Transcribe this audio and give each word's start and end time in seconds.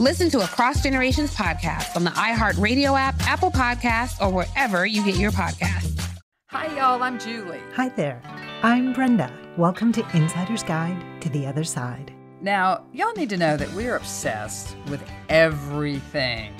Listen 0.00 0.30
to 0.30 0.40
Across 0.40 0.82
Generations 0.82 1.34
podcast 1.34 1.94
on 1.96 2.04
the 2.04 2.10
iHeartRadio 2.10 2.98
app, 2.98 3.14
Apple 3.28 3.50
Podcasts, 3.50 4.20
or 4.20 4.30
wherever 4.32 4.84
you 4.86 5.04
get 5.04 5.16
your 5.16 5.30
podcasts. 5.30 6.18
Hi, 6.48 6.74
y'all. 6.76 7.02
I'm 7.02 7.18
Julie. 7.18 7.60
Hi 7.74 7.88
there. 7.90 8.20
I'm 8.62 8.92
Brenda. 8.94 9.32
Welcome 9.56 9.92
to 9.92 10.16
Insider's 10.16 10.62
Guide 10.62 11.20
to 11.22 11.28
the 11.28 11.46
Other 11.46 11.62
Side. 11.62 12.12
Now, 12.40 12.84
y'all 12.92 13.12
need 13.14 13.30
to 13.30 13.36
know 13.36 13.56
that 13.56 13.72
we're 13.74 13.96
obsessed 13.96 14.76
with 14.88 15.02
everything 15.28 16.54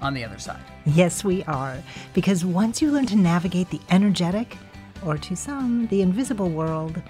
on 0.00 0.14
the 0.14 0.24
other 0.24 0.38
side. 0.38 0.62
Yes, 0.84 1.22
we 1.22 1.44
are. 1.44 1.76
Because 2.14 2.44
once 2.44 2.82
you 2.82 2.90
learn 2.90 3.06
to 3.06 3.16
navigate 3.16 3.70
the 3.70 3.80
energetic, 3.90 4.56
or 5.04 5.16
to 5.18 5.36
some, 5.36 5.86
the 5.88 6.02
invisible 6.02 6.48
world, 6.48 7.00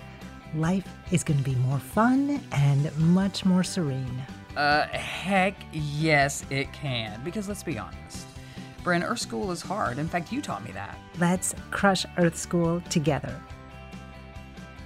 life 0.55 0.87
is 1.13 1.25
going 1.25 1.39
to 1.39 1.45
be 1.45 1.55
more 1.57 1.79
fun 1.79 2.43
and 2.53 2.95
much 2.99 3.45
more 3.47 3.63
serene. 3.65 4.23
Uh, 4.57 4.87
heck 4.89 5.55
yes, 5.73 6.45
it 6.51 6.71
can. 6.73 7.23
Because 7.25 7.49
let's 7.49 7.63
be 7.63 7.79
honest, 7.79 8.27
Bryn, 8.85 9.03
Earth 9.03 9.21
School 9.21 9.51
is 9.51 9.63
hard. 9.63 9.99
In 9.99 10.09
fact, 10.09 10.31
you 10.31 10.43
taught 10.43 10.65
me 10.65 10.73
that. 10.73 10.99
Let's 11.19 11.55
crush 11.71 12.05
Earth 12.19 12.37
School 12.37 12.83
together. 12.91 13.41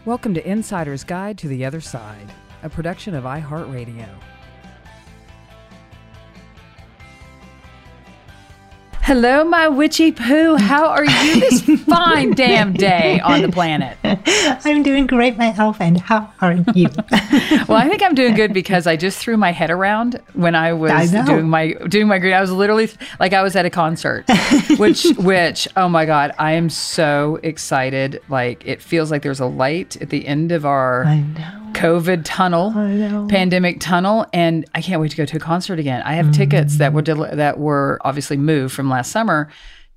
Welcome 0.04 0.34
to 0.34 0.48
Insider's 0.48 1.02
Guide 1.02 1.36
to 1.38 1.48
the 1.48 1.64
Other 1.64 1.80
Side, 1.80 2.32
a 2.62 2.68
production 2.68 3.14
of 3.16 3.24
iHeartRadio. 3.24 4.08
Hello, 9.06 9.44
my 9.44 9.68
witchy 9.68 10.10
poo. 10.10 10.56
How 10.56 10.88
are 10.88 11.04
you 11.04 11.40
this 11.40 11.62
fine 11.84 12.32
damn 12.32 12.72
day 12.72 13.20
on 13.20 13.40
the 13.40 13.48
planet? 13.48 13.96
I'm 14.02 14.82
doing 14.82 15.06
great, 15.06 15.38
my 15.38 15.54
elf, 15.56 15.80
and 15.80 16.00
how 16.00 16.32
are 16.40 16.54
you? 16.74 16.88
well, 17.68 17.74
I 17.78 17.86
think 17.88 18.02
I'm 18.02 18.16
doing 18.16 18.34
good 18.34 18.52
because 18.52 18.88
I 18.88 18.96
just 18.96 19.20
threw 19.20 19.36
my 19.36 19.52
head 19.52 19.70
around 19.70 20.20
when 20.32 20.56
I 20.56 20.72
was 20.72 20.90
I 20.90 21.24
doing 21.24 21.48
my 21.48 21.74
doing 21.88 22.08
my 22.08 22.18
green. 22.18 22.32
I 22.32 22.40
was 22.40 22.50
literally 22.50 22.90
like 23.20 23.32
I 23.32 23.42
was 23.42 23.54
at 23.54 23.64
a 23.64 23.70
concert, 23.70 24.24
which 24.76 25.04
which 25.18 25.68
oh 25.76 25.88
my 25.88 26.04
god, 26.04 26.32
I 26.36 26.54
am 26.54 26.68
so 26.68 27.38
excited. 27.44 28.20
Like 28.28 28.66
it 28.66 28.82
feels 28.82 29.12
like 29.12 29.22
there's 29.22 29.38
a 29.38 29.46
light 29.46 29.96
at 30.02 30.10
the 30.10 30.26
end 30.26 30.50
of 30.50 30.66
our 30.66 31.04
I 31.04 31.20
know. 31.20 31.65
COVID 31.76 32.22
tunnel, 32.24 32.72
pandemic 33.28 33.80
tunnel, 33.80 34.26
and 34.32 34.64
I 34.74 34.80
can't 34.80 35.00
wait 35.00 35.10
to 35.10 35.16
go 35.16 35.24
to 35.26 35.36
a 35.36 35.40
concert 35.40 35.78
again. 35.78 36.02
I 36.02 36.14
have 36.14 36.32
tickets 36.32 36.78
that 36.78 36.92
were 36.92 37.02
del- 37.02 37.36
that 37.36 37.58
were 37.58 37.98
obviously 38.02 38.36
moved 38.36 38.74
from 38.74 38.88
last 38.88 39.12
summer 39.12 39.48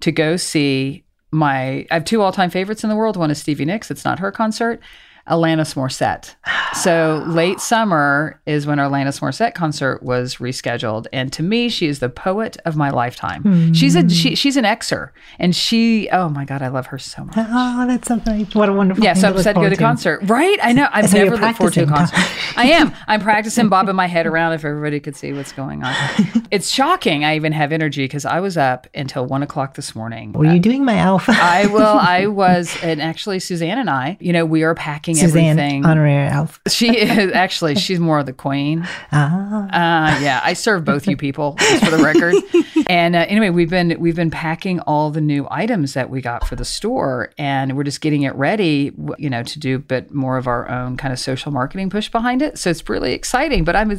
to 0.02 0.12
go 0.12 0.38
see 0.38 1.04
my. 1.32 1.86
I 1.90 1.94
have 1.94 2.06
two 2.06 2.22
all 2.22 2.32
time 2.32 2.50
favorites 2.50 2.84
in 2.84 2.90
the 2.90 2.96
world. 2.96 3.18
One 3.18 3.32
is 3.32 3.40
Stevie 3.40 3.66
Nicks. 3.66 3.90
It's 3.92 4.06
not 4.06 4.20
her 4.20 4.32
concert. 4.32 4.82
Alanis 5.28 5.76
Morissette. 5.76 6.36
So 6.74 7.24
late 7.28 7.60
summer 7.60 8.40
is 8.46 8.66
when 8.68 8.80
our 8.80 8.90
Alanis 8.90 9.20
Morissette 9.22 9.54
concert 9.54 10.02
was 10.04 10.36
rescheduled, 10.38 11.08
and 11.12 11.32
to 11.34 11.44
me, 11.44 11.70
she 11.70 11.88
is 11.88 12.00
the 12.00 12.10
poet 12.10 12.58
of 12.66 12.76
my 12.76 12.90
lifetime. 12.90 13.74
She's 13.74 13.96
a 13.96 14.08
she, 14.10 14.36
she's 14.36 14.58
an 14.58 14.66
Xer, 14.66 15.10
and 15.40 15.56
she. 15.56 16.10
Oh 16.12 16.30
my 16.30 16.46
god, 16.46 16.62
I 16.62 16.68
love 16.68 16.88
her 16.88 16.98
so 17.00 17.26
much. 17.26 17.36
Oh, 17.38 17.86
that's 17.88 18.08
so 18.08 18.22
nice. 18.26 18.54
What 18.54 18.70
a 18.70 18.74
wonderful 18.74 19.04
Yeah, 19.04 19.14
so 19.14 19.30
I'm 19.30 19.36
excited 19.36 19.56
to 19.56 19.62
go 19.62 19.70
to 19.70 19.76
the 19.76 19.82
concert. 19.82 20.22
Right? 20.24 20.58
I 20.62 20.74
know. 20.74 20.88
I've 20.92 21.10
So 21.10 21.18
never 21.18 21.38
looked 21.38 21.58
forward 21.58 21.74
to 21.74 21.84
a 21.84 21.88
concert. 21.88 22.20
I 22.58 22.68
am. 22.72 22.94
I'm 23.08 23.22
practicing 23.22 23.70
bobbing 23.70 23.96
my 23.96 24.08
head 24.08 24.26
around 24.28 24.54
if 24.54 24.64
everybody 24.66 25.00
could 25.00 25.16
see 25.16 25.34
what's 25.34 25.52
going 25.52 25.84
on. 25.84 25.96
It's 26.52 26.72
shocking. 26.72 27.24
I 27.24 27.36
even 27.36 27.52
have 27.52 27.72
energy 27.72 28.06
because 28.06 28.26
I 28.26 28.40
was 28.40 28.58
up 28.58 28.88
until 28.96 29.24
one 29.24 29.44
o'clock 29.44 29.76
this 29.76 29.96
morning. 29.96 30.32
Were 30.34 30.46
you 30.46 30.58
uh, 30.58 30.58
doing 30.58 30.84
my 30.84 30.98
elf? 30.98 31.30
I 31.30 31.68
will. 31.68 31.84
I 31.84 32.26
was, 32.42 32.76
and 32.82 33.00
actually, 33.00 33.40
Suzanne 33.40 33.78
and 33.78 33.88
I, 33.88 34.18
you 34.20 34.34
know, 34.34 34.46
we 34.46 34.64
are 34.64 34.74
packing 34.74 35.16
Suzanne, 35.20 35.60
everything. 35.60 35.86
honorary 35.86 36.28
elf. 36.28 36.60
She 36.68 36.98
is 36.98 37.32
actually. 37.34 37.76
She's 37.76 38.00
more 38.00 38.20
of 38.20 38.26
the 38.26 38.34
queen. 38.34 38.88
Ah, 39.12 40.16
Uh, 40.18 40.20
yeah, 40.22 40.42
I 40.44 40.54
serve 40.54 40.86
both 40.86 41.08
you 41.08 41.18
people, 41.18 41.56
just 41.60 41.84
for 41.86 41.92
the 41.92 42.04
record. 42.04 42.36
And 42.88 43.16
uh, 43.16 43.20
anyway, 43.28 43.52
we've 43.52 43.70
been 43.70 43.96
we've 44.00 44.16
been 44.16 44.32
packing 44.32 44.80
all 44.82 45.12
the 45.12 45.22
new 45.22 45.48
items 45.52 45.94
that 45.94 46.10
we 46.10 46.22
got 46.22 46.48
for 46.48 46.56
the 46.56 46.66
store, 46.66 47.32
and 47.38 47.78
we're 47.78 47.84
just 47.84 48.02
getting 48.02 48.24
it 48.24 48.34
ready, 48.34 48.92
you 49.20 49.30
know, 49.30 49.44
to 49.44 49.60
do 49.60 49.76
a 49.76 49.80
bit 49.80 50.12
more 50.12 50.38
of 50.38 50.48
our 50.48 50.68
own 50.68 50.98
kind 50.98 51.14
of 51.14 51.20
social 51.20 51.52
marketing 51.52 51.92
push 51.92 52.10
behind 52.10 52.42
it. 52.42 52.58
So 52.58 52.72
it's 52.72 52.88
really 52.90 53.14
exciting. 53.14 53.64
But 53.64 53.76
I'm 53.76 53.96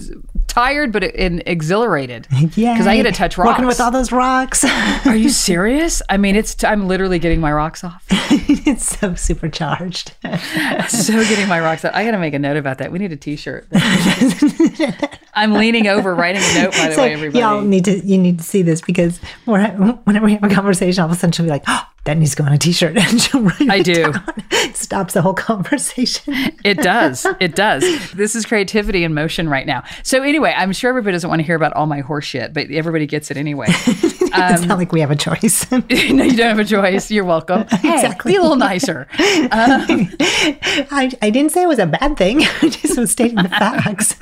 tired, 0.49 0.91
but 0.91 1.05
and 1.05 1.41
exhilarated 1.47 2.27
yeah. 2.57 2.73
because 2.75 2.89
I 2.89 2.97
get 2.97 3.05
to 3.05 3.13
touch 3.13 3.39
rocks. 3.39 3.51
Working 3.51 3.67
with 3.67 3.81
all 3.81 3.93
those 3.93 4.11
rocks. 4.11 4.65
Are 5.07 5.15
you 5.15 5.29
serious? 5.29 6.03
I 6.11 6.17
mean, 6.17 6.35
it's 6.35 6.65
I'm 6.65 6.89
literally 6.89 7.21
getting 7.21 7.41
my 7.41 7.53
rocks 7.53 7.85
off. 7.85 8.05
it's 8.11 8.99
so 8.99 9.15
supercharged. 9.15 10.15
so 11.07 11.13
getting 11.25 11.49
my 11.49 11.61
rocks 11.61 11.85
off. 11.85 11.93
I 11.95 12.05
got 12.05 12.13
to 12.13 12.19
make 12.19 12.35
a 12.35 12.39
note 12.39 12.57
about 12.57 12.79
that. 12.79 12.93
We 12.93 12.99
need 12.99 13.13
a 13.13 13.17
T-shirt. 13.17 13.67
I'm 15.35 15.53
leaning 15.53 15.87
over 15.87 16.15
writing 16.15 16.43
a 16.43 16.63
note. 16.63 16.73
By 16.73 16.89
the 16.89 16.95
so 16.95 17.03
way, 17.03 17.13
everybody. 17.13 17.41
y'all 17.41 17.61
need 17.63 17.85
to 17.87 17.99
you 18.05 18.19
need 18.19 18.39
to 18.39 18.45
see 18.45 18.63
this 18.63 18.81
because 18.81 19.19
whenever 19.45 20.25
we 20.27 20.35
have 20.35 20.45
a 20.45 20.49
conversation, 20.55 21.03
all 21.03 21.11
of 21.11 21.17
a 21.17 21.19
sudden 21.19 21.33
she'll 21.33 21.45
be 21.47 21.51
like, 21.51 21.65
"Oh, 21.67 21.87
that 22.05 22.17
needs 22.19 22.33
to 22.35 22.43
go 22.43 22.45
on 22.47 22.53
a 22.53 22.59
T-shirt," 22.59 22.97
and 22.99 23.21
she'll 23.21 23.41
write 23.43 23.61
I 23.71 23.77
it 23.77 23.85
do. 23.85 24.13
down. 24.13 24.75
Stops 24.75 25.15
the 25.15 25.23
whole 25.23 25.35
conversation. 25.35 26.35
It 26.65 26.79
does. 26.79 27.27
It 27.41 27.55
does. 27.55 27.83
This 28.13 28.35
is 28.35 28.45
creativity 28.47 29.05
in 29.05 29.15
motion 29.15 29.49
right 29.49 29.67
now. 29.67 29.83
So 30.03 30.23
anyway, 30.23 30.55
I'm 30.57 30.73
sure 30.73 30.91
everybody 30.91 31.13
doesn't 31.15 31.29
want 31.31 31.41
to 31.41 31.47
hear 31.47 31.57
about 31.57 31.73
all 31.75 31.87
my 31.87 32.01
horse 32.01 32.25
shit, 32.25 32.53
but 32.53 32.71
everybody 32.71 33.07
gets 33.07 33.31
it 33.31 33.37
anyway. 33.37 33.67
it's 33.69 34.31
not 34.33 34.71
um, 34.71 34.79
like 34.79 34.93
we 34.93 35.01
have 35.01 35.11
a 35.11 35.17
choice. 35.17 35.71
no, 35.73 35.79
you 35.89 36.37
don't 36.37 36.39
have 36.39 36.59
a 36.59 36.65
choice. 36.65 37.11
You're 37.11 37.25
welcome. 37.25 37.67
Hey, 37.69 37.95
Exactly. 37.95 38.33
be 38.33 38.37
a 38.37 38.41
little 38.43 38.57
nicer. 38.57 39.07
I, 39.13 41.11
I 41.23 41.31
didn't 41.31 41.53
say 41.53 41.63
it 41.63 41.69
was 41.69 41.79
a 41.79 41.87
bad 41.87 42.17
thing. 42.17 42.43
I 42.63 42.69
just 42.69 42.99
was 42.99 43.11
stating 43.11 43.37
the 43.37 43.49
facts. 43.49 44.15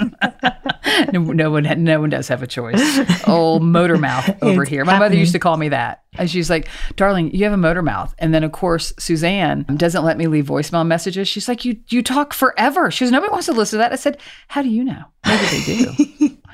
No, 1.12 1.20
no 1.20 1.50
one, 1.50 1.84
no 1.84 2.00
one 2.00 2.10
does 2.10 2.28
have 2.28 2.42
a 2.42 2.46
choice. 2.46 3.26
Old 3.28 3.62
motor 3.62 3.96
mouth 3.96 4.28
over 4.42 4.62
It's 4.62 4.70
here. 4.70 4.84
My 4.84 4.98
mother 4.98 5.16
used 5.16 5.32
to 5.32 5.38
call 5.38 5.56
me 5.56 5.68
that. 5.70 6.02
And 6.18 6.30
she's 6.30 6.50
like, 6.50 6.68
"Darling, 6.96 7.34
you 7.34 7.44
have 7.44 7.52
a 7.52 7.56
motor 7.58 7.82
mouth." 7.82 8.14
And 8.18 8.34
then, 8.34 8.42
of 8.44 8.52
course, 8.52 8.92
Suzanne 8.98 9.62
doesn't 9.76 10.04
let 10.04 10.18
me 10.18 10.26
leave 10.26 10.46
voicemail 10.46 10.86
messages. 10.86 11.28
She's 11.28 11.48
like, 11.48 11.64
"You 11.64 11.76
you 11.88 12.02
talk 12.02 12.32
forever." 12.34 12.90
She 12.90 13.04
goes, 13.04 13.12
"Nobody 13.12 13.30
wants 13.30 13.46
to 13.46 13.52
listen 13.52 13.78
to 13.78 13.82
that." 13.82 13.92
I 13.92 13.96
said, 13.96 14.18
"How 14.48 14.62
do 14.62 14.68
you 14.68 14.84
know? 14.84 15.04
Maybe 15.26 15.46
they 15.46 15.84
do." 15.84 16.36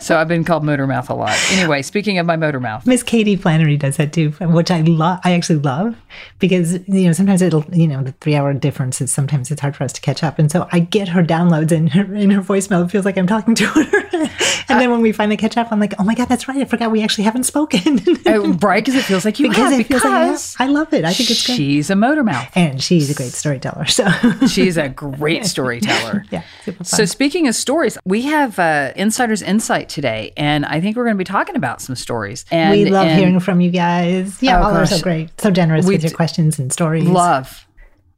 So 0.00 0.18
I've 0.18 0.28
been 0.28 0.44
called 0.44 0.64
motor 0.64 0.86
mouth 0.86 1.08
a 1.10 1.14
lot. 1.14 1.36
Anyway, 1.52 1.82
speaking 1.82 2.18
of 2.18 2.26
my 2.26 2.36
motor 2.36 2.60
mouth, 2.60 2.86
Miss 2.86 3.02
Katie 3.02 3.36
Flannery 3.36 3.76
does 3.76 3.96
that 3.96 4.12
too, 4.12 4.30
which 4.40 4.70
I 4.70 4.80
love. 4.82 5.20
I 5.24 5.32
actually 5.32 5.60
love 5.60 5.96
because 6.38 6.74
you 6.88 7.06
know 7.06 7.12
sometimes 7.12 7.40
it'll 7.42 7.64
you 7.72 7.86
know 7.86 8.02
the 8.02 8.12
three 8.12 8.34
hour 8.34 8.52
difference 8.52 9.00
is 9.00 9.12
sometimes 9.12 9.50
it's 9.50 9.60
hard 9.60 9.76
for 9.76 9.84
us 9.84 9.92
to 9.94 10.00
catch 10.00 10.22
up, 10.22 10.38
and 10.38 10.50
so 10.50 10.68
I 10.72 10.80
get 10.80 11.08
her 11.08 11.22
downloads 11.22 11.72
and 11.72 11.90
her 11.92 12.14
in 12.14 12.30
her 12.30 12.42
voicemail. 12.42 12.84
It 12.84 12.90
feels 12.90 13.04
like 13.04 13.16
I'm 13.16 13.26
talking 13.26 13.54
to 13.54 13.66
her, 13.66 13.82
and 14.68 14.80
then 14.80 14.90
when 14.90 15.00
we 15.00 15.12
finally 15.12 15.36
catch 15.36 15.56
up, 15.56 15.72
I'm 15.72 15.80
like, 15.80 15.94
oh 15.98 16.04
my 16.04 16.14
god, 16.14 16.28
that's 16.28 16.48
right. 16.48 16.58
I 16.58 16.64
forgot 16.64 16.90
we 16.90 17.02
actually 17.02 17.24
haven't 17.24 17.44
spoken. 17.44 18.00
oh, 18.26 18.52
right? 18.62 18.84
Because 18.84 18.98
it 18.98 19.04
feels 19.04 19.24
like 19.24 19.38
you 19.38 19.48
because 19.48 19.72
have. 19.72 19.86
feels 19.86 20.04
like 20.04 20.60
I 20.60 20.64
I 20.64 20.66
love 20.68 20.92
it. 20.92 21.04
I 21.04 21.12
think 21.12 21.30
it's 21.30 21.46
great. 21.46 21.56
she's 21.56 21.90
a 21.90 21.96
motor 21.96 22.24
mouth. 22.24 22.48
and 22.54 22.82
she's 22.82 23.10
a 23.10 23.14
great 23.14 23.32
storyteller. 23.32 23.86
So 23.86 24.06
She's 24.48 24.76
a 24.76 24.88
great 24.88 25.44
storyteller. 25.46 26.24
yeah, 26.30 26.42
super 26.64 26.78
fun. 26.78 26.84
So 26.84 27.04
speaking 27.04 27.48
of 27.48 27.54
stories, 27.54 27.98
we 28.04 28.22
have 28.22 28.58
uh, 28.58 28.92
Insider's 28.96 29.42
Insight 29.54 29.88
today, 29.88 30.32
and 30.36 30.66
I 30.66 30.80
think 30.80 30.96
we're 30.96 31.04
going 31.04 31.14
to 31.14 31.18
be 31.18 31.22
talking 31.24 31.54
about 31.54 31.80
some 31.80 31.94
stories. 31.94 32.44
And 32.50 32.72
we 32.72 32.86
love 32.86 33.06
and 33.06 33.16
hearing 33.18 33.38
from 33.38 33.60
you 33.60 33.70
guys. 33.70 34.42
Yeah, 34.42 34.58
Oh, 34.58 34.64
all 34.64 34.74
are 34.76 34.84
so 34.84 35.00
great, 35.00 35.40
so 35.40 35.52
generous 35.52 35.86
We 35.86 35.94
with 35.94 36.02
your 36.02 36.10
d- 36.10 36.16
questions 36.16 36.58
and 36.58 36.72
stories. 36.72 37.04
love. 37.04 37.64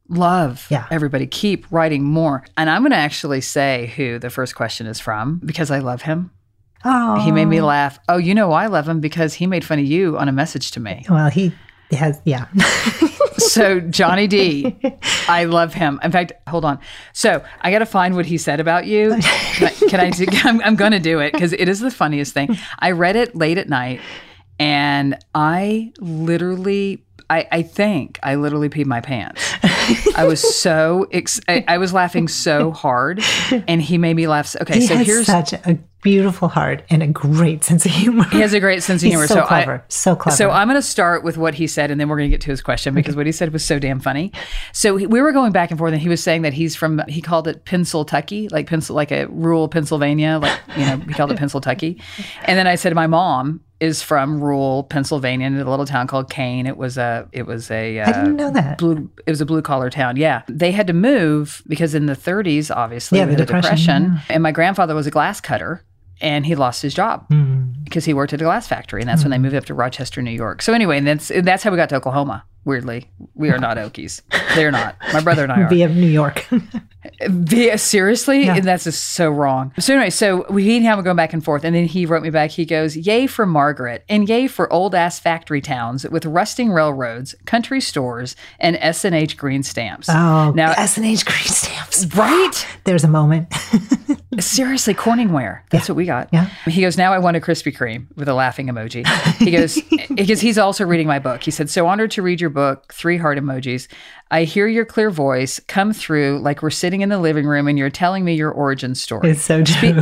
Love. 0.09 0.65
Yeah. 0.71 0.87
Everybody 0.89 1.27
keep 1.27 1.65
writing 1.71 2.03
more. 2.03 2.43
And 2.57 2.69
I'm 2.71 2.81
going 2.81 2.91
to 2.91 2.97
actually 2.97 3.41
say 3.41 3.93
who 3.95 4.17
the 4.19 4.29
first 4.31 4.55
question 4.55 4.87
is 4.87 4.99
from 4.99 5.39
because 5.45 5.69
I 5.69 5.77
love 5.79 6.01
him. 6.01 6.31
Oh, 6.85 7.19
He 7.23 7.31
made 7.31 7.45
me 7.45 7.59
laugh. 7.61 7.99
Oh, 8.09 8.17
you 8.17 8.33
know 8.33 8.51
I 8.53 8.67
love 8.67 8.87
him? 8.89 8.99
Because 9.01 9.33
he 9.35 9.45
made 9.47 9.63
fun 9.65 9.79
of 9.79 9.85
you 9.85 10.17
on 10.17 10.27
a 10.29 10.31
message 10.31 10.71
to 10.71 10.79
me. 10.79 11.05
Well, 11.09 11.29
he 11.29 11.51
has, 11.95 12.21
yeah. 12.25 12.47
So 13.37 13.79
Johnny 13.79 14.27
D, 14.27 14.75
I 15.27 15.45
love 15.45 15.73
him. 15.73 15.99
In 16.03 16.11
fact, 16.11 16.33
hold 16.47 16.65
on. 16.65 16.79
So 17.13 17.43
I 17.61 17.71
got 17.71 17.79
to 17.79 17.85
find 17.85 18.15
what 18.15 18.25
he 18.25 18.37
said 18.37 18.59
about 18.59 18.87
you. 18.87 19.09
Can 19.21 19.67
I? 19.67 19.71
Can 19.89 19.99
I 19.99 20.09
do, 20.09 20.25
I'm, 20.43 20.61
I'm 20.61 20.75
going 20.75 20.91
to 20.91 20.99
do 20.99 21.19
it 21.19 21.33
because 21.33 21.53
it 21.53 21.69
is 21.69 21.79
the 21.79 21.91
funniest 21.91 22.33
thing. 22.33 22.57
I 22.79 22.91
read 22.91 23.15
it 23.15 23.35
late 23.35 23.57
at 23.57 23.69
night, 23.69 24.01
and 24.59 25.17
I 25.35 25.93
literally. 25.99 27.03
I, 27.29 27.47
I 27.51 27.61
think 27.61 28.19
I 28.23 28.35
literally 28.35 28.69
peed 28.69 28.85
my 28.85 29.01
pants. 29.01 29.43
I 30.15 30.25
was 30.25 30.39
so 30.59 31.07
ex- 31.11 31.41
I, 31.47 31.63
I 31.67 31.77
was 31.77 31.93
laughing 31.93 32.27
so 32.27 32.71
hard, 32.71 33.21
and 33.67 33.81
he 33.81 33.97
made 33.97 34.15
me 34.15 34.27
laugh. 34.27 34.47
so- 34.47 34.59
Okay, 34.61 34.75
he 34.79 34.87
so 34.87 34.95
has 34.95 35.05
here's 35.05 35.25
such 35.25 35.53
a 35.53 35.77
beautiful 36.03 36.47
heart 36.47 36.83
and 36.89 37.03
a 37.03 37.07
great 37.07 37.63
sense 37.65 37.85
of 37.85 37.91
humor. 37.91 38.23
he 38.25 38.39
has 38.39 38.53
a 38.53 38.59
great 38.61 38.81
sense 38.81 39.03
of 39.03 39.09
humor. 39.09 39.27
so 39.27 39.41
I- 39.41 39.45
clever, 39.47 39.83
so 39.89 40.15
clever. 40.15 40.37
So 40.37 40.49
I'm 40.51 40.67
going 40.69 40.77
to 40.79 40.87
start 40.87 41.23
with 41.23 41.37
what 41.37 41.53
he 41.55 41.67
said, 41.67 41.91
and 41.91 41.99
then 41.99 42.07
we're 42.07 42.17
going 42.17 42.29
to 42.29 42.33
get 42.33 42.41
to 42.41 42.51
his 42.51 42.61
question 42.61 42.93
because 42.93 43.15
what 43.15 43.25
he 43.25 43.31
said 43.33 43.51
was 43.51 43.65
so 43.65 43.77
damn 43.77 43.99
funny. 43.99 44.31
So 44.71 44.95
he, 44.95 45.05
we 45.05 45.21
were 45.21 45.33
going 45.33 45.51
back 45.51 45.69
and 45.69 45.77
forth, 45.77 45.91
and 45.93 46.01
he 46.01 46.07
was 46.09 46.23
saying 46.23 46.43
that 46.43 46.53
he's 46.53 46.75
from 46.77 47.01
he 47.09 47.21
called 47.21 47.47
it 47.49 47.65
Pennsyltucky, 47.65 48.49
like 48.51 48.67
pencil, 48.67 48.95
like 48.95 49.11
a 49.11 49.25
rural 49.27 49.67
Pennsylvania, 49.67 50.39
like 50.41 50.59
you 50.77 50.85
know 50.85 50.97
he 50.97 51.13
called 51.13 51.31
it 51.31 51.37
Pennsyltucky. 51.37 52.01
And 52.45 52.57
then 52.57 52.67
I 52.67 52.75
said 52.75 52.89
to 52.89 52.95
my 52.95 53.07
mom 53.07 53.61
is 53.79 54.01
from 54.01 54.41
rural 54.41 54.83
Pennsylvania 54.85 55.45
in 55.47 55.55
a 55.57 55.69
little 55.69 55.85
town 55.85 56.07
called 56.07 56.29
Kane. 56.29 56.65
It 56.65 56.77
was 56.77 56.97
a 56.97 57.27
it 57.31 57.45
was 57.45 57.69
a 57.69 57.99
uh, 57.99 58.09
I 58.09 58.11
didn't 58.11 58.35
know 58.35 58.49
that. 58.51 58.77
blue 58.79 59.09
it 59.25 59.29
was 59.29 59.39
a 59.41 59.45
blue 59.45 59.61
collar 59.61 59.89
town 59.91 60.17
yeah 60.17 60.41
they 60.49 60.71
had 60.71 60.87
to 60.87 60.93
move 60.93 61.61
because 61.67 61.93
in 61.93 62.07
the 62.07 62.15
30s 62.15 62.75
obviously 62.75 63.19
Yeah, 63.19 63.25
the 63.25 63.35
Depression, 63.35 64.03
depression 64.03 64.19
and 64.29 64.41
my 64.41 64.51
grandfather 64.51 64.95
was 64.95 65.05
a 65.05 65.11
glass 65.11 65.39
cutter 65.41 65.83
and 66.21 66.45
he 66.45 66.55
lost 66.55 66.81
his 66.81 66.93
job 66.95 67.27
Mm. 67.29 67.76
Because 67.87 68.05
he 68.05 68.13
worked 68.13 68.33
at 68.33 68.41
a 68.41 68.43
glass 68.43 68.67
factory 68.67 69.01
and 69.01 69.09
that's 69.09 69.23
when 69.23 69.31
they 69.31 69.37
mm. 69.37 69.41
moved 69.41 69.55
up 69.55 69.65
to 69.65 69.73
rochester 69.73 70.21
new 70.21 70.31
york 70.31 70.61
so 70.61 70.73
anyway 70.73 70.97
and 70.97 71.07
that's 71.07 71.31
that's 71.43 71.63
how 71.63 71.71
we 71.71 71.77
got 71.77 71.89
to 71.89 71.95
oklahoma 71.95 72.43
weirdly 72.65 73.09
we 73.35 73.49
are 73.49 73.57
not 73.57 73.77
okies 73.85 74.21
they're 74.55 74.71
not 74.71 74.95
my 75.13 75.21
brother 75.21 75.43
and 75.43 75.51
i 75.51 75.61
are 75.61 75.67
Via 75.77 75.89
New 75.89 76.07
York. 76.07 76.47
Via, 77.27 77.77
seriously? 77.77 78.45
Yeah. 78.45 78.55
And 78.55 78.65
that's 78.65 78.83
just 78.83 79.13
so 79.13 79.29
wrong. 79.29 79.73
So 79.79 79.93
anyway, 79.93 80.09
so 80.09 80.45
we 80.49 80.63
he 80.63 80.77
and 80.77 80.85
him 80.85 80.97
were 80.97 81.03
going 81.03 81.15
back 81.15 81.33
and 81.33 81.43
forth, 81.43 81.63
and 81.63 81.75
then 81.75 81.85
he 81.85 82.05
wrote 82.05 82.23
me 82.23 82.29
back. 82.29 82.51
He 82.51 82.65
goes, 82.65 82.97
"Yay 82.97 83.27
for 83.27 83.45
Margaret, 83.45 84.03
and 84.09 84.27
yay 84.27 84.47
for 84.47 84.71
old 84.73 84.93
ass 84.93 85.19
factory 85.19 85.61
towns 85.61 86.07
with 86.09 86.25
rusting 86.25 86.71
railroads, 86.71 87.35
country 87.45 87.79
stores, 87.79 88.35
and 88.59 88.75
S 88.77 89.05
and 89.05 89.15
H 89.15 89.37
green 89.37 89.63
stamps." 89.63 90.09
Oh, 90.09 90.51
now, 90.55 90.71
S 90.71 90.97
and 90.97 91.05
H 91.05 91.25
green 91.25 91.37
stamps. 91.37 92.05
right? 92.15 92.65
There's 92.83 93.03
a 93.03 93.07
moment. 93.07 93.53
Seriously, 94.39 94.93
Corningware. 94.93 95.61
That's 95.71 95.89
what 95.89 95.95
we 95.95 96.05
got. 96.05 96.29
Yeah. 96.31 96.49
He 96.65 96.81
goes, 96.81 96.97
now 96.97 97.11
I 97.11 97.17
want 97.17 97.37
a 97.37 97.39
Krispy 97.39 97.73
Kreme 97.77 98.07
with 98.15 98.27
a 98.27 98.33
laughing 98.33 98.67
emoji. 98.67 99.05
He 99.37 99.51
goes, 99.51 99.79
because 100.13 100.41
he's 100.41 100.57
also 100.57 100.83
reading 100.83 101.07
my 101.07 101.19
book. 101.19 101.43
He 101.43 101.51
said, 101.51 101.69
so 101.69 101.87
honored 101.87 102.11
to 102.11 102.21
read 102.21 102.41
your 102.41 102.49
book, 102.49 102.91
three 102.91 103.17
heart 103.17 103.37
emojis. 103.37 103.87
I 104.29 104.43
hear 104.43 104.67
your 104.67 104.85
clear 104.85 105.09
voice 105.09 105.59
come 105.67 105.93
through 105.93 106.39
like 106.39 106.61
we're 106.61 106.69
sitting 106.69 107.01
in 107.01 107.09
the 107.09 107.17
living 107.17 107.45
room 107.45 107.67
and 107.67 107.77
you're 107.77 107.89
telling 107.89 108.25
me 108.25 108.33
your 108.33 108.51
origin 108.51 108.93
story. 108.95 109.29
It's 109.31 109.41
so 109.41 109.63
true. 109.63 110.01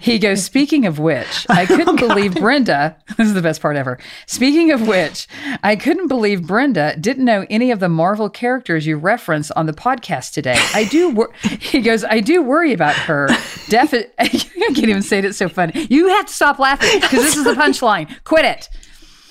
He 0.00 0.18
goes, 0.18 0.44
speaking 0.44 0.86
of 0.86 0.98
which, 0.98 1.46
I 1.48 1.62
oh 1.70 1.76
couldn't 1.76 1.96
believe 1.96 2.34
Brenda, 2.34 2.96
this 3.16 3.26
is 3.26 3.34
the 3.34 3.42
best 3.42 3.60
part 3.60 3.76
ever. 3.76 3.98
Speaking 4.26 4.70
of 4.70 4.86
which, 4.86 5.26
I 5.62 5.76
couldn't 5.76 6.08
believe 6.08 6.46
Brenda 6.46 6.96
didn't 7.00 7.24
know 7.24 7.46
any 7.50 7.70
of 7.70 7.80
the 7.80 7.88
Marvel 7.88 8.28
characters 8.28 8.86
you 8.86 8.96
reference 8.96 9.50
on 9.52 9.66
the 9.66 9.72
podcast 9.72 10.32
today. 10.32 10.58
I 10.72 10.84
do, 10.84 11.10
wor-, 11.10 11.32
he 11.42 11.80
goes, 11.80 12.04
I 12.04 12.20
do 12.20 12.42
worry 12.42 12.72
about 12.72 12.94
her. 12.94 13.28
Defi- 13.68 14.06
I 14.18 14.28
can't 14.28 14.78
even 14.78 15.02
say 15.02 15.18
it, 15.18 15.24
it's 15.24 15.38
so 15.38 15.48
funny. 15.48 15.86
You 15.90 16.08
have 16.08 16.26
to 16.26 16.32
stop 16.32 16.58
laughing 16.58 17.00
because 17.00 17.22
this 17.22 17.36
is 17.36 17.44
the 17.44 17.54
punchline. 17.54 18.22
Quit 18.24 18.44
it. 18.44 18.68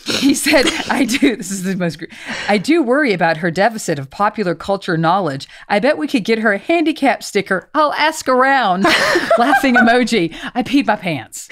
He 0.05 0.33
said, 0.33 0.65
I 0.89 1.05
do. 1.05 1.37
This 1.43 1.51
is 1.51 1.63
the 1.63 1.75
most. 1.75 2.03
I 2.47 2.57
do 2.57 2.81
worry 2.83 3.13
about 3.13 3.37
her 3.37 3.51
deficit 3.51 3.99
of 3.99 4.09
popular 4.09 4.55
culture 4.55 4.97
knowledge. 4.97 5.47
I 5.67 5.79
bet 5.79 5.97
we 5.97 6.07
could 6.07 6.23
get 6.23 6.39
her 6.39 6.53
a 6.53 6.57
handicap 6.57 7.23
sticker. 7.23 7.69
I'll 7.73 7.93
ask 7.93 8.27
around. 8.27 8.83
Laughing 9.37 9.75
emoji. 9.75 10.35
I 10.53 10.63
peed 10.63 10.85
my 10.85 10.95
pants. 10.95 11.49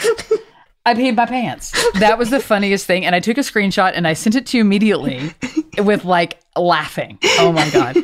I 0.86 0.94
peed 0.94 1.15
my 1.15 1.25
pants. 1.25 1.71
That 2.00 2.18
was 2.18 2.30
the 2.30 2.39
funniest 2.39 2.86
thing. 2.86 3.06
And 3.06 3.15
I 3.15 3.19
took 3.19 3.38
a 3.38 3.42
screenshot 3.42 3.92
and 3.95 4.07
I 4.07 4.13
sent 4.13 4.36
it 4.36 4.45
to 4.48 4.57
you 4.57 4.62
immediately 4.62 5.33
with 5.77 6.06
like 6.06 6.39
laughing. 6.56 7.19
Oh 7.39 7.51
my 7.51 7.69
God. 7.69 7.98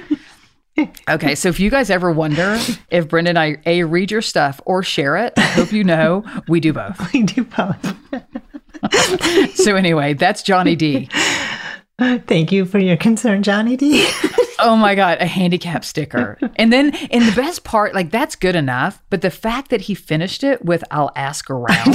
Okay, 1.10 1.34
so 1.34 1.50
if 1.50 1.60
you 1.60 1.72
guys 1.72 1.90
ever 1.90 2.12
wonder 2.12 2.60
if 2.92 3.08
Brenda 3.08 3.30
and 3.30 3.40
I 3.40 3.58
A, 3.66 3.84
read 3.84 4.12
your 4.12 4.22
stuff 4.22 4.62
or 4.66 4.84
share 4.84 5.18
it, 5.18 5.34
I 5.36 5.42
hope 5.42 5.72
you 5.72 5.84
know 5.84 6.24
we 6.48 6.60
do 6.60 6.72
both. 6.72 7.14
we 7.14 7.24
do 7.24 7.44
both. 7.46 7.96
So 9.56 9.76
anyway, 9.76 10.14
that's 10.14 10.44
Johnny 10.44 10.76
D. 10.76 11.10
Thank 12.00 12.52
you 12.52 12.66
for 12.66 12.80
your 12.80 12.98
concern, 12.98 13.44
Johnny 13.44 13.76
D. 13.76 14.08
Oh 14.60 14.76
my 14.76 14.96
God, 14.96 15.18
a 15.20 15.26
handicap 15.26 15.86
sticker. 15.86 16.38
And 16.58 16.74
then, 16.74 16.96
and 17.12 17.24
the 17.26 17.34
best 17.36 17.64
part, 17.64 17.94
like 17.94 18.10
that's 18.10 18.36
good 18.36 18.56
enough. 18.56 19.02
But 19.12 19.22
the 19.22 19.30
fact 19.30 19.70
that 19.70 19.82
he 19.82 19.94
finished 19.94 20.44
it 20.44 20.66
with, 20.66 20.84
I'll 20.90 21.12
ask 21.16 21.50
around, 21.52 21.94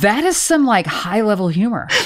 that 0.00 0.22
is 0.24 0.36
some 0.38 0.64
like 0.64 0.86
high 0.86 1.20
level 1.20 1.48
humor. 1.48 1.88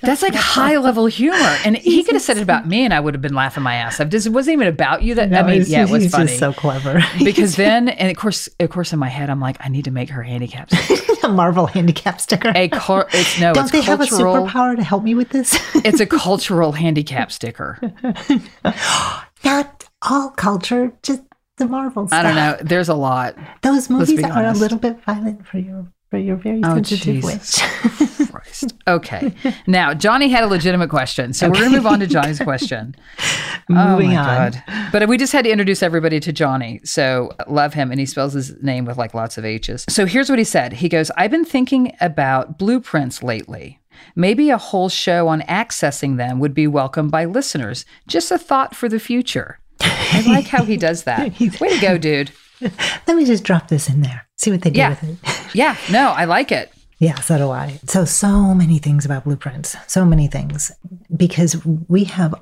That's 0.00 0.20
like 0.22 0.34
high 0.34 0.76
level 0.78 1.06
humor. 1.06 1.36
And 1.64 1.76
he 1.76 2.02
could 2.02 2.14
have 2.14 2.22
said 2.22 2.36
it 2.36 2.42
about 2.42 2.66
me 2.66 2.84
and 2.84 2.92
I 2.92 3.00
would 3.00 3.14
have 3.14 3.22
been 3.22 3.34
laughing 3.34 3.62
my 3.62 3.74
ass 3.76 4.00
off. 4.00 4.08
Just- 4.08 4.26
It 4.26 4.30
wasn't 4.30 4.54
even 4.54 4.68
about 4.68 5.02
you 5.02 5.14
that, 5.14 5.32
I 5.32 5.42
mean, 5.46 5.62
yeah, 5.66 5.84
it 5.84 5.90
was 5.90 6.02
he's 6.02 6.12
funny. 6.12 6.26
just 6.26 6.38
so 6.38 6.52
clever. 6.52 7.02
because 7.22 7.56
then, 7.56 7.88
and 7.88 8.10
of 8.10 8.16
course, 8.16 8.48
of 8.60 8.68
course, 8.70 8.92
in 8.92 8.98
my 8.98 9.08
head, 9.08 9.30
I'm 9.30 9.40
like, 9.40 9.56
I 9.60 9.68
need 9.68 9.84
to 9.84 9.90
make 9.90 10.10
her 10.10 10.22
handicap 10.22 10.70
sticker. 10.74 11.26
a 11.26 11.28
Marvel 11.28 11.66
handicap 11.66 12.20
sticker. 12.20 12.52
A 12.54 12.68
cul- 12.68 13.06
it's 13.12 13.40
no, 13.40 13.52
Don't 13.54 13.70
they 13.72 13.80
have 13.82 14.00
a 14.00 14.04
superpower 14.04 14.76
to 14.76 14.82
help 14.82 15.04
me 15.04 15.14
with 15.14 15.30
this? 15.30 15.56
it's 15.76 16.00
a 16.00 16.06
cultural 16.06 16.72
handicap 16.72 17.30
sticker. 17.32 17.78
Not 19.44 19.84
all 20.02 20.30
culture, 20.30 20.92
just 21.02 21.22
the 21.56 21.66
Marvel 21.66 22.06
stuff. 22.08 22.18
I 22.18 22.22
don't 22.22 22.34
know. 22.36 22.56
There's 22.62 22.88
a 22.88 22.94
lot. 22.94 23.36
Those 23.62 23.88
movies 23.90 24.22
are 24.24 24.44
a 24.46 24.52
little 24.52 24.78
bit 24.78 25.02
violent 25.04 25.46
for 25.46 25.58
your 25.58 25.86
for 26.10 26.18
your 26.18 26.36
very 26.36 26.60
Oh, 26.64 26.74
sensitive 26.74 27.22
Jesus 27.22 27.60
witch. 27.62 28.30
Christ. 28.30 28.74
Okay. 28.86 29.32
Now, 29.66 29.94
Johnny 29.94 30.28
had 30.28 30.44
a 30.44 30.46
legitimate 30.46 30.90
question. 30.90 31.32
So 31.32 31.48
we're 31.48 31.54
going 31.54 31.70
to 31.70 31.76
move 31.76 31.86
on 31.86 32.00
to 32.00 32.06
Johnny's 32.06 32.38
question. 32.40 32.94
Moving 33.68 34.10
oh 34.10 34.14
my 34.14 34.16
on. 34.16 34.52
God. 34.52 34.62
But 34.92 35.08
we 35.08 35.16
just 35.16 35.32
had 35.32 35.44
to 35.44 35.50
introduce 35.50 35.82
everybody 35.82 36.20
to 36.20 36.32
Johnny. 36.32 36.80
So 36.84 37.30
love 37.48 37.74
him. 37.74 37.90
And 37.90 37.98
he 37.98 38.06
spells 38.06 38.32
his 38.32 38.60
name 38.62 38.84
with 38.84 38.96
like 38.98 39.14
lots 39.14 39.38
of 39.38 39.44
H's. 39.44 39.84
So 39.88 40.04
here's 40.06 40.28
what 40.28 40.38
he 40.38 40.44
said 40.44 40.72
He 40.74 40.88
goes, 40.88 41.10
I've 41.16 41.30
been 41.30 41.44
thinking 41.44 41.96
about 42.00 42.58
blueprints 42.58 43.22
lately. 43.22 43.80
Maybe 44.16 44.50
a 44.50 44.58
whole 44.58 44.88
show 44.88 45.28
on 45.28 45.40
accessing 45.42 46.16
them 46.16 46.38
would 46.40 46.54
be 46.54 46.66
welcomed 46.66 47.10
by 47.10 47.24
listeners. 47.24 47.84
Just 48.08 48.30
a 48.30 48.38
thought 48.38 48.74
for 48.76 48.88
the 48.88 49.00
future. 49.00 49.58
I 49.80 50.22
like 50.26 50.46
how 50.46 50.64
he 50.64 50.76
does 50.76 51.04
that. 51.04 51.38
Way 51.60 51.74
to 51.74 51.80
go, 51.80 51.98
dude. 51.98 52.30
Let 52.60 53.16
me 53.16 53.24
just 53.24 53.44
drop 53.44 53.68
this 53.68 53.88
in 53.88 54.00
there. 54.02 54.26
See 54.36 54.50
what 54.50 54.62
they 54.62 54.70
do 54.70 54.78
Yeah. 54.78 54.90
with 54.90 55.02
it. 55.04 55.18
Yeah. 55.54 55.76
No, 55.90 56.08
I 56.10 56.24
like 56.24 56.50
it. 56.52 56.72
Yeah, 56.98 57.16
so 57.20 57.36
do 57.38 57.50
I. 57.50 57.78
So, 57.86 58.04
so 58.04 58.54
many 58.54 58.78
things 58.78 59.04
about 59.04 59.24
blueprints. 59.24 59.76
So 59.86 60.04
many 60.04 60.26
things. 60.26 60.72
Because 61.14 61.64
we 61.66 62.04
have 62.04 62.34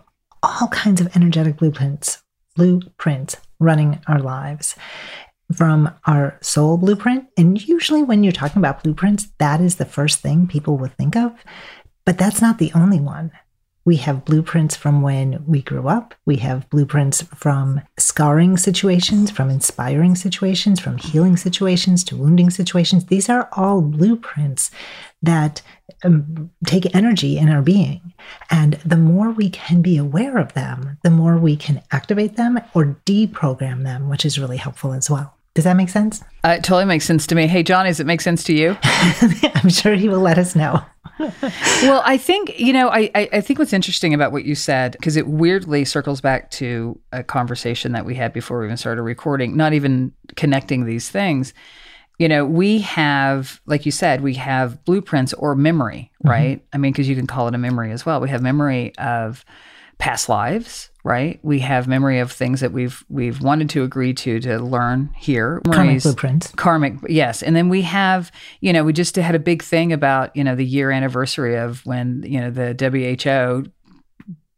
all 0.42 0.68
kinds 0.68 1.00
of 1.00 1.14
energetic 1.16 1.56
blueprints, 1.56 2.22
blueprints 2.56 3.36
running 3.58 4.00
our 4.06 4.18
lives 4.18 4.76
from 5.52 5.90
our 6.06 6.38
soul 6.40 6.76
blueprint. 6.76 7.28
And 7.36 7.60
usually, 7.66 8.02
when 8.02 8.22
you're 8.22 8.32
talking 8.32 8.58
about 8.58 8.82
blueprints, 8.82 9.28
that 9.38 9.60
is 9.60 9.76
the 9.76 9.84
first 9.84 10.20
thing 10.20 10.46
people 10.46 10.76
will 10.76 10.88
think 10.88 11.16
of. 11.16 11.32
But 12.04 12.18
that's 12.18 12.42
not 12.42 12.58
the 12.58 12.72
only 12.74 13.00
one. 13.00 13.32
We 13.84 13.96
have 13.96 14.24
blueprints 14.24 14.76
from 14.76 15.02
when 15.02 15.42
we 15.44 15.60
grew 15.60 15.88
up. 15.88 16.14
We 16.24 16.36
have 16.36 16.70
blueprints 16.70 17.22
from 17.34 17.80
scarring 17.98 18.56
situations, 18.56 19.30
from 19.30 19.50
inspiring 19.50 20.14
situations, 20.14 20.78
from 20.78 20.98
healing 20.98 21.36
situations 21.36 22.04
to 22.04 22.16
wounding 22.16 22.50
situations. 22.50 23.06
These 23.06 23.28
are 23.28 23.48
all 23.52 23.80
blueprints 23.82 24.70
that 25.20 25.62
um, 26.04 26.50
take 26.64 26.94
energy 26.94 27.38
in 27.38 27.48
our 27.48 27.62
being. 27.62 28.12
And 28.50 28.74
the 28.84 28.96
more 28.96 29.30
we 29.30 29.50
can 29.50 29.82
be 29.82 29.96
aware 29.96 30.38
of 30.38 30.52
them, 30.52 30.98
the 31.02 31.10
more 31.10 31.36
we 31.36 31.56
can 31.56 31.82
activate 31.90 32.36
them 32.36 32.60
or 32.74 32.96
deprogram 33.04 33.82
them, 33.82 34.08
which 34.08 34.24
is 34.24 34.38
really 34.38 34.58
helpful 34.58 34.92
as 34.92 35.10
well. 35.10 35.34
Does 35.54 35.64
that 35.64 35.76
make 35.76 35.90
sense? 35.90 36.22
Uh, 36.44 36.56
it 36.58 36.64
totally 36.64 36.86
makes 36.86 37.04
sense 37.04 37.26
to 37.26 37.34
me. 37.34 37.46
Hey, 37.46 37.62
John, 37.62 37.84
does 37.84 38.00
it 38.00 38.06
make 38.06 38.22
sense 38.22 38.42
to 38.44 38.54
you? 38.54 38.76
I'm 38.82 39.68
sure 39.68 39.94
he 39.94 40.08
will 40.08 40.20
let 40.20 40.38
us 40.38 40.56
know. 40.56 40.82
well, 41.18 42.02
I 42.06 42.16
think, 42.16 42.58
you 42.58 42.72
know, 42.72 42.88
I, 42.88 43.10
I, 43.14 43.28
I 43.34 43.40
think 43.42 43.58
what's 43.58 43.74
interesting 43.74 44.14
about 44.14 44.32
what 44.32 44.44
you 44.44 44.54
said, 44.54 44.92
because 44.92 45.16
it 45.16 45.26
weirdly 45.26 45.84
circles 45.84 46.22
back 46.22 46.50
to 46.52 46.98
a 47.12 47.22
conversation 47.22 47.92
that 47.92 48.06
we 48.06 48.14
had 48.14 48.32
before 48.32 48.60
we 48.60 48.66
even 48.66 48.78
started 48.78 49.02
recording, 49.02 49.56
not 49.56 49.74
even 49.74 50.12
connecting 50.36 50.86
these 50.86 51.10
things. 51.10 51.52
You 52.18 52.28
know, 52.28 52.46
we 52.46 52.80
have, 52.80 53.60
like 53.66 53.84
you 53.84 53.92
said, 53.92 54.22
we 54.22 54.34
have 54.34 54.82
blueprints 54.84 55.34
or 55.34 55.54
memory, 55.54 56.10
right? 56.24 56.58
Mm-hmm. 56.58 56.68
I 56.72 56.78
mean, 56.78 56.92
because 56.92 57.08
you 57.08 57.16
can 57.16 57.26
call 57.26 57.48
it 57.48 57.54
a 57.54 57.58
memory 57.58 57.92
as 57.92 58.06
well. 58.06 58.20
We 58.20 58.30
have 58.30 58.42
memory 58.42 58.96
of 58.96 59.44
past 59.98 60.28
lives, 60.28 60.90
right? 61.04 61.40
We 61.42 61.58
have 61.60 61.88
memory 61.88 62.20
of 62.20 62.30
things 62.30 62.60
that 62.60 62.72
we've 62.72 63.04
we've 63.08 63.42
wanted 63.42 63.68
to 63.70 63.82
agree 63.82 64.14
to 64.14 64.38
to 64.40 64.58
learn 64.58 65.10
here. 65.16 65.60
Karmic 65.64 66.02
blueprints. 66.02 66.48
Karmic, 66.52 66.94
yes. 67.08 67.42
And 67.42 67.56
then 67.56 67.68
we 67.68 67.82
have, 67.82 68.30
you 68.60 68.72
know, 68.72 68.84
we 68.84 68.92
just 68.92 69.16
had 69.16 69.34
a 69.34 69.40
big 69.40 69.62
thing 69.62 69.92
about, 69.92 70.34
you 70.36 70.44
know, 70.44 70.54
the 70.54 70.64
year 70.64 70.90
anniversary 70.90 71.56
of 71.56 71.84
when, 71.84 72.22
you 72.24 72.40
know, 72.40 72.50
the 72.50 72.76
WHO 72.78 73.70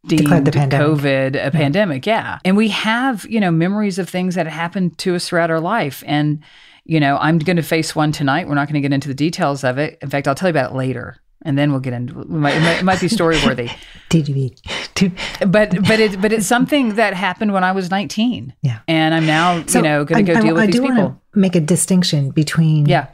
deemed 0.06 0.46
the 0.46 0.50
COVID 0.50 1.30
a 1.30 1.36
yeah. 1.36 1.50
pandemic. 1.50 2.06
Yeah. 2.06 2.38
And 2.44 2.56
we 2.56 2.68
have, 2.68 3.24
you 3.26 3.40
know, 3.40 3.50
memories 3.50 3.98
of 3.98 4.08
things 4.08 4.34
that 4.34 4.46
happened 4.46 4.98
to 4.98 5.14
us 5.14 5.26
throughout 5.26 5.50
our 5.50 5.60
life. 5.60 6.04
And, 6.06 6.40
you 6.84 7.00
know, 7.00 7.16
I'm 7.16 7.38
going 7.38 7.56
to 7.56 7.62
face 7.62 7.96
one 7.96 8.12
tonight. 8.12 8.46
We're 8.46 8.54
not 8.54 8.68
going 8.68 8.74
to 8.74 8.86
get 8.86 8.92
into 8.92 9.08
the 9.08 9.14
details 9.14 9.64
of 9.64 9.78
it. 9.78 9.98
In 10.02 10.10
fact, 10.10 10.28
I'll 10.28 10.34
tell 10.34 10.48
you 10.48 10.50
about 10.50 10.72
it 10.72 10.76
later 10.76 11.16
and 11.44 11.58
then 11.58 11.70
we'll 11.70 11.80
get 11.80 11.92
into 11.92 12.20
it. 12.20 12.28
Might, 12.28 12.56
it 12.56 12.60
might, 12.60 12.78
it 12.78 12.84
might 12.84 13.00
be 13.00 13.08
story 13.08 13.36
worthy. 13.44 13.70
but 14.14 15.82
but 15.82 16.00
it 16.00 16.20
but 16.20 16.32
it's 16.32 16.46
something 16.46 16.94
that 16.94 17.14
happened 17.14 17.52
when 17.52 17.64
I 17.64 17.72
was 17.72 17.90
19. 17.90 18.54
Yeah, 18.62 18.80
and 18.86 19.12
I'm 19.12 19.26
now 19.26 19.64
so 19.66 19.78
you 19.78 19.82
know 19.82 20.04
going 20.04 20.24
to 20.24 20.32
go 20.32 20.38
I, 20.38 20.42
deal 20.42 20.50
I, 20.50 20.52
with 20.52 20.62
I 20.62 20.66
these 20.66 20.80
people. 20.80 21.20
Make 21.34 21.56
a 21.56 21.60
distinction 21.60 22.30
between 22.30 22.86
yeah, 22.86 23.08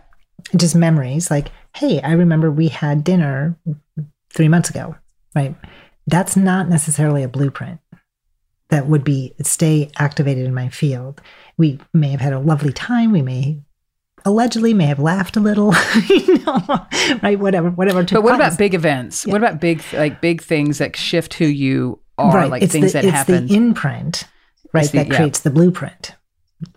just 0.57 0.77
memories. 0.77 1.31
Like, 1.31 1.49
hey, 1.75 2.01
I 2.03 2.13
remember 2.13 2.51
we 2.51 2.69
had 2.69 3.03
dinner 3.03 3.57
three 4.33 4.49
months 4.49 4.69
ago, 4.69 4.95
right? 5.35 5.55
That's 6.07 6.37
not 6.37 6.69
necessarily 6.69 7.23
a 7.23 7.29
blueprint 7.29 7.81
that 8.69 8.87
would 8.87 9.05
be 9.05 9.35
stay 9.43 9.91
activated 9.99 10.45
in 10.45 10.55
my 10.55 10.69
field. 10.69 11.21
We 11.57 11.81
may 11.95 12.09
have 12.11 12.21
had 12.21 12.33
a 12.33 12.39
lovely 12.39 12.73
time. 12.73 13.13
We 13.13 13.23
may 13.23 13.63
allegedly 14.25 14.75
may 14.75 14.87
have 14.87 14.99
laughed 14.99 15.37
a 15.37 15.41
little, 15.41 15.75
you 16.09 16.39
know, 16.39 16.87
right? 17.23 17.39
Whatever, 17.39 17.71
whatever. 17.71 18.03
But 18.03 18.23
what 18.23 18.35
about 18.35 18.59
big 18.59 18.75
events? 18.75 19.27
Yeah. 19.27 19.33
What 19.33 19.43
about 19.43 19.61
big, 19.61 19.83
like 19.93 20.21
big 20.21 20.43
things 20.43 20.79
that 20.79 20.97
shift 20.97 21.35
who 21.35 21.47
you 21.47 22.01
are, 22.19 22.35
right. 22.35 22.51
like 22.51 22.63
it's 22.63 22.73
things 22.73 22.93
the, 22.93 22.99
that 22.99 23.05
it's 23.05 23.13
happen? 23.13 23.47
the 23.47 23.55
imprint, 23.55 24.25
right? 24.73 24.91
the, 24.91 24.99
that 24.99 25.09
yeah. 25.09 25.17
creates 25.17 25.41
the 25.41 25.51
blueprint, 25.51 26.15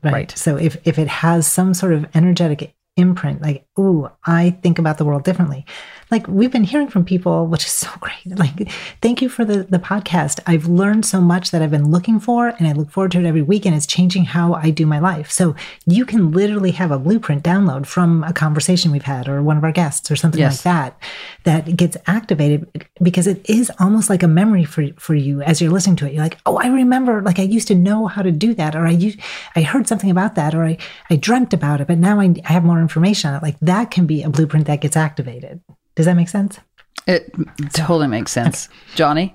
right? 0.03 0.13
Right. 0.13 0.37
So 0.37 0.57
if 0.57 0.77
if 0.85 0.99
it 0.99 1.07
has 1.07 1.47
some 1.47 1.73
sort 1.73 1.93
of 1.93 2.05
energetic 2.15 2.75
imprint, 2.95 3.41
like, 3.41 3.65
ooh, 3.79 4.09
I 4.25 4.51
think 4.61 4.79
about 4.79 4.97
the 4.97 5.05
world 5.05 5.23
differently 5.23 5.65
like 6.11 6.27
we've 6.27 6.51
been 6.51 6.63
hearing 6.63 6.87
from 6.87 7.05
people, 7.05 7.47
which 7.47 7.65
is 7.65 7.71
so 7.71 7.89
great. 7.99 8.37
Like, 8.37 8.69
thank 9.01 9.21
you 9.21 9.29
for 9.29 9.45
the, 9.45 9.63
the 9.63 9.79
podcast. 9.79 10.39
I've 10.45 10.67
learned 10.67 11.05
so 11.05 11.21
much 11.21 11.51
that 11.51 11.61
I've 11.61 11.71
been 11.71 11.91
looking 11.91 12.19
for, 12.19 12.49
and 12.49 12.67
I 12.67 12.73
look 12.73 12.91
forward 12.91 13.11
to 13.13 13.19
it 13.19 13.25
every 13.25 13.41
week, 13.41 13.65
and 13.65 13.75
it's 13.75 13.87
changing 13.87 14.25
how 14.25 14.53
I 14.53 14.69
do 14.69 14.85
my 14.85 14.99
life. 14.99 15.31
So 15.31 15.55
you 15.85 16.05
can 16.05 16.31
literally 16.31 16.71
have 16.71 16.91
a 16.91 16.99
blueprint 16.99 17.43
download 17.43 17.85
from 17.85 18.23
a 18.23 18.33
conversation 18.33 18.91
we've 18.91 19.03
had 19.03 19.27
or 19.27 19.41
one 19.41 19.57
of 19.57 19.63
our 19.63 19.71
guests 19.71 20.09
or 20.11 20.15
something 20.15 20.39
yes. 20.39 20.57
like 20.57 20.63
that 20.63 20.97
that 21.43 21.75
gets 21.75 21.97
activated 22.07 22.87
because 23.01 23.27
it 23.27 23.47
is 23.49 23.71
almost 23.79 24.09
like 24.09 24.23
a 24.23 24.27
memory 24.27 24.63
for, 24.63 24.87
for 24.97 25.15
you 25.15 25.41
as 25.41 25.61
you're 25.61 25.71
listening 25.71 25.95
to 25.97 26.07
it. 26.07 26.13
You're 26.13 26.23
like, 26.23 26.37
oh, 26.45 26.57
I 26.57 26.67
remember, 26.67 27.21
like 27.21 27.39
I 27.39 27.43
used 27.43 27.67
to 27.69 27.75
know 27.75 28.07
how 28.07 28.21
to 28.21 28.31
do 28.31 28.53
that, 28.55 28.75
or 28.75 28.85
I 28.85 28.91
used, 28.91 29.19
I 29.55 29.61
heard 29.61 29.87
something 29.87 30.09
about 30.09 30.35
that, 30.35 30.55
or 30.55 30.63
I, 30.63 30.77
I 31.09 31.15
dreamt 31.15 31.53
about 31.53 31.81
it, 31.81 31.87
but 31.87 31.97
now 31.97 32.19
I, 32.19 32.33
I 32.45 32.53
have 32.53 32.63
more 32.63 32.79
information 32.79 33.29
on 33.29 33.37
it. 33.37 33.43
Like 33.43 33.59
that 33.61 33.91
can 33.91 34.05
be 34.05 34.23
a 34.23 34.29
blueprint 34.29 34.67
that 34.67 34.81
gets 34.81 34.97
activated. 34.97 35.61
Does 35.95 36.05
that 36.05 36.15
make 36.15 36.29
sense? 36.29 36.59
It 37.07 37.31
totally 37.73 38.07
makes 38.07 38.31
sense. 38.31 38.67
Okay. 38.67 38.77
Johnny? 38.95 39.33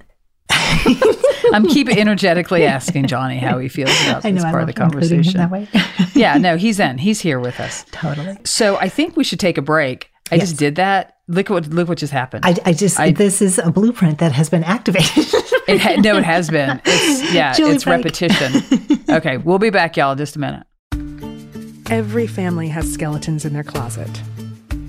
I'm 1.52 1.66
keep 1.66 1.88
energetically 1.88 2.64
asking 2.66 3.06
Johnny 3.06 3.38
how 3.38 3.58
he 3.58 3.68
feels 3.68 3.90
about 4.06 4.24
I 4.24 4.30
know, 4.30 4.34
this 4.36 4.44
I 4.44 4.50
part 4.50 4.68
of 4.68 4.74
the 4.74 4.80
love 4.80 4.92
including 4.94 5.22
him 5.24 5.32
conversation. 5.32 5.38
that 5.40 5.50
way. 5.50 6.10
yeah, 6.20 6.36
no, 6.38 6.56
he's 6.56 6.78
in. 6.80 6.98
He's 6.98 7.20
here 7.20 7.38
with 7.40 7.58
us. 7.60 7.84
Totally. 7.90 8.36
So 8.44 8.76
I 8.76 8.88
think 8.88 9.16
we 9.16 9.24
should 9.24 9.40
take 9.40 9.56
a 9.58 9.62
break. 9.62 10.10
I 10.30 10.34
Yes. 10.36 10.48
just 10.48 10.58
did 10.58 10.76
that. 10.76 11.14
Look 11.26 11.48
what 11.50 11.68
look 11.68 11.88
what 11.88 11.98
just 11.98 12.12
happened. 12.12 12.44
I, 12.44 12.54
I 12.66 12.72
just, 12.74 12.98
I- 13.00 13.12
this 13.12 13.40
is 13.40 13.58
a 13.58 13.70
blueprint 13.70 14.18
that 14.18 14.32
has 14.32 14.48
been 14.50 14.64
activated. 14.64 15.26
It 15.68 15.82
ha- 15.82 15.96
no, 16.00 16.16
it 16.16 16.24
has 16.24 16.48
been. 16.48 16.80
It's 16.86 17.30
yeah, 17.34 17.52
Julie 17.52 17.74
it's 17.74 17.84
break. 17.84 17.98
repetition. 18.02 18.62
okay, 19.10 19.36
we'll 19.36 19.58
be 19.58 19.68
back, 19.68 19.98
y'all, 19.98 20.12
in 20.12 20.16
just 20.16 20.34
a 20.34 20.38
minute. 20.38 20.66
Every 21.90 22.26
family 22.26 22.68
has 22.68 22.90
skeletons 22.90 23.44
in 23.44 23.52
their 23.52 23.62
closet. 23.64 24.08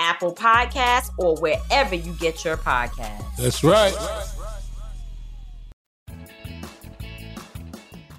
Apple 0.00 0.34
Podcasts, 0.34 1.10
or 1.18 1.36
wherever 1.36 1.94
you 1.94 2.12
get 2.14 2.44
your 2.44 2.56
podcasts. 2.56 3.36
That's 3.36 3.62
right. 3.64 3.94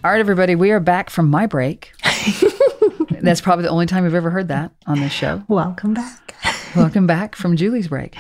All 0.01 0.11
right, 0.11 0.19
everybody, 0.19 0.55
we 0.55 0.71
are 0.71 0.79
back 0.79 1.09
from 1.09 1.29
my 1.29 1.45
break. 1.45 1.91
That's 3.21 3.41
probably 3.41 3.63
the 3.63 3.69
only 3.69 3.85
time 3.85 4.03
we've 4.05 4.15
ever 4.15 4.29
heard 4.29 4.47
that 4.47 4.71
on 4.87 4.99
this 5.01 5.11
show. 5.11 5.43
Welcome 5.49 5.93
back. 5.93 6.35
Welcome 6.73 7.05
back 7.05 7.35
from 7.35 7.57
Julie's 7.57 7.89
break. 7.89 8.15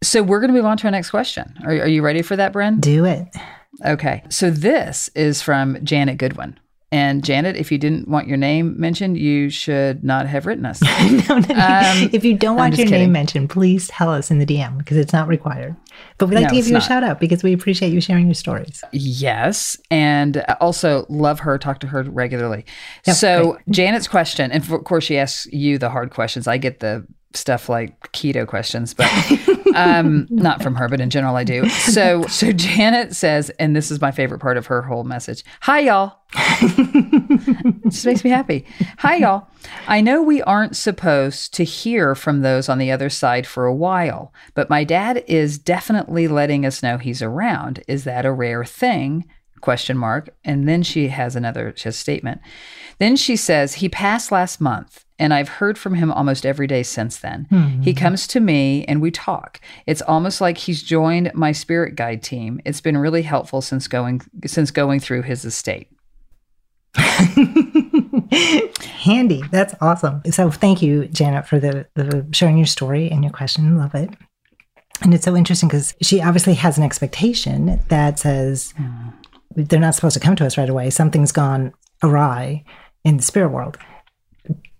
So 0.00 0.22
we're 0.22 0.38
going 0.38 0.50
to 0.50 0.54
move 0.54 0.64
on 0.64 0.76
to 0.76 0.84
our 0.84 0.90
next 0.92 1.10
question. 1.10 1.54
Are, 1.64 1.72
are 1.72 1.88
you 1.88 2.02
ready 2.02 2.22
for 2.22 2.36
that, 2.36 2.52
Bren? 2.52 2.80
Do 2.80 3.04
it. 3.04 3.26
Okay. 3.84 4.22
So 4.28 4.50
this 4.50 5.10
is 5.16 5.42
from 5.42 5.84
Janet 5.84 6.18
Goodwin. 6.18 6.58
And 6.90 7.22
Janet, 7.22 7.56
if 7.56 7.70
you 7.70 7.76
didn't 7.76 8.08
want 8.08 8.28
your 8.28 8.38
name 8.38 8.80
mentioned, 8.80 9.18
you 9.18 9.50
should 9.50 10.02
not 10.02 10.26
have 10.26 10.46
written 10.46 10.64
us. 10.64 10.80
no, 11.28 11.38
no, 11.38 11.54
um, 11.54 12.08
if 12.12 12.24
you 12.24 12.34
don't 12.34 12.56
want 12.56 12.78
your 12.78 12.86
kidding. 12.86 13.02
name 13.02 13.12
mentioned, 13.12 13.50
please 13.50 13.88
tell 13.88 14.10
us 14.10 14.30
in 14.30 14.38
the 14.38 14.46
DM 14.46 14.78
because 14.78 14.96
it's 14.96 15.12
not 15.12 15.28
required. 15.28 15.76
But 16.16 16.26
we'd 16.28 16.36
like 16.36 16.44
No, 16.44 16.48
to 16.48 16.54
give 16.54 16.66
you 16.66 16.78
a 16.78 16.80
shout 16.80 17.04
out 17.04 17.20
because 17.20 17.42
we 17.42 17.52
appreciate 17.52 17.92
you 17.92 18.00
sharing 18.00 18.26
your 18.26 18.34
stories. 18.34 18.82
Yes. 18.92 19.76
And 19.90 20.42
also 20.60 21.04
love 21.10 21.40
her, 21.40 21.58
talk 21.58 21.80
to 21.80 21.86
her 21.88 22.04
regularly. 22.04 22.64
Yep, 23.06 23.16
so, 23.16 23.52
great. 23.52 23.68
Janet's 23.68 24.08
question, 24.08 24.50
and 24.50 24.62
of 24.72 24.84
course, 24.84 25.04
she 25.04 25.18
asks 25.18 25.46
you 25.52 25.76
the 25.76 25.90
hard 25.90 26.10
questions. 26.10 26.46
I 26.46 26.56
get 26.56 26.80
the 26.80 27.06
stuff 27.34 27.68
like 27.68 28.12
keto 28.12 28.46
questions, 28.46 28.94
but 28.94 29.10
um, 29.74 30.26
not 30.30 30.62
from 30.62 30.74
her, 30.74 30.88
but 30.88 31.00
in 31.00 31.10
general, 31.10 31.36
I 31.36 31.44
do. 31.44 31.68
So, 31.68 32.22
so 32.22 32.52
Janet 32.52 33.14
says, 33.14 33.50
and 33.58 33.76
this 33.76 33.90
is 33.90 34.00
my 34.00 34.10
favorite 34.10 34.40
part 34.40 34.56
of 34.56 34.66
her 34.66 34.82
whole 34.82 35.04
message 35.04 35.44
Hi, 35.62 35.80
y'all. 35.80 36.16
just 37.88 38.06
makes 38.06 38.24
me 38.24 38.30
happy. 38.30 38.66
Hi, 38.98 39.16
y'all. 39.16 39.48
I 39.86 40.00
know 40.00 40.22
we 40.22 40.42
aren't 40.42 40.76
supposed 40.76 41.54
to 41.54 41.64
hear 41.64 42.14
from 42.14 42.40
those 42.42 42.68
on 42.68 42.78
the 42.78 42.90
other 42.90 43.08
side 43.08 43.46
for 43.46 43.66
a 43.66 43.74
while, 43.74 44.32
but 44.54 44.70
my 44.70 44.84
dad 44.84 45.24
is 45.26 45.58
definitely 45.58 46.28
letting 46.28 46.66
us 46.66 46.82
know 46.82 46.98
he's 46.98 47.22
around. 47.22 47.82
Is 47.88 48.04
that 48.04 48.26
a 48.26 48.32
rare 48.32 48.64
thing? 48.64 49.24
Question 49.60 49.96
mark. 49.96 50.30
And 50.44 50.68
then 50.68 50.82
she 50.82 51.08
has 51.08 51.34
another 51.34 51.72
she 51.76 51.84
has 51.84 51.96
statement. 51.96 52.40
Then 52.98 53.16
she 53.16 53.36
says, 53.36 53.74
He 53.74 53.88
passed 53.88 54.30
last 54.30 54.60
month, 54.60 55.04
and 55.18 55.34
I've 55.34 55.48
heard 55.48 55.76
from 55.76 55.94
him 55.94 56.12
almost 56.12 56.46
every 56.46 56.66
day 56.66 56.82
since 56.82 57.18
then. 57.18 57.46
Hmm. 57.50 57.82
He 57.82 57.92
comes 57.92 58.26
to 58.28 58.40
me 58.40 58.84
and 58.86 59.02
we 59.02 59.10
talk. 59.10 59.60
It's 59.86 60.02
almost 60.02 60.40
like 60.40 60.58
he's 60.58 60.82
joined 60.82 61.32
my 61.34 61.52
spirit 61.52 61.96
guide 61.96 62.22
team. 62.22 62.60
It's 62.64 62.80
been 62.80 62.96
really 62.96 63.22
helpful 63.22 63.60
since 63.60 63.88
going 63.88 64.20
since 64.46 64.70
going 64.70 65.00
through 65.00 65.22
his 65.22 65.44
estate. 65.44 65.88
Handy. 68.98 69.42
That's 69.50 69.74
awesome. 69.80 70.22
So 70.30 70.50
thank 70.50 70.82
you, 70.82 71.06
Janet, 71.08 71.46
for 71.46 71.58
the, 71.58 71.86
the 71.94 72.26
sharing 72.32 72.58
your 72.58 72.66
story 72.66 73.10
and 73.10 73.22
your 73.22 73.32
question. 73.32 73.76
Love 73.76 73.94
it. 73.94 74.10
And 75.02 75.14
it's 75.14 75.24
so 75.24 75.36
interesting 75.36 75.68
because 75.68 75.94
she 76.02 76.20
obviously 76.20 76.54
has 76.54 76.76
an 76.76 76.84
expectation 76.84 77.80
that 77.88 78.18
says 78.18 78.74
hmm. 78.76 79.10
they're 79.54 79.78
not 79.78 79.94
supposed 79.94 80.14
to 80.14 80.20
come 80.20 80.36
to 80.36 80.46
us 80.46 80.58
right 80.58 80.68
away. 80.68 80.90
Something's 80.90 81.32
gone 81.32 81.72
awry 82.02 82.64
in 83.04 83.16
the 83.16 83.22
spirit 83.22 83.50
world. 83.50 83.78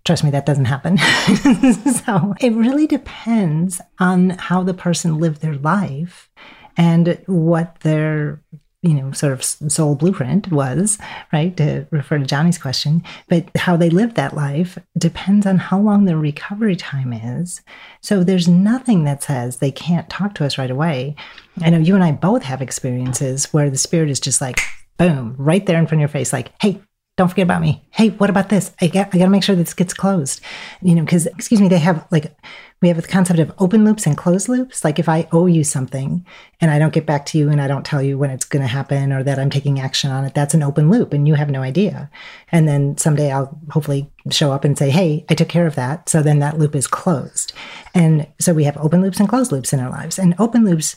Trust 0.09 0.23
me, 0.23 0.31
that 0.31 0.47
doesn't 0.47 0.65
happen. 0.65 0.97
so 0.97 2.33
it 2.41 2.51
really 2.53 2.87
depends 2.87 3.79
on 3.99 4.31
how 4.31 4.63
the 4.63 4.73
person 4.73 5.19
lived 5.19 5.43
their 5.43 5.53
life 5.53 6.31
and 6.75 7.21
what 7.27 7.79
their 7.81 8.41
you 8.81 8.95
know 8.95 9.11
sort 9.11 9.33
of 9.33 9.43
soul 9.43 9.93
blueprint 9.93 10.51
was 10.51 10.97
right 11.31 11.55
to 11.57 11.85
refer 11.91 12.17
to 12.17 12.25
johnny's 12.25 12.57
question. 12.57 13.03
But 13.27 13.55
how 13.55 13.77
they 13.77 13.91
lived 13.91 14.15
that 14.15 14.35
life 14.35 14.79
depends 14.97 15.45
on 15.45 15.57
how 15.57 15.79
long 15.79 16.05
their 16.05 16.17
recovery 16.17 16.75
time 16.75 17.13
is. 17.13 17.61
So 18.01 18.23
there's 18.23 18.47
nothing 18.47 19.03
that 19.03 19.21
says 19.21 19.57
they 19.57 19.71
can't 19.71 20.09
talk 20.09 20.33
to 20.35 20.43
us 20.43 20.57
right 20.57 20.71
away. 20.71 21.15
I 21.61 21.69
know 21.69 21.77
you 21.77 21.93
and 21.93 22.03
i 22.03 22.13
both 22.13 22.41
have 22.41 22.63
experiences 22.63 23.53
where 23.53 23.69
the 23.69 23.77
spirit 23.77 24.09
is 24.09 24.19
just 24.19 24.41
like 24.41 24.59
boom 24.97 25.35
right 25.37 25.67
there 25.67 25.77
in 25.77 25.85
front 25.85 25.99
of 25.99 26.01
your 26.01 26.09
face 26.09 26.33
like 26.33 26.51
hey 26.63 26.81
don't 27.19 27.27
forget 27.27 27.43
about 27.43 27.61
me. 27.61 27.83
Hey, 27.89 28.11
what 28.11 28.29
about 28.29 28.47
this? 28.47 28.71
I 28.79 28.87
got, 28.87 29.13
I 29.13 29.17
got 29.17 29.25
to 29.25 29.29
make 29.29 29.43
sure 29.43 29.53
this 29.53 29.73
gets 29.73 29.93
closed. 29.93 30.39
You 30.81 30.95
know, 30.95 31.03
because 31.03 31.25
excuse 31.25 31.59
me, 31.59 31.67
they 31.67 31.77
have 31.79 32.07
like 32.11 32.33
we 32.81 32.87
have 32.87 32.95
the 32.95 33.05
concept 33.05 33.39
of 33.39 33.51
open 33.57 33.83
loops 33.83 34.07
and 34.07 34.17
closed 34.17 34.47
loops. 34.47 34.85
Like 34.85 34.99
if 34.99 35.09
I 35.09 35.27
owe 35.33 35.45
you 35.45 35.65
something 35.65 36.25
and 36.61 36.71
I 36.71 36.79
don't 36.79 36.93
get 36.93 37.05
back 37.05 37.25
to 37.25 37.37
you 37.37 37.49
and 37.49 37.61
I 37.61 37.67
don't 37.67 37.85
tell 37.85 38.01
you 38.01 38.17
when 38.17 38.29
it's 38.29 38.45
going 38.45 38.61
to 38.61 38.69
happen 38.69 39.11
or 39.11 39.21
that 39.23 39.37
I'm 39.37 39.49
taking 39.49 39.81
action 39.81 40.11
on 40.11 40.23
it, 40.23 40.33
that's 40.33 40.53
an 40.53 40.63
open 40.63 40.89
loop 40.89 41.11
and 41.11 41.27
you 41.27 41.33
have 41.33 41.49
no 41.49 41.61
idea. 41.61 42.09
And 42.53 42.69
then 42.69 42.97
someday 42.97 43.33
I'll 43.33 43.59
hopefully 43.69 44.09
show 44.31 44.53
up 44.53 44.63
and 44.63 44.77
say, 44.77 44.89
"Hey, 44.89 45.25
I 45.27 45.33
took 45.33 45.49
care 45.49 45.67
of 45.67 45.75
that." 45.75 46.07
So 46.07 46.21
then 46.21 46.39
that 46.39 46.57
loop 46.57 46.73
is 46.73 46.87
closed. 46.87 47.51
And 47.93 48.27
so 48.39 48.53
we 48.53 48.63
have 48.63 48.77
open 48.77 49.01
loops 49.01 49.19
and 49.19 49.27
closed 49.27 49.51
loops 49.51 49.73
in 49.73 49.81
our 49.81 49.89
lives. 49.89 50.17
And 50.17 50.35
open 50.39 50.63
loops 50.63 50.95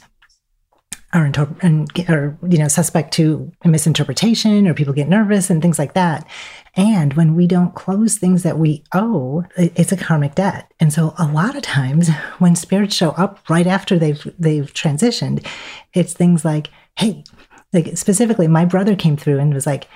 are 1.13 1.27
inter- 1.27 1.55
and 1.61 1.89
are 2.09 2.39
you 2.49 2.59
know 2.59 2.69
suspect 2.69 3.13
to 3.15 3.53
a 3.63 3.69
misinterpretation 3.69 4.67
or 4.67 4.75
people 4.75 4.95
get 4.95 5.09
nervous 5.09 5.51
and 5.51 5.61
things 5.61 5.79
like 5.79 5.95
that. 5.95 6.27
And 6.75 7.13
when 7.15 7.35
we 7.35 7.47
don't 7.47 7.75
close 7.75 8.17
things 8.17 8.43
that 8.45 8.59
we 8.59 8.83
owe 8.95 9.45
it's 9.57 9.93
a 9.93 9.97
karmic 9.97 10.35
debt. 10.35 10.73
And 10.81 10.93
so 10.93 11.15
a 11.19 11.27
lot 11.27 11.57
of 11.57 11.63
times 11.63 12.09
when 12.39 12.57
spirits 12.57 12.95
show 12.95 13.11
up 13.11 13.39
right 13.49 13.67
after 13.67 13.99
they've 13.99 14.27
they've 14.39 14.73
transitioned 14.73 15.47
it's 15.93 16.15
things 16.15 16.45
like 16.45 16.69
hey 16.97 17.25
like 17.73 17.97
specifically 17.97 18.49
my 18.49 18.65
brother 18.65 18.97
came 18.97 19.17
through 19.17 19.39
and 19.39 19.53
was 19.53 19.67
like 19.67 19.89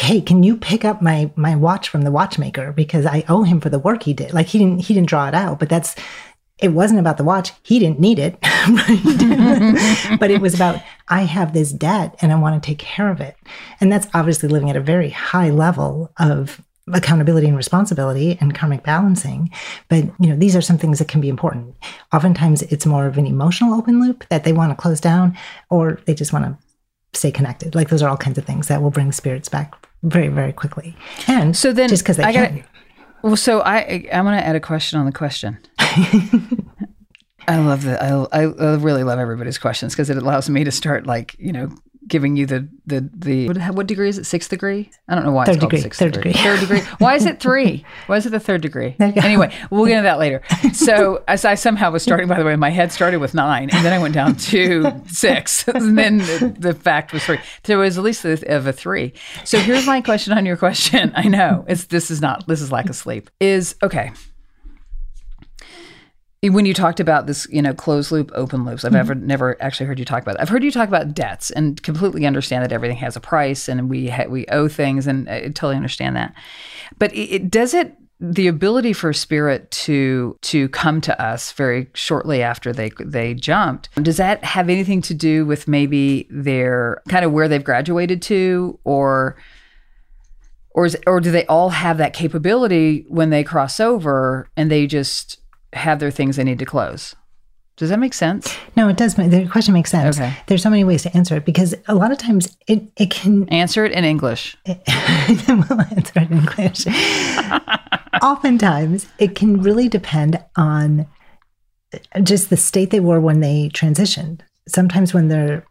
hey 0.00 0.20
can 0.20 0.42
you 0.42 0.56
pick 0.56 0.84
up 0.84 1.00
my 1.00 1.30
my 1.36 1.54
watch 1.54 1.88
from 1.88 2.02
the 2.02 2.10
watchmaker 2.10 2.72
because 2.72 3.06
i 3.06 3.24
owe 3.28 3.44
him 3.44 3.60
for 3.60 3.70
the 3.70 3.78
work 3.78 4.02
he 4.02 4.12
did? 4.12 4.32
Like 4.34 4.48
he 4.48 4.58
didn't 4.58 4.80
he 4.80 4.94
didn't 4.94 5.08
draw 5.08 5.28
it 5.28 5.34
out 5.34 5.60
but 5.60 5.68
that's 5.68 5.94
it 6.58 6.68
wasn't 6.68 7.00
about 7.00 7.18
the 7.18 7.24
watch. 7.24 7.52
He 7.62 7.78
didn't 7.78 8.00
need 8.00 8.18
it. 8.18 8.38
but 10.18 10.30
it 10.30 10.40
was 10.40 10.54
about, 10.54 10.82
I 11.08 11.22
have 11.22 11.52
this 11.52 11.72
debt 11.72 12.16
and 12.20 12.32
I 12.32 12.36
want 12.36 12.60
to 12.60 12.66
take 12.66 12.78
care 12.78 13.10
of 13.10 13.20
it. 13.20 13.36
And 13.80 13.92
that's 13.92 14.08
obviously 14.14 14.48
living 14.48 14.70
at 14.70 14.76
a 14.76 14.80
very 14.80 15.10
high 15.10 15.50
level 15.50 16.10
of 16.18 16.62
accountability 16.92 17.48
and 17.48 17.56
responsibility 17.56 18.38
and 18.40 18.54
karmic 18.54 18.84
balancing. 18.84 19.50
But, 19.88 20.04
you 20.18 20.28
know, 20.28 20.36
these 20.36 20.56
are 20.56 20.62
some 20.62 20.78
things 20.78 20.98
that 20.98 21.08
can 21.08 21.20
be 21.20 21.28
important. 21.28 21.76
Oftentimes 22.12 22.62
it's 22.62 22.86
more 22.86 23.06
of 23.06 23.18
an 23.18 23.26
emotional 23.26 23.74
open 23.74 24.00
loop 24.00 24.24
that 24.30 24.44
they 24.44 24.52
want 24.52 24.70
to 24.70 24.76
close 24.80 25.00
down 25.00 25.36
or 25.68 26.00
they 26.06 26.14
just 26.14 26.32
want 26.32 26.44
to 26.44 26.56
stay 27.18 27.32
connected. 27.32 27.74
Like 27.74 27.88
those 27.88 28.02
are 28.02 28.08
all 28.08 28.16
kinds 28.16 28.38
of 28.38 28.44
things 28.44 28.68
that 28.68 28.82
will 28.82 28.90
bring 28.90 29.12
spirits 29.12 29.48
back 29.48 29.74
very, 30.02 30.28
very 30.28 30.52
quickly. 30.52 30.96
And 31.26 31.56
So 31.56 31.72
then 31.72 31.88
just 31.88 32.02
because 32.02 32.16
they 32.16 32.24
I 32.24 32.32
can. 32.32 32.64
Well, 33.22 33.36
so 33.36 33.60
I 33.60 34.08
I'm 34.12 34.24
to 34.24 34.46
add 34.46 34.56
a 34.56 34.60
question 34.60 34.98
on 34.98 35.06
the 35.06 35.12
question. 35.12 35.58
I 37.48 37.58
love 37.58 37.82
the 37.82 38.02
I, 38.02 38.42
I 38.42 38.74
really 38.76 39.04
love 39.04 39.18
everybody's 39.18 39.58
questions 39.58 39.94
because 39.94 40.10
it 40.10 40.16
allows 40.16 40.50
me 40.50 40.64
to 40.64 40.72
start 40.72 41.06
like 41.06 41.36
you 41.38 41.52
know 41.52 41.70
giving 42.08 42.36
you 42.36 42.46
the 42.46 42.68
the 42.86 43.08
the 43.14 43.48
what, 43.48 43.58
what 43.74 43.86
degree 43.86 44.08
is 44.08 44.18
it? 44.18 44.24
Sixth 44.26 44.48
degree? 44.50 44.90
I 45.08 45.14
don't 45.14 45.24
know 45.24 45.32
why 45.32 45.44
Third 45.44 45.56
it's 45.56 45.60
called 45.60 45.70
degree, 45.70 45.82
sixth 45.82 45.98
third 46.00 46.12
degree. 46.12 46.32
degree. 46.32 46.44
third 46.44 46.60
degree? 46.60 46.80
Why 46.98 47.14
is 47.14 47.26
it 47.26 47.40
three? 47.40 47.84
Why 48.06 48.16
is 48.16 48.26
it 48.26 48.30
the 48.30 48.40
third 48.40 48.60
degree? 48.60 48.94
There 48.98 49.08
you 49.08 49.14
go. 49.14 49.20
anyway 49.22 49.52
we'll 49.70 49.86
get 49.86 49.98
into 49.98 50.04
that 50.04 50.18
later. 50.18 50.42
So 50.72 51.24
as 51.26 51.44
I 51.44 51.54
somehow 51.54 51.90
was 51.90 52.02
starting 52.02 52.28
by 52.28 52.38
the 52.38 52.44
way 52.44 52.54
my 52.56 52.70
head 52.70 52.92
started 52.92 53.18
with 53.18 53.34
nine 53.34 53.70
and 53.70 53.84
then 53.84 53.92
I 53.92 53.98
went 53.98 54.14
down 54.14 54.36
to 54.36 54.92
six 55.06 55.66
and 55.68 55.96
then 55.98 56.18
the, 56.18 56.54
the 56.58 56.74
fact 56.74 57.12
was 57.12 57.24
three. 57.24 57.38
So 57.64 57.80
it 57.80 57.84
was 57.84 57.98
at 57.98 58.04
least 58.04 58.24
a- 58.24 58.54
of 58.56 58.66
a 58.66 58.72
three. 58.72 59.12
So 59.44 59.58
here's 59.58 59.86
my 59.86 60.00
question 60.00 60.32
on 60.32 60.44
your 60.46 60.56
question. 60.56 61.12
I 61.16 61.28
know. 61.28 61.64
It's 61.68 61.84
this 61.86 62.10
is 62.10 62.20
not 62.20 62.46
this 62.46 62.60
is 62.60 62.70
lack 62.70 62.88
of 62.88 62.96
sleep. 62.96 63.30
Is 63.40 63.74
okay 63.82 64.12
when 66.50 66.66
you 66.66 66.74
talked 66.74 67.00
about 67.00 67.26
this, 67.26 67.46
you 67.50 67.62
know, 67.62 67.74
closed 67.74 68.10
loop, 68.10 68.30
open 68.34 68.64
loops, 68.64 68.84
I've 68.84 68.92
mm-hmm. 68.92 69.00
ever 69.00 69.14
never 69.14 69.62
actually 69.62 69.86
heard 69.86 69.98
you 69.98 70.04
talk 70.04 70.22
about 70.22 70.36
it. 70.36 70.40
I've 70.40 70.48
heard 70.48 70.64
you 70.64 70.70
talk 70.70 70.88
about 70.88 71.14
debts 71.14 71.50
and 71.50 71.82
completely 71.82 72.26
understand 72.26 72.64
that 72.64 72.72
everything 72.72 72.98
has 72.98 73.16
a 73.16 73.20
price 73.20 73.68
and 73.68 73.88
we 73.88 74.08
ha- 74.08 74.26
we 74.28 74.46
owe 74.46 74.68
things 74.68 75.06
and 75.06 75.28
I 75.28 75.42
totally 75.48 75.76
understand 75.76 76.16
that. 76.16 76.34
But 76.98 77.12
it, 77.14 77.34
it 77.34 77.50
does 77.50 77.74
it 77.74 77.96
the 78.18 78.48
ability 78.48 78.94
for 78.94 79.12
spirit 79.12 79.70
to 79.70 80.38
to 80.40 80.68
come 80.70 81.00
to 81.02 81.22
us 81.22 81.52
very 81.52 81.90
shortly 81.92 82.42
after 82.42 82.72
they 82.72 82.90
they 82.98 83.34
jumped 83.34 83.90
does 84.02 84.16
that 84.16 84.42
have 84.42 84.70
anything 84.70 85.02
to 85.02 85.12
do 85.12 85.44
with 85.44 85.68
maybe 85.68 86.26
their 86.30 87.02
kind 87.08 87.26
of 87.26 87.32
where 87.32 87.46
they've 87.46 87.62
graduated 87.62 88.22
to 88.22 88.78
or 88.84 89.36
or 90.70 90.86
is, 90.86 90.96
or 91.06 91.20
do 91.20 91.30
they 91.30 91.44
all 91.46 91.70
have 91.70 91.98
that 91.98 92.14
capability 92.14 93.04
when 93.08 93.30
they 93.30 93.44
cross 93.44 93.80
over 93.80 94.48
and 94.56 94.70
they 94.70 94.86
just 94.86 95.38
have 95.76 95.98
their 96.00 96.10
things 96.10 96.36
they 96.36 96.44
need 96.44 96.58
to 96.58 96.64
close 96.66 97.14
does 97.76 97.90
that 97.90 97.98
make 97.98 98.14
sense 98.14 98.56
No, 98.74 98.88
it 98.88 98.96
does. 98.96 99.18
make- 99.18 99.30
The 99.30 99.46
question 99.48 99.74
makes 99.74 99.90
sense. 99.90 100.16
Okay. 100.18 100.34
There's 100.46 100.62
so 100.62 100.70
many 100.70 100.82
ways 100.84 101.02
to 101.02 101.14
answer 101.14 101.36
it 101.36 101.44
because 101.44 101.74
a 101.88 101.94
lot 101.94 102.10
of 102.10 102.16
times 102.16 102.56
it, 102.66 102.90
it 102.96 103.10
can 103.10 103.46
answer 103.50 103.84
it 103.84 103.92
in 103.92 104.02
english 104.04 104.56
we'll 104.66 105.80
answer 105.80 106.20
it 106.20 106.30
in 106.30 106.38
English. 106.38 106.86
Oftentimes, 108.22 109.06
it 109.18 109.34
can 109.36 109.60
really 109.62 109.88
depend 109.88 110.42
on 110.56 111.06
just 112.22 112.48
the 112.50 112.56
state 112.56 112.90
they 112.90 113.00
were 113.00 113.20
when 113.20 113.40
they 113.40 113.68
transitioned. 113.72 114.40
Sometimes 114.66 115.12
when 115.12 115.28
they're, 115.28 115.66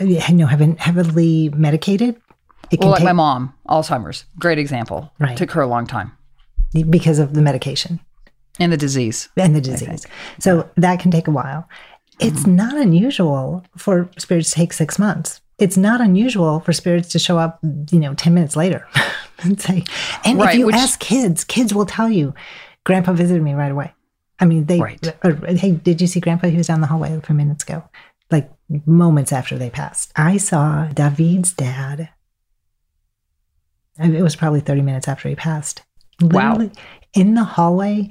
you 0.00 0.20
know, 0.32 0.46
having 0.46 0.76
heavily 0.78 1.50
medicated, 1.50 2.16
it 2.70 2.78
can 2.78 2.86
well 2.86 2.90
like 2.92 2.98
take 3.00 3.04
my 3.04 3.12
mom 3.12 3.52
alzheimer's 3.68 4.24
great 4.38 4.58
example 4.58 5.12
Right. 5.18 5.36
took 5.36 5.50
her 5.52 5.60
a 5.60 5.66
long 5.66 5.86
time 5.86 6.12
because 6.88 7.18
of 7.18 7.34
the 7.34 7.42
medication 7.42 8.00
and 8.58 8.72
the 8.72 8.76
disease 8.76 9.28
and 9.36 9.54
the 9.54 9.60
disease. 9.60 10.06
So 10.38 10.68
that 10.76 11.00
can 11.00 11.10
take 11.10 11.28
a 11.28 11.30
while. 11.30 11.68
It's 12.18 12.40
Mm-hmm. 12.40 12.56
not 12.56 12.76
unusual 12.76 13.64
for 13.76 14.10
spirits 14.18 14.50
to 14.50 14.56
take 14.56 14.72
six 14.72 14.98
months. 14.98 15.40
It's 15.58 15.76
not 15.76 16.00
unusual 16.00 16.60
for 16.60 16.72
spirits 16.72 17.08
to 17.10 17.18
show 17.18 17.38
up, 17.38 17.58
you 17.90 17.98
know, 17.98 18.14
10 18.14 18.34
minutes 18.34 18.56
later 18.56 18.86
and 19.42 19.60
say, 19.60 19.84
and 20.24 20.38
Right, 20.38 20.54
if 20.54 20.58
you 20.58 20.66
which- 20.66 20.74
ask 20.76 21.00
kids, 21.00 21.44
kids 21.44 21.72
will 21.74 21.86
tell 21.86 22.08
you, 22.10 22.34
Grandpa 22.84 23.12
visited 23.12 23.42
me 23.42 23.54
right 23.54 23.70
away. 23.72 23.92
I 24.38 24.46
mean, 24.46 24.64
they, 24.66 24.80
Right. 24.80 25.14
or, 25.24 25.32
hey, 25.46 25.72
did 25.72 26.00
you 26.00 26.06
see 26.06 26.18
Grandpa? 26.20 26.48
He 26.48 26.56
was 26.56 26.66
down 26.66 26.80
the 26.80 26.86
hallway 26.86 27.12
a 27.14 27.20
few 27.20 27.34
minutes 27.34 27.62
ago, 27.64 27.84
like 28.30 28.50
moments 28.86 29.32
after 29.32 29.58
they 29.58 29.68
passed. 29.70 30.12
I 30.16 30.38
saw 30.38 30.86
David's 30.86 31.52
dad. 31.52 32.08
It 33.98 34.22
was 34.22 34.36
probably 34.36 34.60
30 34.60 34.80
minutes 34.82 35.08
after 35.08 35.28
he 35.28 35.34
passed. 35.34 35.82
Wow. 36.22 36.52
Literally 36.56 36.72
In 37.14 37.34
the 37.34 37.44
hallway, 37.44 38.08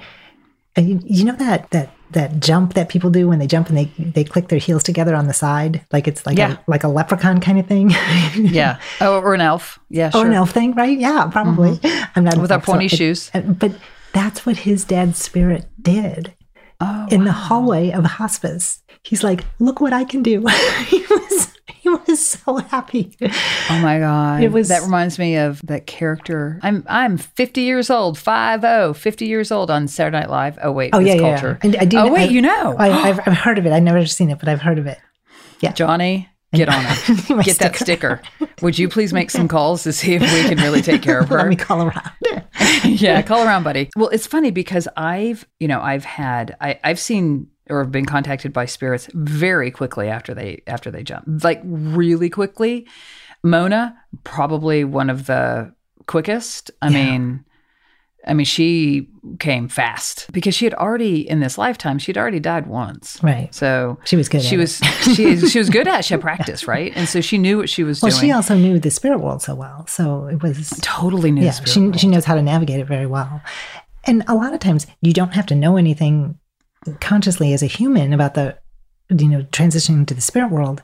you, 0.78 1.00
you 1.04 1.26
know 1.26 1.36
that 1.36 1.70
that 1.72 1.92
that 2.12 2.40
jump 2.40 2.74
that 2.74 2.90
people 2.90 3.10
do 3.12 3.28
when 3.28 3.38
they 3.40 3.46
jump 3.48 3.70
and 3.70 3.78
they 3.78 3.86
they 3.98 4.24
click 4.24 4.48
their 4.48 4.60
heels 4.60 4.82
together 4.84 5.14
on 5.16 5.28
the 5.28 5.34
side, 5.34 5.86
like 5.92 6.08
it's 6.08 6.26
like 6.26 6.38
Yeah. 6.38 6.54
a 6.54 6.58
like 6.72 6.84
a 6.84 6.88
leprechaun 6.88 7.40
kind 7.40 7.60
of 7.60 7.68
thing. 7.68 7.90
yeah 8.36 8.80
oh 9.02 9.20
or 9.20 9.34
an 9.34 9.42
elf 9.42 9.80
yeah 9.90 10.08
or 10.08 10.12
sure 10.12 10.22
Mm-hmm. 10.22 10.32
an 10.32 10.38
elf 10.38 10.52
thing, 10.52 10.74
right? 10.76 10.98
Yeah, 10.98 11.28
probably. 11.32 11.80
I'm 12.16 12.24
not 12.24 12.38
With 12.38 12.52
our 12.52 12.58
elf, 12.58 12.66
so 12.66 12.72
pointy 12.72 12.86
it- 12.86 12.92
shoes. 12.92 13.30
uh, 13.34 13.42
but 13.42 13.72
that's 14.14 14.46
what 14.46 14.58
his 14.58 14.86
dad's 14.86 15.20
spirit 15.22 15.66
did 15.82 16.34
oh 16.82 17.08
in 17.12 17.26
the 17.26 17.32
hallway 17.32 17.92
of 17.92 18.04
hospice. 18.06 18.82
He's 19.04 19.24
like, 19.24 19.46
"Look 19.60 19.80
what 19.80 19.94
I 19.94 20.04
can 20.04 20.24
do." 20.24 20.46
he 20.88 21.00
was 21.10 21.49
he 21.82 21.90
was 21.90 22.26
so 22.26 22.58
happy. 22.58 23.16
Oh 23.22 23.80
my 23.82 24.00
god. 24.00 24.44
It 24.44 24.52
was- 24.52 24.68
that 24.70 24.82
reminds 24.84 25.18
me 25.20 25.36
of 25.38 25.62
that 25.66 25.86
character. 25.88 26.60
I'm 26.64 26.84
I'm 26.88 27.18
50 27.18 27.62
years 27.62 27.90
old, 27.90 28.18
50, 28.18 28.94
50 28.94 29.26
years 29.26 29.52
old 29.52 29.72
on 29.72 29.88
Saturday 29.88 30.20
Night 30.20 30.30
Live. 30.30 30.60
Oh 30.62 30.72
wait, 30.72 30.92
Oh 30.94 31.00
yeah, 31.00 31.14
yeah. 31.16 31.20
culture. 31.40 31.60
And 31.62 31.76
I 31.78 31.86
do, 31.86 31.98
oh 31.98 32.12
wait, 32.14 32.30
I- 32.30 32.34
you 32.34 32.42
know. 32.42 32.76
I, 32.78 32.90
I've, 33.10 33.20
I've 33.28 33.38
heard 33.38 33.58
of 33.58 33.66
it. 33.66 33.72
I've 33.72 33.84
never 33.84 34.06
seen 34.06 34.30
it, 34.30 34.40
but 34.40 34.48
I've 34.50 34.62
heard 34.62 34.80
of 34.80 34.88
it. 34.88 34.98
Yeah. 35.62 35.74
Johnny, 35.74 36.30
get 36.54 36.70
on 36.74 36.84
it. 36.88 37.28
Get 37.46 37.58
that 37.60 37.76
sticker. 37.76 38.22
Would 38.62 38.78
you 38.80 38.90
please 38.90 39.14
make 39.14 39.30
some 39.32 39.48
calls 39.48 39.84
to 39.84 39.94
see 39.94 40.16
if 40.16 40.22
we 40.22 40.44
can 40.50 40.58
really 40.58 40.82
take 40.82 41.02
care 41.02 41.20
of 41.20 41.30
her? 41.30 41.38
Let 41.38 41.48
me 41.48 41.56
call 41.56 41.84
around. 41.84 42.12
yeah, 42.84 43.22
call 43.22 43.44
around, 43.46 43.64
buddy. 43.64 43.90
Well, 43.96 44.10
it's 44.10 44.26
funny 44.28 44.52
because 44.52 44.88
I've, 44.98 45.48
you 45.60 45.68
know, 45.68 45.82
I've 45.82 46.06
had, 46.06 46.56
I, 46.62 46.80
I've 46.84 47.00
seen 47.00 47.48
or 47.70 47.80
have 47.84 47.92
been 47.92 48.06
contacted 48.06 48.52
by 48.54 48.66
spirits 48.66 49.08
very 49.14 49.72
quickly 49.72 50.08
after 50.10 50.34
they 50.34 50.62
after 50.68 50.90
they 50.92 51.04
jump, 51.04 51.26
like 51.44 51.62
really 51.64 52.30
quickly. 52.30 52.88
Mona, 53.44 53.98
probably 54.24 54.84
one 54.84 55.10
of 55.10 55.26
the 55.28 55.74
quickest. 56.08 56.72
I 56.82 56.90
mean, 56.90 57.46
I 58.28 58.34
mean, 58.34 58.46
she 58.46 59.08
came 59.40 59.70
fast 59.70 60.30
because 60.34 60.54
she 60.54 60.66
had 60.66 60.74
already 60.74 61.28
in 61.28 61.40
this 61.40 61.58
lifetime 61.58 62.00
she'd 62.00 62.18
already 62.18 62.42
died 62.42 62.68
once. 62.68 63.18
Right. 63.24 63.54
So 63.56 63.98
She 64.04 64.18
was 64.18 64.28
good 64.28 64.42
She 64.42 64.56
at 64.56 64.60
was 64.60 64.82
it. 64.82 64.86
she 65.16 65.48
she 65.48 65.58
was 65.60 65.70
good 65.70 65.88
at. 65.88 66.00
it. 66.00 66.06
She 66.06 66.14
had 66.16 66.22
practice, 66.30 66.68
right? 66.68 66.92
And 66.96 67.08
so 67.08 67.22
she 67.22 67.38
knew 67.38 67.58
what 67.60 67.70
she 67.70 67.84
was 67.86 68.02
Well, 68.02 68.12
doing. 68.12 68.20
she 68.22 68.32
also 68.34 68.56
knew 68.56 68.78
the 68.78 68.92
spirit 68.92 69.20
world 69.20 69.42
so 69.42 69.56
well, 69.56 69.88
so 69.88 70.26
it 70.28 70.44
was 70.44 70.70
totally 70.82 71.32
knew. 71.32 71.42
the 71.42 71.48
yeah. 71.48 71.64
She 71.66 71.80
world. 71.80 71.98
she 72.00 72.08
knows 72.08 72.26
how 72.26 72.36
to 72.36 72.42
navigate 72.42 72.82
it 72.82 72.88
very 72.88 73.08
well, 73.08 73.42
and 74.04 74.24
a 74.28 74.36
lot 74.36 74.54
of 74.54 74.60
times 74.60 74.86
you 75.02 75.14
don't 75.14 75.34
have 75.34 75.46
to 75.46 75.56
know 75.56 75.78
anything 75.78 76.38
consciously 77.00 77.54
as 77.54 77.62
a 77.64 77.68
human 77.68 78.14
about 78.14 78.34
the 78.34 78.58
you 79.10 79.28
know 79.28 79.44
transitioning 79.44 80.06
to 80.08 80.14
the 80.14 80.22
spirit 80.22 80.52
world. 80.52 80.82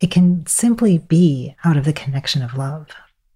It 0.00 0.10
can 0.10 0.46
simply 0.46 0.98
be 0.98 1.56
out 1.64 1.76
of 1.76 1.84
the 1.84 1.92
connection 1.92 2.42
of 2.42 2.54
love, 2.54 2.88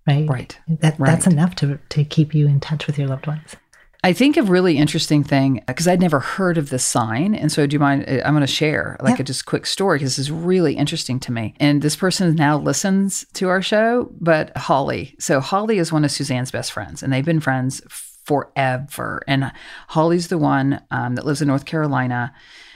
right? 0.07 0.29
Right. 0.29 0.59
That 0.69 0.99
that's 0.99 1.27
enough 1.27 1.55
to 1.57 1.79
to 1.91 2.05
keep 2.05 2.35
you 2.35 2.47
in 2.47 2.61
touch 2.61 2.87
with 2.87 2.99
your 2.99 3.09
loved 3.09 3.27
ones. 3.27 3.57
I 4.05 4.13
think 4.13 4.37
a 4.37 4.43
really 4.43 4.79
interesting 4.79 5.23
thing 5.23 5.63
because 5.69 5.87
I'd 5.87 6.01
never 6.01 6.19
heard 6.19 6.59
of 6.59 6.71
this 6.71 6.85
sign, 6.85 7.37
and 7.37 7.53
so 7.53 7.67
do 7.69 7.75
you 7.75 7.79
mind? 7.79 8.05
uh, 8.09 8.21
I'm 8.25 8.33
going 8.35 8.41
to 8.41 8.49
share 8.49 8.97
like 9.01 9.19
Yeah. 9.19 9.23
a 9.23 9.25
just 9.25 9.47
quick 9.47 9.65
story 9.65 9.99
because 9.99 10.17
this 10.17 10.25
is 10.27 10.31
really 10.33 10.75
interesting 10.75 11.21
to 11.21 11.31
me. 11.33 11.55
And 11.61 11.83
this 11.83 11.95
person 11.95 12.35
now 12.35 12.59
listens 12.59 13.25
to 13.35 13.49
our 13.49 13.63
show, 13.63 14.11
but 14.21 14.57
Holly. 14.57 15.15
So 15.21 15.39
Holly 15.39 15.79
is 15.79 15.93
one 15.93 16.05
of 16.05 16.11
Suzanne's 16.11 16.51
best 16.51 16.73
friends, 16.73 17.05
and 17.05 17.13
they've 17.13 17.25
been 17.25 17.39
friends 17.39 17.81
forever. 18.25 19.23
And 19.27 19.53
Holly's 19.89 20.29
the 20.29 20.39
one 20.39 20.83
um, 20.91 21.15
that 21.15 21.27
lives 21.27 21.43
in 21.43 21.49
North 21.49 21.65
Carolina. 21.65 22.33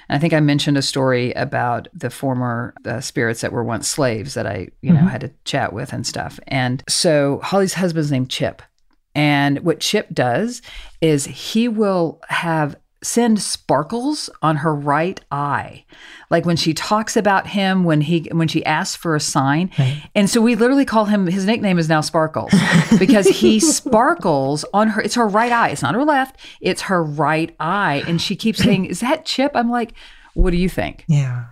And 0.09 0.17
I 0.17 0.21
think 0.21 0.33
I 0.33 0.41
mentioned 0.41 0.77
a 0.77 0.83
story 0.83 1.33
about 1.33 1.89
the 1.93 2.11
former 2.11 2.75
uh, 2.85 3.01
spirits 3.01 3.41
that 3.41 3.53
were 3.53 3.65
once 3.65 3.89
slaves 3.89 4.35
that 4.35 4.47
I, 4.47 4.69
you 4.81 4.93
know, 4.93 5.01
had 5.01 5.23
to 5.23 5.33
chat 5.45 5.73
with 5.73 5.93
and 5.93 6.07
stuff. 6.07 6.39
And 6.47 6.85
so 6.89 7.41
Holly's 7.43 7.75
husband's 7.75 8.11
named 8.11 8.31
Chip. 8.31 8.63
And 9.15 9.61
what 9.61 9.81
Chip 9.81 10.09
does 10.13 10.63
is 11.01 11.25
he 11.25 11.69
will 11.69 12.21
have 12.29 12.77
send 13.07 13.41
sparkles 13.41 14.29
on 14.43 14.57
her 14.57 14.75
right 14.75 15.21
eye. 15.31 15.85
Like 16.29 16.45
when 16.45 16.57
she 16.57 16.75
talks 16.75 17.17
about 17.17 17.47
him 17.47 17.85
when 17.85 18.01
he 18.01 18.29
when 18.33 18.49
she 18.49 18.65
asks 18.65 18.97
for 18.97 19.15
a 19.15 19.21
sign. 19.21 19.71
And 20.15 20.29
so 20.29 20.41
we 20.41 20.57
literally 20.57 20.85
call 20.85 21.05
him 21.05 21.27
his 21.27 21.47
nickname 21.47 21.79
is 21.79 21.89
now 21.89 22.01
Sparkles 22.01 22.53
because 22.99 23.27
he 23.29 23.61
sparkles 23.61 24.65
on 24.75 24.89
her 24.89 25.01
it's 25.01 25.15
her 25.15 25.29
right 25.29 25.53
eye. 25.53 25.69
It's 25.71 25.83
not 25.83 25.95
her 25.95 26.05
left, 26.05 26.37
it's 26.61 26.83
her 26.83 27.03
right 27.03 27.55
eye 27.61 28.03
and 28.09 28.21
she 28.21 28.35
keeps 28.35 28.59
saying, 28.63 28.87
"Is 28.87 29.01
that 29.01 29.25
Chip?" 29.25 29.53
I'm 29.55 29.71
like, 29.71 29.93
"What 30.35 30.51
do 30.51 30.57
you 30.57 30.69
think?" 30.69 31.05
Yeah. 31.07 31.47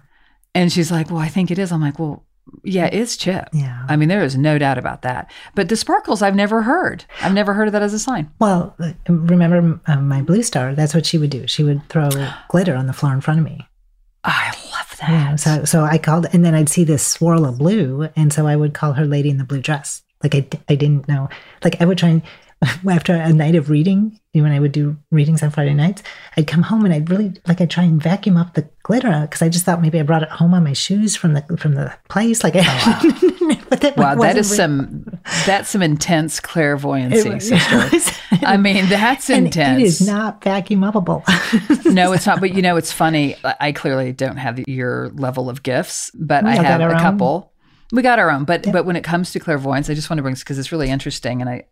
And 0.54 0.72
she's 0.72 0.90
like, 0.90 1.10
"Well, 1.10 1.20
I 1.20 1.28
think 1.28 1.50
it 1.50 1.58
is." 1.58 1.72
I'm 1.72 1.80
like, 1.80 1.98
"Well, 1.98 2.24
yeah, 2.62 2.86
it's 2.86 3.16
Chip." 3.16 3.48
Yeah. 3.52 3.84
I 3.88 3.96
mean, 3.96 4.08
there 4.08 4.24
is 4.24 4.36
no 4.36 4.58
doubt 4.58 4.78
about 4.78 5.02
that. 5.02 5.30
But 5.54 5.68
the 5.68 5.76
sparkles, 5.76 6.22
I've 6.22 6.34
never 6.34 6.62
heard. 6.62 7.04
I've 7.20 7.34
never 7.34 7.54
heard 7.54 7.68
of 7.68 7.72
that 7.72 7.82
as 7.82 7.94
a 7.94 7.98
sign. 7.98 8.30
Well, 8.38 8.74
uh, 8.80 8.92
remember 9.08 9.80
um, 9.86 10.08
my 10.08 10.22
blue 10.22 10.42
star? 10.42 10.74
That's 10.74 10.94
what 10.94 11.06
she 11.06 11.18
would 11.18 11.30
do. 11.30 11.46
She 11.46 11.64
would 11.64 11.88
throw 11.88 12.08
glitter 12.48 12.74
on 12.74 12.86
the 12.86 12.92
floor 12.92 13.12
in 13.12 13.20
front 13.20 13.40
of 13.40 13.46
me. 13.46 13.66
I 14.24 14.54
love 14.72 14.96
that. 15.00 15.10
Yeah, 15.10 15.36
so 15.36 15.64
so 15.64 15.84
I 15.84 15.98
called, 15.98 16.26
and 16.32 16.44
then 16.44 16.54
I'd 16.54 16.68
see 16.68 16.84
this 16.84 17.06
swirl 17.06 17.44
of 17.44 17.58
blue, 17.58 18.08
and 18.16 18.32
so 18.32 18.46
I 18.46 18.56
would 18.56 18.74
call 18.74 18.94
her 18.94 19.04
Lady 19.04 19.30
in 19.30 19.38
the 19.38 19.44
Blue 19.44 19.60
Dress. 19.60 20.02
Like 20.22 20.34
I, 20.34 20.48
I 20.68 20.74
didn't 20.74 21.06
know. 21.06 21.28
Like 21.62 21.80
I 21.80 21.84
would 21.84 21.98
try 21.98 22.08
and 22.08 22.22
after 22.90 23.14
a 23.14 23.32
night 23.32 23.54
of 23.54 23.68
reading, 23.70 24.18
you 24.32 24.40
know, 24.40 24.48
when 24.48 24.52
I 24.56 24.60
would 24.60 24.72
do 24.72 24.96
readings 25.10 25.42
on 25.42 25.50
Friday 25.50 25.74
nights, 25.74 26.02
I'd 26.36 26.46
come 26.46 26.62
home 26.62 26.84
and 26.84 26.92
I'd 26.94 27.10
really 27.10 27.32
like 27.46 27.60
I'd 27.60 27.70
try 27.70 27.84
and 27.84 28.02
vacuum 28.02 28.36
up 28.36 28.54
the 28.54 28.68
glitter 28.82 29.20
because 29.22 29.42
I 29.42 29.48
just 29.48 29.64
thought 29.64 29.80
maybe 29.82 30.00
I 30.00 30.02
brought 30.02 30.22
it 30.22 30.28
home 30.30 30.54
on 30.54 30.64
my 30.64 30.72
shoes 30.72 31.14
from 31.16 31.34
the 31.34 31.42
from 31.58 31.74
the 31.74 31.94
place. 32.08 32.42
Like, 32.42 32.54
I, 32.56 32.62
oh, 32.66 33.56
but 33.68 33.80
that 33.82 33.96
Wow, 33.96 34.14
that 34.16 34.36
is 34.36 34.50
re- 34.50 34.56
some 34.56 35.18
that's 35.46 35.70
some 35.70 35.82
intense 35.82 36.40
clairvoyancy, 36.40 37.28
It 37.28 37.34
was- 37.34 37.48
sister. 37.48 38.20
I 38.46 38.56
mean, 38.56 38.86
that's 38.88 39.30
and 39.30 39.46
intense. 39.46 39.80
It 39.80 39.84
is 39.86 40.06
not 40.06 40.42
vacuum 40.42 40.80
upable. 40.80 41.22
no, 41.94 42.12
it's 42.12 42.26
not. 42.26 42.40
But 42.40 42.52
you 42.54 42.62
know, 42.62 42.76
it's 42.76 42.92
funny. 42.92 43.36
I 43.60 43.72
clearly 43.72 44.12
don't 44.12 44.36
have 44.36 44.58
your 44.68 45.10
level 45.10 45.48
of 45.48 45.62
gifts, 45.62 46.10
but 46.14 46.44
We 46.44 46.50
I 46.50 46.62
have 46.62 46.80
a 46.80 46.84
own. 46.92 46.98
couple. 46.98 47.52
We 47.94 48.02
got 48.02 48.18
our 48.18 48.30
own, 48.30 48.44
but 48.44 48.70
but 48.72 48.84
when 48.84 48.96
it 48.96 49.04
comes 49.04 49.30
to 49.32 49.38
clairvoyance, 49.38 49.88
I 49.88 49.94
just 49.94 50.10
want 50.10 50.18
to 50.18 50.22
bring 50.22 50.34
because 50.34 50.58
it's 50.58 50.72
really 50.72 50.90
interesting, 50.90 51.40
and 51.40 51.48
I 51.48 51.64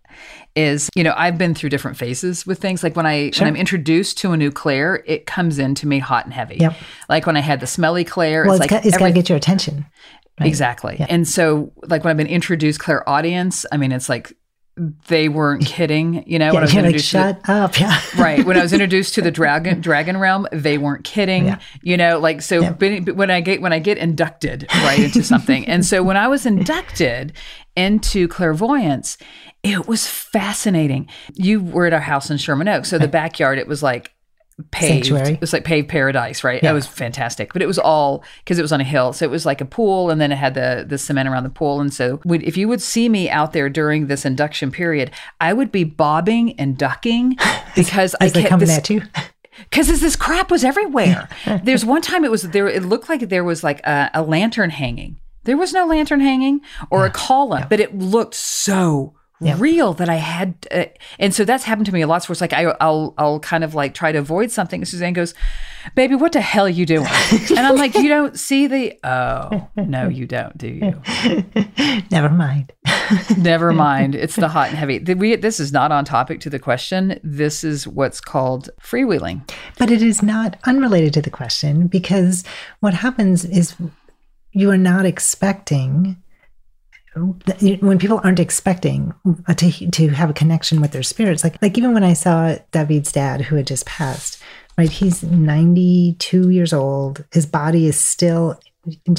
is 0.55 0.89
you 0.95 1.03
know 1.03 1.13
I've 1.17 1.37
been 1.37 1.55
through 1.55 1.71
different 1.71 1.97
phases 1.97 2.47
with 2.47 2.61
things. 2.61 2.83
Like 2.83 2.95
when 2.95 3.07
I 3.07 3.31
Sure. 3.33 3.45
when 3.45 3.53
I'm 3.55 3.61
introduced 3.61 4.19
to 4.19 4.33
a 4.33 4.37
new 4.37 4.51
clair, 4.53 5.03
it 5.07 5.27
comes 5.27 5.59
into 5.59 5.87
me 5.89 5.99
hot 5.99 6.25
and 6.25 6.33
heavy. 6.33 6.57
Yep. 6.61 6.77
Like 7.09 7.27
when 7.27 7.37
I 7.37 7.41
had 7.41 7.61
the 7.61 7.67
smelly 7.67 8.05
clair, 8.05 8.45
well, 8.45 8.55
it's 8.55 8.65
it's 8.65 8.73
like 8.73 8.83
got, 8.83 8.87
it's 8.87 8.99
got 8.99 9.07
to 9.09 9.13
get 9.13 9.29
your 9.29 9.37
attention. 9.37 9.85
right? 10.39 10.47
Exactly. 10.47 11.05
And 11.09 11.27
so, 11.27 11.73
like 11.83 12.05
when 12.05 12.13
I've 12.13 12.17
been 12.17 12.27
introduced 12.29 12.79
clairaudience, 12.79 13.67
I 13.73 13.77
mean, 13.77 13.91
it's 13.91 14.09
like 14.09 14.33
they 14.77 15.29
weren't 15.29 15.67
kidding. 15.67 16.25
You 16.27 16.39
know, 16.39 16.47
Yeah, 16.47 16.53
when 16.53 16.63
I 16.63 16.65
was 16.65 16.73
you're 16.75 16.83
like, 16.83 16.89
introduced 16.95 17.11
to 17.13 17.19
the- 17.19 17.35
shut 17.35 17.49
up. 17.49 17.81
Yeah. 17.81 18.01
right 18.19 18.45
when 18.45 18.57
I 18.57 18.63
was 18.63 18.73
introduced 18.73 19.15
to 19.15 19.23
the 19.23 19.31
dragon 19.31 19.81
dragon 19.81 20.17
realm, 20.17 20.47
they 20.53 20.79
weren't 20.79 21.05
kidding. 21.05 21.47
Yeah. 21.47 21.59
You 21.83 21.97
know, 21.97 22.19
like 22.19 22.41
so 22.43 22.61
Yeah. 22.63 22.73
when 23.13 23.31
I 23.31 23.41
get 23.43 23.61
when 23.61 23.73
I 23.73 23.79
get 23.79 23.99
inducted 23.99 24.67
right 24.73 24.99
into 25.01 25.23
something, 25.33 25.67
and 25.67 25.85
so 25.85 26.03
when 26.03 26.17
I 26.17 26.29
was 26.29 26.47
inducted 26.47 27.35
into 27.77 28.29
clairvoyance, 28.29 29.19
it 29.63 29.87
was 29.87 30.07
fascinating. 30.09 31.09
You 31.35 31.61
were 31.63 31.87
at 31.87 31.93
our 31.93 32.01
house 32.01 32.31
in 32.31 32.37
Sherman 32.39 32.69
Oaks, 32.69 32.89
so 32.89 32.99
the 32.99 33.09
backyard 33.09 33.59
it 33.59 33.67
was 33.69 33.83
like 33.83 34.12
paved. 34.71 35.07
Sanctuary. 35.07 35.35
It 35.35 35.41
was 35.41 35.53
like 35.53 35.65
paved 35.65 35.89
paradise, 35.89 36.45
right? 36.45 36.63
Yeah. 36.63 36.71
It 36.71 36.75
was 36.75 36.87
fantastic, 36.87 37.53
but 37.53 37.63
it 37.63 37.67
was 37.67 37.79
all 37.79 38.25
because 38.45 38.59
it 38.59 38.63
was 38.63 38.73
on 38.73 38.81
a 38.81 38.85
hill, 38.85 39.13
so 39.13 39.25
it 39.25 39.31
was 39.31 39.45
like 39.45 39.61
a 39.61 39.65
pool, 39.65 40.11
and 40.11 40.21
then 40.21 40.33
it 40.33 40.37
had 40.37 40.55
the 40.55 40.85
the 40.87 40.99
cement 40.99 41.29
around 41.29 41.45
the 41.45 41.51
pool. 41.51 41.81
And 41.81 41.93
so, 41.93 42.21
would, 42.25 42.43
if 42.43 42.57
you 42.57 42.69
would 42.69 42.83
see 42.83 43.09
me 43.09 43.29
out 43.29 43.53
there 43.53 43.69
during 43.69 44.07
this 44.07 44.25
induction 44.25 44.71
period, 44.71 45.11
I 45.41 45.53
would 45.53 45.73
be 45.73 45.85
bobbing 45.85 46.59
and 46.59 46.77
ducking 46.77 47.37
because 47.75 48.15
I 48.21 48.27
As 48.27 48.33
kept 48.33 48.49
coming 48.49 48.69
this, 48.69 48.79
at 48.79 48.91
you. 48.91 49.03
because 49.71 50.01
this 50.01 50.17
crap 50.17 50.51
was 50.51 50.65
everywhere. 50.65 51.29
There's 51.63 51.85
one 51.85 52.03
time 52.03 52.25
it 52.25 52.31
was 52.31 52.43
there. 52.43 52.69
It 52.69 52.85
looked 52.85 53.09
like 53.09 53.29
there 53.29 53.45
was 53.45 53.63
like 53.63 53.81
a, 53.87 54.11
a 54.15 54.23
lantern 54.23 54.71
hanging. 54.71 55.19
There 55.45 55.57
was 55.57 55.73
no 55.73 55.87
lantern 55.87 56.21
hanging 56.21 56.61
or 56.89 57.05
a 57.05 57.11
column, 57.11 57.67
but 57.69 57.81
it 57.81 57.99
looked 57.99 58.35
so 58.35 59.15
Yeah. 59.45 59.57
real 59.59 59.95
that 59.95 60.09
I 60.09 60.17
had. 60.17 60.55
Uh, 60.71 60.85
and 61.19 61.35
so 61.35 61.45
that's 61.45 61.65
happened 61.65 61.87
to 61.87 61.93
me 61.93 62.01
a 62.03 62.07
lot. 62.07 62.23
So 62.23 62.33
it's 62.33 62.41
like 62.41 62.53
I, 62.53 62.75
I'll 62.81 63.15
I'll 63.19 63.41
kind 63.41 63.65
of 63.65 63.75
like 63.75 63.95
try 63.95 64.13
to 64.13 64.19
avoid 64.19 64.51
something. 64.51 64.81
And 64.81 64.89
Suzanne 64.89 65.13
goes, 65.13 65.35
"Baby, 65.95 66.15
what 66.15 66.33
the 66.33 66.41
hell 66.41 66.67
are 66.67 66.69
you 66.71 66.87
doing?" 66.87 67.07
and 67.51 67.61
I'm 67.61 67.77
like, 67.77 67.95
"You 67.95 68.09
don't 68.09 68.39
see 68.39 68.67
the? 68.67 68.99
Oh 69.05 69.69
no, 69.77 70.09
you 70.09 70.27
don't, 70.27 70.57
do 70.57 70.69
you? 70.69 71.03
Never 72.11 72.29
mind. 72.29 72.73
Never 73.37 73.73
mind. 73.73 74.15
It's 74.15 74.37
the 74.37 74.49
hot 74.49 74.69
and 74.69 74.79
heavy. 74.79 74.99
We, 75.15 75.37
this 75.37 75.61
is 75.61 75.73
not 75.73 75.93
on 75.93 76.05
topic 76.05 76.41
to 76.41 76.51
the 76.51 76.59
question. 76.59 77.19
This 77.23 77.65
is 77.65 77.87
what's 77.87 78.21
called 78.21 78.71
freewheeling. 78.81 79.49
But 79.79 79.91
it 79.91 80.03
is 80.03 80.23
not 80.23 80.57
unrelated 80.65 81.15
to 81.15 81.23
the 81.23 81.31
question 81.31 81.87
because 81.87 82.45
what 82.81 82.95
happens 82.95 83.45
is 83.45 83.75
you 84.53 84.71
are 84.71 84.79
not 84.79 85.05
expecting 85.05 86.22
when 87.15 87.99
people 87.99 88.21
aren't 88.25 88.41
expecting 88.41 89.13
uh, 89.47 89.55
to 89.55 89.91
to 89.91 90.09
have 90.09 90.31
a 90.31 90.35
connection 90.35 90.81
with 90.81 90.93
their 90.93 91.03
spirits 91.03 91.45
like 91.45 91.61
like 91.61 91.77
even 91.77 91.93
when 91.93 92.05
i 92.05 92.13
saw 92.13 92.57
david's 92.71 93.13
dad 93.13 93.43
who 93.43 93.57
had 93.57 93.67
just 93.67 93.85
passed 93.85 94.43
right 94.79 94.91
he's 94.91 95.23
92 95.23 96.51
years 96.51 96.73
old 96.73 97.25
his 97.33 97.45
body 97.45 97.87
is 97.87 98.01
still 98.01 98.59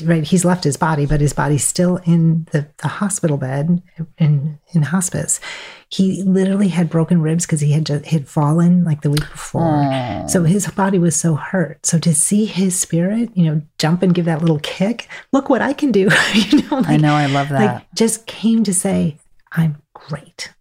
right 0.04 0.26
he's 0.26 0.44
left 0.44 0.64
his 0.64 0.76
body 0.76 1.06
but 1.06 1.22
his 1.22 1.32
body's 1.32 1.66
still 1.66 1.98
in 2.06 2.46
the, 2.52 2.68
the 2.80 2.88
hospital 2.88 3.38
bed 3.38 3.82
in 4.18 4.60
in 4.74 4.82
hospice 4.82 5.40
he 5.88 6.22
literally 6.24 6.68
had 6.68 6.90
broken 6.90 7.22
ribs 7.22 7.46
because 7.46 7.62
he 7.62 7.72
had 7.72 7.86
just 7.86 8.06
had 8.06 8.28
fallen 8.28 8.84
like 8.84 9.02
the 9.02 9.10
week 9.10 9.30
before 9.32 10.26
so 10.28 10.44
his 10.44 10.68
body 10.68 11.00
was 11.00 11.16
so 11.16 11.36
hurt 11.36 11.86
so 11.86 11.98
to 11.98 12.14
see 12.14 12.44
his 12.44 12.78
spirit 12.78 13.30
you 13.36 13.46
know 13.46 13.62
jump 13.78 14.04
and 14.04 14.14
give 14.14 14.26
that 14.26 14.42
little 14.42 14.60
kick 14.60 15.08
look 15.32 15.50
what 15.50 15.62
i 15.62 15.72
can 15.72 15.92
do 15.94 16.10
you 16.34 16.62
know 16.64 16.78
like, 16.78 16.90
I 16.90 16.98
know. 16.98 17.14
I 17.14 17.28
love 17.28 17.48
that. 17.50 17.76
like 17.76 17.94
just 17.96 18.26
came 18.26 18.66
to 18.66 18.74
say 18.74 19.18
i'm 19.54 19.82
great 19.94 20.54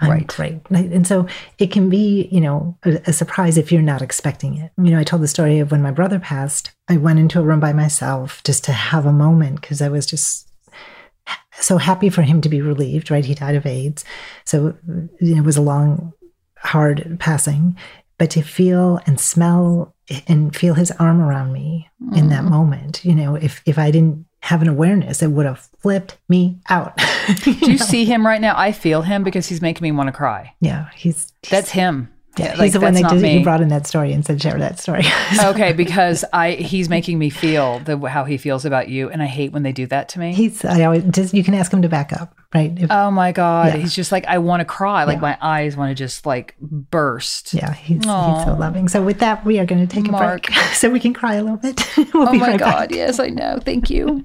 I'm 0.00 0.10
Right. 0.10 0.26
great. 0.26 0.60
And 0.70 1.06
so 1.06 1.26
it 1.58 1.70
can 1.70 1.90
be, 1.90 2.28
you 2.30 2.40
know, 2.40 2.76
a, 2.84 3.00
a 3.06 3.12
surprise 3.12 3.58
if 3.58 3.72
you're 3.72 3.82
not 3.82 4.02
expecting 4.02 4.56
it. 4.56 4.70
You 4.78 4.92
know, 4.92 4.98
I 4.98 5.04
told 5.04 5.22
the 5.22 5.28
story 5.28 5.58
of 5.58 5.72
when 5.72 5.82
my 5.82 5.90
brother 5.90 6.20
passed, 6.20 6.70
I 6.88 6.96
went 6.96 7.18
into 7.18 7.40
a 7.40 7.42
room 7.42 7.60
by 7.60 7.72
myself 7.72 8.42
just 8.44 8.64
to 8.64 8.72
have 8.72 9.06
a 9.06 9.12
moment 9.12 9.60
because 9.60 9.82
I 9.82 9.88
was 9.88 10.06
just 10.06 10.48
so 11.60 11.78
happy 11.78 12.10
for 12.10 12.22
him 12.22 12.40
to 12.42 12.48
be 12.48 12.60
relieved, 12.60 13.10
right? 13.10 13.24
He 13.24 13.34
died 13.34 13.56
of 13.56 13.66
AIDS. 13.66 14.04
So 14.44 14.76
you 15.20 15.34
know, 15.34 15.42
it 15.42 15.46
was 15.46 15.56
a 15.56 15.62
long, 15.62 16.12
hard 16.58 17.16
passing. 17.18 17.76
But 18.18 18.30
to 18.30 18.42
feel 18.42 19.00
and 19.06 19.20
smell 19.20 19.94
eh, 20.10 20.20
and 20.26 20.54
feel 20.54 20.74
his 20.74 20.90
arm 20.92 21.20
around 21.20 21.52
me 21.52 21.88
in 22.14 22.28
that 22.30 22.42
mm. 22.44 22.50
moment, 22.50 23.04
you 23.04 23.14
know, 23.14 23.36
if 23.36 23.62
if 23.64 23.78
I 23.78 23.90
didn't 23.90 24.26
have 24.40 24.62
an 24.62 24.68
awareness, 24.68 25.22
it 25.22 25.28
would 25.28 25.46
have 25.46 25.68
flipped 25.80 26.16
me 26.28 26.60
out. 26.68 26.96
Do 27.42 27.50
you 27.50 27.78
see 27.78 28.04
him 28.04 28.26
right 28.26 28.40
now? 28.40 28.54
I 28.56 28.72
feel 28.72 29.02
him 29.02 29.24
because 29.24 29.46
he's 29.46 29.60
making 29.60 29.82
me 29.82 29.92
want 29.92 30.08
to 30.08 30.12
cry. 30.12 30.54
Yeah, 30.60 30.88
he's 30.94 31.32
That's 31.50 31.70
him. 31.70 32.12
Yeah, 32.36 32.50
Like, 32.50 32.60
he's 32.64 32.72
the 32.74 32.80
one 32.80 32.94
that 32.94 33.08
did, 33.10 33.20
me. 33.22 33.38
he 33.38 33.42
brought 33.42 33.60
in 33.60 33.68
that 33.68 33.86
story 33.86 34.12
and 34.12 34.24
said 34.24 34.40
share 34.40 34.58
that 34.58 34.78
story. 34.78 35.02
okay, 35.44 35.72
because 35.72 36.24
I 36.32 36.52
he's 36.52 36.88
making 36.88 37.18
me 37.18 37.30
feel 37.30 37.80
the 37.80 37.98
how 38.08 38.24
he 38.24 38.36
feels 38.36 38.64
about 38.64 38.88
you, 38.88 39.08
and 39.10 39.22
I 39.22 39.26
hate 39.26 39.50
when 39.52 39.62
they 39.64 39.72
do 39.72 39.86
that 39.86 40.08
to 40.10 40.18
me. 40.20 40.34
he's 40.34 40.64
I 40.64 40.84
always 40.84 41.02
just 41.04 41.34
you 41.34 41.42
can 41.42 41.54
ask 41.54 41.72
him 41.72 41.82
to 41.82 41.88
back 41.88 42.12
up, 42.12 42.36
right? 42.54 42.72
If, 42.76 42.90
oh 42.92 43.10
my 43.10 43.32
god, 43.32 43.74
Yeah. 43.74 43.80
he's 43.80 43.94
just 43.94 44.12
like 44.12 44.24
I 44.26 44.38
want 44.38 44.60
to 44.60 44.64
cry, 44.64 45.02
like 45.04 45.16
Yeah. 45.16 45.20
my 45.22 45.38
eyes 45.40 45.76
want 45.76 45.90
to 45.90 45.94
just 45.96 46.26
like 46.26 46.54
burst. 46.60 47.54
yeah, 47.54 47.72
he's 47.74 47.96
he's 47.96 48.04
so 48.04 48.56
loving. 48.58 48.86
So 48.88 49.02
with 49.02 49.18
that, 49.18 49.44
we 49.44 49.58
are 49.58 49.66
going 49.66 49.84
to 49.84 49.92
take 49.92 50.08
Mark. 50.10 50.48
a 50.48 50.52
break 50.52 50.58
so 50.74 50.90
we 50.90 51.00
can 51.00 51.14
cry 51.14 51.34
a 51.34 51.42
little 51.42 51.56
bit. 51.56 51.84
we'll 52.14 52.28
oh 52.28 52.32
my 52.34 52.48
right 52.50 52.58
god, 52.60 52.88
back. 52.88 52.90
yes, 52.92 53.18
I 53.18 53.28
know. 53.28 53.58
Thank 53.64 53.90
you. 53.90 54.24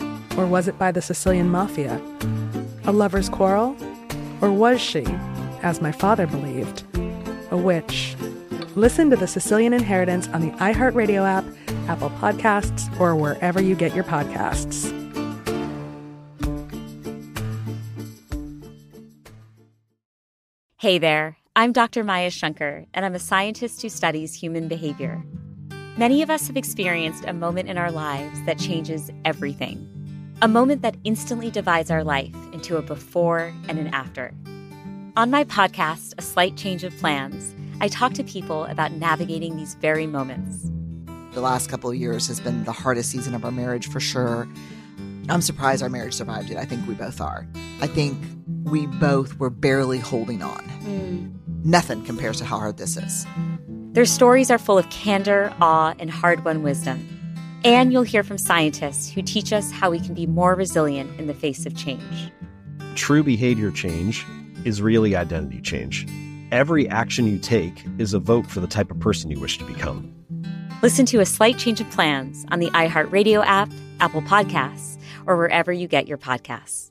Or 0.37 0.45
was 0.45 0.67
it 0.67 0.79
by 0.79 0.91
the 0.91 1.01
Sicilian 1.01 1.49
mafia? 1.49 2.01
A 2.85 2.91
lover's 2.91 3.29
quarrel? 3.29 3.75
Or 4.41 4.51
was 4.51 4.81
she, 4.81 5.05
as 5.61 5.81
my 5.81 5.91
father 5.91 6.25
believed, 6.25 6.83
a 7.51 7.57
witch? 7.57 8.15
Listen 8.75 9.09
to 9.09 9.17
The 9.17 9.27
Sicilian 9.27 9.73
Inheritance 9.73 10.29
on 10.29 10.41
the 10.41 10.51
iHeartRadio 10.57 11.27
app, 11.27 11.43
Apple 11.89 12.09
Podcasts, 12.11 12.87
or 12.99 13.15
wherever 13.15 13.61
you 13.61 13.75
get 13.75 13.93
your 13.93 14.05
podcasts. 14.05 14.97
Hey 20.77 20.97
there, 20.97 21.37
I'm 21.55 21.73
Dr. 21.73 22.03
Maya 22.03 22.31
Shankar, 22.31 22.85
and 22.93 23.05
I'm 23.05 23.13
a 23.13 23.19
scientist 23.19 23.81
who 23.81 23.89
studies 23.89 24.33
human 24.33 24.67
behavior. 24.69 25.21
Many 25.97 26.21
of 26.21 26.29
us 26.29 26.47
have 26.47 26.57
experienced 26.57 27.25
a 27.27 27.33
moment 27.33 27.67
in 27.67 27.77
our 27.77 27.91
lives 27.91 28.41
that 28.45 28.57
changes 28.57 29.11
everything. 29.25 30.00
A 30.43 30.47
moment 30.47 30.81
that 30.81 30.95
instantly 31.03 31.51
divides 31.51 31.91
our 31.91 32.03
life 32.03 32.33
into 32.51 32.77
a 32.77 32.81
before 32.81 33.53
and 33.67 33.77
an 33.77 33.93
after. 33.93 34.33
On 35.15 35.29
my 35.29 35.43
podcast, 35.43 36.15
A 36.17 36.23
Slight 36.23 36.57
Change 36.57 36.83
of 36.83 36.97
Plans, 36.97 37.53
I 37.79 37.87
talk 37.87 38.13
to 38.13 38.23
people 38.23 38.65
about 38.65 38.91
navigating 38.91 39.55
these 39.55 39.75
very 39.75 40.07
moments. 40.07 40.71
The 41.33 41.41
last 41.41 41.69
couple 41.69 41.91
of 41.91 41.95
years 41.95 42.27
has 42.27 42.39
been 42.39 42.63
the 42.63 42.71
hardest 42.71 43.11
season 43.11 43.35
of 43.35 43.45
our 43.45 43.51
marriage 43.51 43.87
for 43.87 43.99
sure. 43.99 44.49
I'm 45.29 45.41
surprised 45.41 45.83
our 45.83 45.89
marriage 45.89 46.15
survived 46.15 46.49
it. 46.49 46.57
I 46.57 46.65
think 46.65 46.87
we 46.87 46.95
both 46.95 47.21
are. 47.21 47.47
I 47.79 47.85
think 47.85 48.17
we 48.63 48.87
both 48.87 49.37
were 49.37 49.51
barely 49.51 49.99
holding 49.99 50.41
on. 50.41 50.63
Hmm. 50.63 51.27
Nothing 51.63 52.03
compares 52.03 52.39
to 52.39 52.45
how 52.45 52.57
hard 52.57 52.77
this 52.77 52.97
is. 52.97 53.27
Their 53.91 54.05
stories 54.05 54.49
are 54.49 54.57
full 54.57 54.79
of 54.79 54.89
candor, 54.89 55.53
awe, 55.61 55.93
and 55.99 56.09
hard 56.09 56.43
won 56.43 56.63
wisdom. 56.63 57.20
And 57.63 57.93
you'll 57.93 58.03
hear 58.03 58.23
from 58.23 58.37
scientists 58.37 59.11
who 59.11 59.21
teach 59.21 59.53
us 59.53 59.71
how 59.71 59.91
we 59.91 59.99
can 59.99 60.13
be 60.13 60.25
more 60.25 60.55
resilient 60.55 61.19
in 61.19 61.27
the 61.27 61.33
face 61.33 61.65
of 61.65 61.75
change. 61.75 62.31
True 62.95 63.23
behavior 63.23 63.71
change 63.71 64.25
is 64.65 64.81
really 64.81 65.15
identity 65.15 65.61
change. 65.61 66.07
Every 66.51 66.89
action 66.89 67.27
you 67.27 67.37
take 67.37 67.85
is 67.97 68.13
a 68.13 68.19
vote 68.19 68.47
for 68.47 68.59
the 68.59 68.67
type 68.67 68.91
of 68.91 68.99
person 68.99 69.31
you 69.31 69.39
wish 69.39 69.57
to 69.59 69.63
become. 69.63 70.11
Listen 70.81 71.05
to 71.07 71.19
A 71.19 71.25
Slight 71.25 71.57
Change 71.57 71.79
of 71.79 71.89
Plans 71.91 72.45
on 72.49 72.59
the 72.59 72.69
iHeartRadio 72.71 73.45
app, 73.45 73.71
Apple 73.99 74.23
Podcasts, 74.23 74.99
or 75.27 75.37
wherever 75.37 75.71
you 75.71 75.87
get 75.87 76.07
your 76.07 76.17
podcasts. 76.17 76.90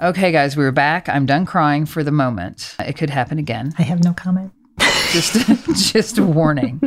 Okay, 0.00 0.30
guys, 0.30 0.56
we 0.56 0.64
are 0.64 0.70
back. 0.70 1.08
I'm 1.08 1.26
done 1.26 1.44
crying 1.44 1.84
for 1.84 2.04
the 2.04 2.12
moment. 2.12 2.76
It 2.78 2.96
could 2.96 3.10
happen 3.10 3.40
again. 3.40 3.72
I 3.78 3.82
have 3.82 4.04
no 4.04 4.12
comment. 4.12 4.52
just 4.78 5.34
just 5.92 6.18
a 6.18 6.22
warning. 6.22 6.80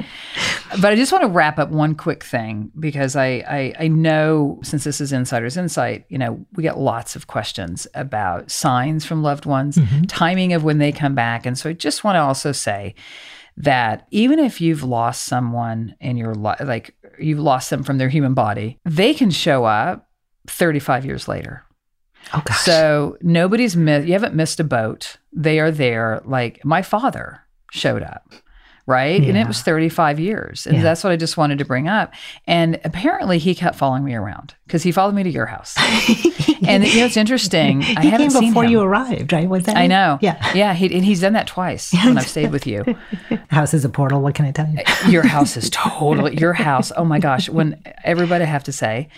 But 0.80 0.94
I 0.94 0.96
just 0.96 1.12
want 1.12 1.24
to 1.24 1.28
wrap 1.28 1.60
up 1.60 1.72
one 1.72 1.94
quick 1.94 2.24
thing 2.24 2.72
because 2.80 3.18
I, 3.18 3.44
I 3.50 3.74
I 3.80 3.88
know 3.90 4.62
since 4.64 4.86
this 4.86 5.02
is 5.02 5.12
Insider's 5.12 5.58
Insight, 5.58 6.06
you 6.08 6.18
know, 6.18 6.46
we 6.54 6.64
get 6.64 6.78
lots 6.78 7.18
of 7.18 7.28
questions 7.28 7.86
about 7.96 8.50
signs 8.50 9.06
from 9.06 9.24
loved 9.24 9.46
ones, 9.46 9.76
mm-hmm. 9.76 10.04
timing 10.04 10.54
of 10.54 10.64
when 10.64 10.78
they 10.78 10.94
come 10.94 11.14
back. 11.14 11.46
And 11.46 11.58
so 11.58 11.70
I 11.70 11.74
just 11.74 12.06
want 12.06 12.16
to 12.16 12.22
also 12.22 12.54
say 12.54 12.96
that 13.58 14.08
even 14.12 14.40
if 14.40 14.62
you've 14.62 14.84
lost 14.84 15.24
someone 15.24 15.96
in 16.00 16.16
your 16.16 16.34
life, 16.34 16.62
like 16.64 16.96
you've 17.20 17.40
lost 17.40 17.72
them 17.72 17.84
from 17.84 17.98
their 17.98 18.10
human 18.10 18.34
body, 18.34 18.80
they 18.86 19.14
can 19.14 19.32
show 19.32 19.66
up 19.66 20.08
35 20.48 21.06
years 21.06 21.28
later. 21.28 21.66
Oh 22.34 22.42
gosh. 22.46 22.60
So 22.62 23.18
nobody's 23.22 23.76
missed. 23.76 24.08
You 24.08 24.14
haven't 24.14 24.36
missed 24.36 24.60
a 24.60 24.64
boat. 24.64 25.18
They 25.34 25.60
are 25.60 25.72
there. 25.72 26.22
Like 26.26 26.64
my 26.66 26.82
father 26.82 27.42
showed 27.72 28.04
up, 28.04 28.32
right? 28.86 29.22
And 29.22 29.38
it 29.38 29.48
was 29.48 29.62
35 29.62 30.20
years, 30.20 30.66
and 30.68 30.78
Yeah. 30.78 30.84
that's 30.84 31.04
what 31.04 31.12
I 31.12 31.16
just 31.18 31.38
wanted 31.38 31.60
to 31.60 31.66
bring 31.66 31.88
up. 31.88 32.14
And 32.48 32.80
apparently, 32.84 33.38
he 33.38 33.56
kept 33.56 33.78
following 33.78 34.04
me 34.04 34.14
around 34.14 34.56
because 34.66 34.84
he 34.84 34.92
followed 34.92 35.16
me 35.16 35.24
to 35.24 35.30
your 35.30 35.46
house. 35.46 35.76
and 36.68 36.86
you 36.86 37.00
know, 37.00 37.06
it's 37.06 37.18
interesting. 37.18 37.82
I 37.84 38.02
he 38.02 38.10
haven't 38.10 38.30
came 38.30 38.30
seen 38.32 38.50
before 38.52 38.64
him. 38.66 38.72
you 38.72 38.82
arrived, 38.82 39.34
right? 39.34 39.48
Was 39.50 39.64
that 39.66 39.78
I 39.78 39.84
it? 39.84 39.88
know. 39.90 40.20
Yeah. 40.22 40.52
yeah. 40.54 40.74
He, 40.74 40.94
and 40.96 41.04
he's 41.06 41.22
done 41.22 41.34
that 41.34 41.48
twice 41.48 41.92
when 42.06 42.18
I've 42.18 42.28
stayed 42.28 42.52
with 42.52 42.66
you. 42.68 42.84
House 43.50 43.74
is 43.74 43.84
a 43.86 43.90
portal. 43.90 44.22
What 44.22 44.36
can 44.36 44.46
I 44.46 44.52
tell 44.52 44.68
you? 44.70 44.80
Uh, 44.86 45.10
your 45.10 45.24
house 45.28 45.58
is 45.58 45.70
totally 45.70 46.38
your 46.38 46.54
house. 46.54 46.92
Oh 46.96 47.04
my 47.06 47.20
gosh! 47.20 47.50
When 47.50 47.82
everybody 48.04 48.44
I 48.44 48.48
have 48.48 48.64
to 48.66 48.72
say, 48.72 49.10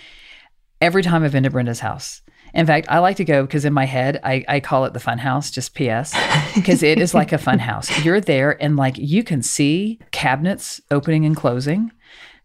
every 0.80 1.02
time 1.02 1.22
I've 1.24 1.32
been 1.32 1.42
to 1.44 1.50
Brenda's 1.50 1.80
house. 1.80 2.20
In 2.54 2.66
fact, 2.66 2.86
I 2.88 3.00
like 3.00 3.16
to 3.16 3.24
go 3.24 3.42
because 3.42 3.64
in 3.64 3.72
my 3.72 3.84
head 3.84 4.20
I, 4.22 4.44
I 4.48 4.60
call 4.60 4.84
it 4.84 4.92
the 4.92 5.00
fun 5.00 5.18
house, 5.18 5.50
just 5.50 5.74
PS, 5.74 6.14
because 6.54 6.82
it 6.90 6.98
is 7.00 7.12
like 7.14 7.32
a 7.32 7.38
fun 7.38 7.58
house. 7.58 8.04
You're 8.04 8.20
there 8.20 8.62
and 8.62 8.76
like 8.76 8.96
you 8.96 9.24
can 9.24 9.42
see 9.42 9.98
cabinets 10.12 10.80
opening 10.90 11.24
and 11.26 11.36
closing, 11.36 11.90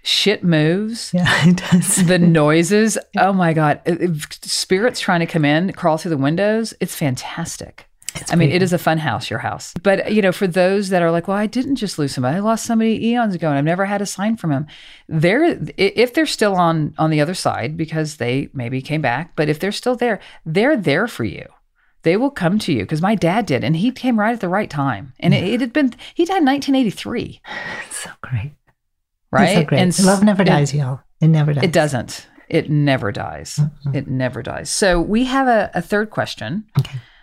shit 0.04 0.44
moves, 0.44 1.12
Yeah, 1.14 1.28
it 1.48 1.58
does. 1.58 2.08
the 2.08 2.18
noises. 2.42 2.98
Oh 3.18 3.34
my 3.34 3.54
god, 3.54 3.82
It- 3.86 4.02
it- 4.02 4.40
spirits 4.44 5.00
trying 5.00 5.20
to 5.20 5.26
come 5.28 5.46
in, 5.46 5.72
crawl 5.74 5.98
through 5.98 6.10
the 6.12 6.18
windows. 6.18 6.74
It's 6.80 6.96
fantastic. 6.96 7.86
I 8.32 8.36
mean, 8.36 8.52
it 8.52 8.62
is 8.62 8.74
a 8.74 8.78
fun 8.78 8.98
house, 8.98 9.30
your 9.30 9.40
house. 9.40 9.74
But, 9.82 10.12
you 10.12 10.22
know, 10.22 10.32
for 10.32 10.48
those 10.48 10.90
that 10.90 11.02
are 11.02 11.12
like, 11.12 11.28
well, 11.28 11.38
I 11.38 11.46
didn't 11.48 11.76
just 11.76 11.98
lose 12.00 12.14
somebody. 12.14 12.38
I 12.38 12.40
lost 12.40 12.66
somebody 12.66 13.08
eons 13.08 13.36
ago 13.36 13.50
and 13.50 13.58
I've 13.58 13.64
never 13.66 13.86
had 13.86 14.02
a 14.02 14.06
sign 14.06 14.38
from 14.38 14.52
him. 14.52 14.68
They're, 15.08 15.58
if 15.78 16.14
they're 16.14 16.26
still 16.26 16.56
on, 16.56 16.94
on 16.98 17.10
the 17.10 17.22
other 17.22 17.34
side 17.34 17.78
because 17.78 18.18
they 18.18 18.50
maybe 18.54 18.82
came 18.82 19.02
back, 19.02 19.36
but 19.36 19.50
if 19.50 19.60
they're 19.60 19.72
still 19.72 19.96
there, 19.96 20.20
they're 20.46 20.78
there 20.78 21.08
for 21.08 21.24
you. 21.24 21.46
They 22.04 22.16
will 22.16 22.32
come 22.32 22.60
to 22.60 22.72
you 22.74 22.84
because 22.84 23.02
my 23.02 23.16
dad 23.16 23.46
did 23.46 23.64
and 23.64 23.76
he 23.76 23.92
came 23.92 24.20
right 24.20 24.34
at 24.34 24.40
the 24.40 24.48
right 24.50 24.70
time. 24.70 25.14
And 25.20 25.34
it, 25.34 25.44
it 25.44 25.62
had 25.62 25.74
been, 25.74 25.94
he 26.16 26.26
died 26.26 26.38
in 26.40 26.46
1983, 26.46 27.42
so 27.92 28.10
great. 28.22 28.54
right? 29.32 29.50
It's 29.50 29.54
so 29.60 29.64
great. 29.66 29.80
And 29.82 30.00
Love 30.06 30.24
never 30.24 30.44
it- 30.44 30.46
dies, 30.46 30.74
y'all. 30.74 31.02
It 31.22 31.28
never 31.28 31.54
dies. 31.54 31.64
It 31.66 31.74
doesn't. 31.74 32.28
It 32.48 32.70
never 32.70 33.12
dies. 33.12 33.60
It 33.94 34.08
never 34.08 34.42
dies. 34.42 34.70
So 34.72 35.00
we 35.02 35.26
have 35.26 35.48
a, 35.48 35.70
a 35.76 35.82
third 35.84 36.10
question. 36.10 36.64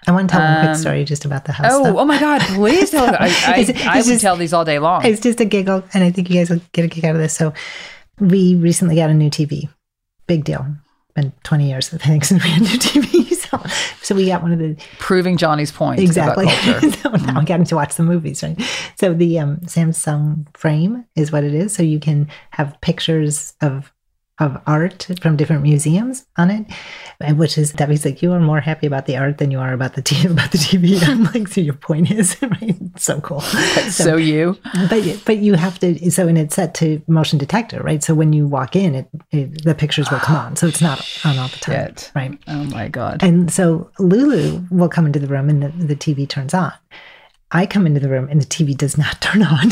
I 0.07 0.13
want 0.13 0.29
to 0.31 0.33
tell 0.37 0.43
one 0.43 0.59
Um, 0.59 0.67
quick 0.67 0.77
story 0.77 1.05
just 1.05 1.25
about 1.25 1.45
the 1.47 1.53
house. 1.53 1.71
Oh, 1.73 1.99
oh 1.99 2.05
my 2.05 2.19
God! 2.21 2.41
Please 2.43 2.91
tell. 2.91 3.05
I, 3.07 3.27
I, 3.47 3.61
It's- 3.61 3.87
I 3.87 3.97
would 3.99 4.05
just- 4.07 4.21
tell 4.23 4.37
these 4.37 4.53
all 4.53 4.65
day 4.65 4.79
long. 4.79 5.05
It's 5.05 5.21
just 5.21 5.41
a 5.41 5.45
giggle, 5.45 5.83
and 5.93 6.05
I 6.05 6.11
think 6.11 6.31
you 6.31 6.37
guys 6.37 6.51
will 6.51 6.61
get 6.73 6.85
a 6.85 6.89
kick 6.89 7.05
out 7.05 7.15
of 7.17 7.21
this. 7.21 7.35
So, 7.35 7.53
we 8.21 8.55
recently 8.55 8.97
got 8.97 9.11
a 9.11 9.15
new 9.15 9.31
TV. 9.31 9.69
Big 10.27 10.45
deal. 10.45 10.67
Been 11.15 11.33
20 11.45 11.69
years, 11.69 11.93
I 11.95 11.97
think, 11.97 12.25
since 12.25 12.45
we 12.45 12.51
had 12.51 12.61
a 12.61 12.65
new 12.65 12.79
TV. 12.79 13.27
So, 13.47 13.63
so 14.03 14.15
we 14.17 14.27
got 14.27 14.43
one 14.43 14.53
of 14.53 14.59
the 14.59 14.77
Proving 14.99 15.37
Johnny's 15.37 15.71
point 15.71 16.01
exactly. 16.01 16.49
so 16.91 17.11
now 17.11 17.37
I'm 17.39 17.45
getting 17.45 17.65
to 17.67 17.77
watch 17.77 17.95
the 17.95 18.03
movies, 18.03 18.43
right? 18.43 18.61
So 18.99 19.15
the 19.15 19.39
um, 19.39 19.59
Samsung 19.59 20.47
frame 20.57 21.05
is 21.15 21.31
what 21.31 21.45
it 21.45 21.55
is. 21.55 21.73
So 21.73 21.85
you 21.85 22.01
can 22.01 22.29
have 22.51 22.77
pictures 22.81 23.55
of 23.61 23.93
of 24.39 24.61
art 24.67 25.07
from 25.23 25.35
different 25.37 25.63
museums 25.63 26.27
on 26.37 26.51
it, 26.51 26.67
and 27.21 27.39
which 27.39 27.57
is 27.57 27.73
Debbie's 27.73 28.05
like 28.05 28.21
you 28.21 28.33
are 28.33 28.41
more 28.41 28.61
happy 28.61 28.87
about 28.87 29.07
the 29.07 29.17
art 29.17 29.39
than 29.39 29.51
you 29.51 29.59
are 29.59 29.73
about 29.73 29.95
the 29.95 30.03
t- 30.03 30.27
about 30.31 30.51
the 30.53 30.59
TV. 30.59 31.03
I'm 31.09 31.25
like, 31.25 31.49
so 31.49 31.61
your 31.63 31.75
point 31.75 32.11
is 32.11 32.37
right? 32.43 32.77
So 32.97 33.21
cool. 33.23 33.41
So 33.91 34.17
you, 34.17 34.59
But 34.91 35.23
but 35.25 35.39
you 35.39 35.55
have 35.55 35.79
to 35.81 36.11
so 36.11 36.29
and 36.29 36.37
it's 36.37 36.55
set 36.55 36.75
to 36.75 37.01
motion 37.09 37.39
detector, 37.39 37.83
right? 37.83 38.03
So 38.05 38.15
when 38.15 38.33
you 38.35 38.47
walk 38.47 38.77
in, 38.77 38.95
it, 38.95 39.09
it 39.31 39.65
the 39.65 39.75
pictures 39.75 40.11
will 40.11 40.19
come 40.19 40.37
on. 40.37 40.57
So 40.57 40.67
it's 40.67 40.83
not 40.83 40.99
on 41.25 41.39
all 41.39 41.49
the 41.49 41.57
time, 41.57 41.87
Shit. 41.87 42.13
right? 42.15 42.39
oh 42.49 42.65
my 42.65 42.89
God! 42.89 43.23
And 43.23 43.51
so 43.51 43.91
Lulu 43.99 44.63
will 44.71 44.89
come 44.91 45.07
into 45.07 45.19
the 45.19 45.29
room 45.29 45.49
and 45.49 45.63
the, 45.63 45.69
the 45.87 45.97
TV 45.97 46.29
turns 46.29 46.53
on. 46.53 46.73
I 47.53 47.65
come 47.65 47.87
into 47.87 48.01
the 48.01 48.09
room 48.09 48.29
and 48.29 48.41
the 48.43 48.47
TV 48.47 48.77
does 48.77 48.99
not 48.99 49.21
turn 49.23 49.43
on. 49.43 49.71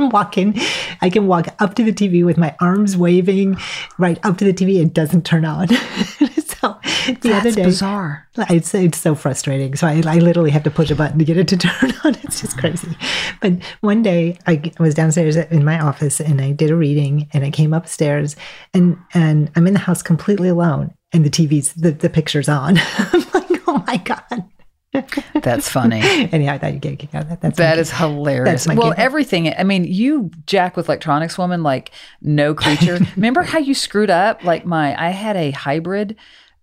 I 0.00 0.04
can 0.04 0.10
walk 0.10 0.38
in, 0.38 0.54
I 1.02 1.10
can 1.10 1.26
walk 1.26 1.48
up 1.58 1.74
to 1.74 1.84
the 1.84 1.92
TV 1.92 2.24
with 2.24 2.38
my 2.38 2.56
arms 2.60 2.96
waving 2.96 3.58
right 3.98 4.18
up 4.24 4.38
to 4.38 4.44
the 4.44 4.54
TV. 4.54 4.82
It 4.82 4.94
doesn't 4.94 5.26
turn 5.26 5.44
on. 5.44 5.68
so 5.68 6.78
the 7.20 7.32
other 7.34 7.50
That's 7.50 7.56
day, 7.56 7.64
bizarre. 7.64 8.26
it's, 8.48 8.74
it's 8.74 8.98
so 8.98 9.14
frustrating. 9.14 9.76
So 9.76 9.86
I, 9.86 10.02
I 10.06 10.18
literally 10.18 10.50
have 10.52 10.62
to 10.62 10.70
push 10.70 10.90
a 10.90 10.94
button 10.94 11.18
to 11.18 11.24
get 11.24 11.36
it 11.36 11.48
to 11.48 11.56
turn 11.58 11.92
on. 12.04 12.14
It's 12.22 12.40
just 12.40 12.56
crazy. 12.56 12.96
But 13.42 13.54
one 13.80 14.02
day 14.02 14.38
I 14.46 14.72
was 14.78 14.94
downstairs 14.94 15.36
in 15.36 15.64
my 15.64 15.78
office 15.78 16.18
and 16.18 16.40
I 16.40 16.52
did 16.52 16.70
a 16.70 16.76
reading 16.76 17.28
and 17.34 17.44
I 17.44 17.50
came 17.50 17.74
upstairs 17.74 18.36
and, 18.72 18.96
and 19.12 19.50
I'm 19.54 19.66
in 19.66 19.74
the 19.74 19.80
house 19.80 20.02
completely 20.02 20.48
alone 20.48 20.94
and 21.12 21.24
the 21.26 21.30
TV's, 21.30 21.74
the, 21.74 21.90
the 21.90 22.08
picture's 22.08 22.48
on. 22.48 22.78
I'm 22.98 23.26
like, 23.34 23.68
oh 23.68 23.84
my 23.86 23.98
God. 23.98 24.49
That's 25.42 25.68
funny. 25.68 26.00
Anyhow, 26.02 26.54
I 26.54 26.58
thought 26.58 26.72
you'd 26.72 26.82
get 26.82 26.94
a 26.94 26.96
kick 26.96 27.14
out 27.14 27.22
of 27.22 27.28
that. 27.28 27.40
That's 27.40 27.58
That 27.58 27.78
is 27.78 27.92
hilarious. 27.92 28.64
That's 28.64 28.78
Well, 28.78 28.94
everything. 28.96 29.52
I 29.54 29.62
mean, 29.62 29.84
you 29.84 30.30
jack 30.46 30.76
with 30.76 30.88
electronics, 30.88 31.38
woman, 31.38 31.62
like 31.62 31.92
no 32.20 32.54
creature. 32.54 32.98
Remember 33.16 33.42
how 33.42 33.58
you 33.58 33.74
screwed 33.74 34.10
up? 34.10 34.42
Like 34.42 34.66
my, 34.66 35.00
I 35.00 35.10
had 35.10 35.36
a 35.36 35.52
hybrid 35.52 36.16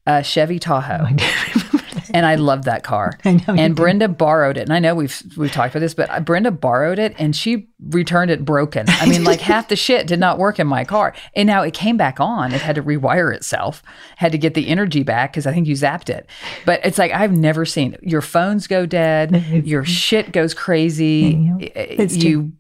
uh, 0.06 0.22
Chevy 0.24 0.60
Tahoe. 0.60 1.06
I 1.06 1.14
do 1.14 1.26
remember 1.26 1.78
that. 1.78 1.87
And 2.14 2.26
I 2.26 2.36
love 2.36 2.66
that 2.66 2.84
car. 2.84 3.18
I 3.26 3.34
know 3.34 3.44
and 3.50 3.58
did. 3.58 3.76
Brenda 3.76 4.08
borrowed 4.08 4.58
it, 4.58 4.62
and 4.62 4.74
I 4.74 4.80
know 4.80 4.96
we've 4.96 5.22
we've 5.38 5.52
talked 5.52 5.74
about 5.74 5.82
this, 5.82 5.94
but 5.94 6.24
Brenda 6.26 6.52
borrowed 6.52 7.00
it, 7.00 7.16
and 7.18 7.36
she 7.36 7.70
returned 7.90 8.32
it 8.32 8.44
broken. 8.44 8.86
I 8.90 9.06
mean, 9.06 9.24
like 9.24 9.40
half 9.40 9.68
the 9.68 9.76
shit 9.76 10.08
did 10.08 10.20
not 10.20 10.38
work 10.38 10.60
in 10.60 10.68
my 10.68 10.84
car, 10.84 11.14
and 11.36 11.48
now 11.48 11.62
it 11.64 11.74
came 11.74 11.98
back 11.98 12.20
on. 12.20 12.54
It 12.54 12.62
had 12.62 12.76
to 12.76 12.84
rewire 12.84 13.34
itself, 13.36 13.84
had 14.18 14.32
to 14.32 14.38
get 14.38 14.54
the 14.54 14.68
energy 14.68 15.04
back 15.04 15.32
because 15.32 15.46
I 15.48 15.54
think 15.54 15.68
you 15.68 15.76
zapped 15.76 16.10
it. 16.10 16.28
But 16.66 16.82
it's 16.84 16.98
like 16.98 17.12
I've 17.12 17.32
never 17.34 17.66
seen 17.66 17.98
your 18.02 18.22
phones 18.22 18.68
go 18.68 18.86
dead, 18.86 19.44
your 19.66 19.84
shit 19.86 20.32
goes 20.32 20.54
crazy. 20.54 21.52
It's 21.60 22.16
you, 22.18 22.52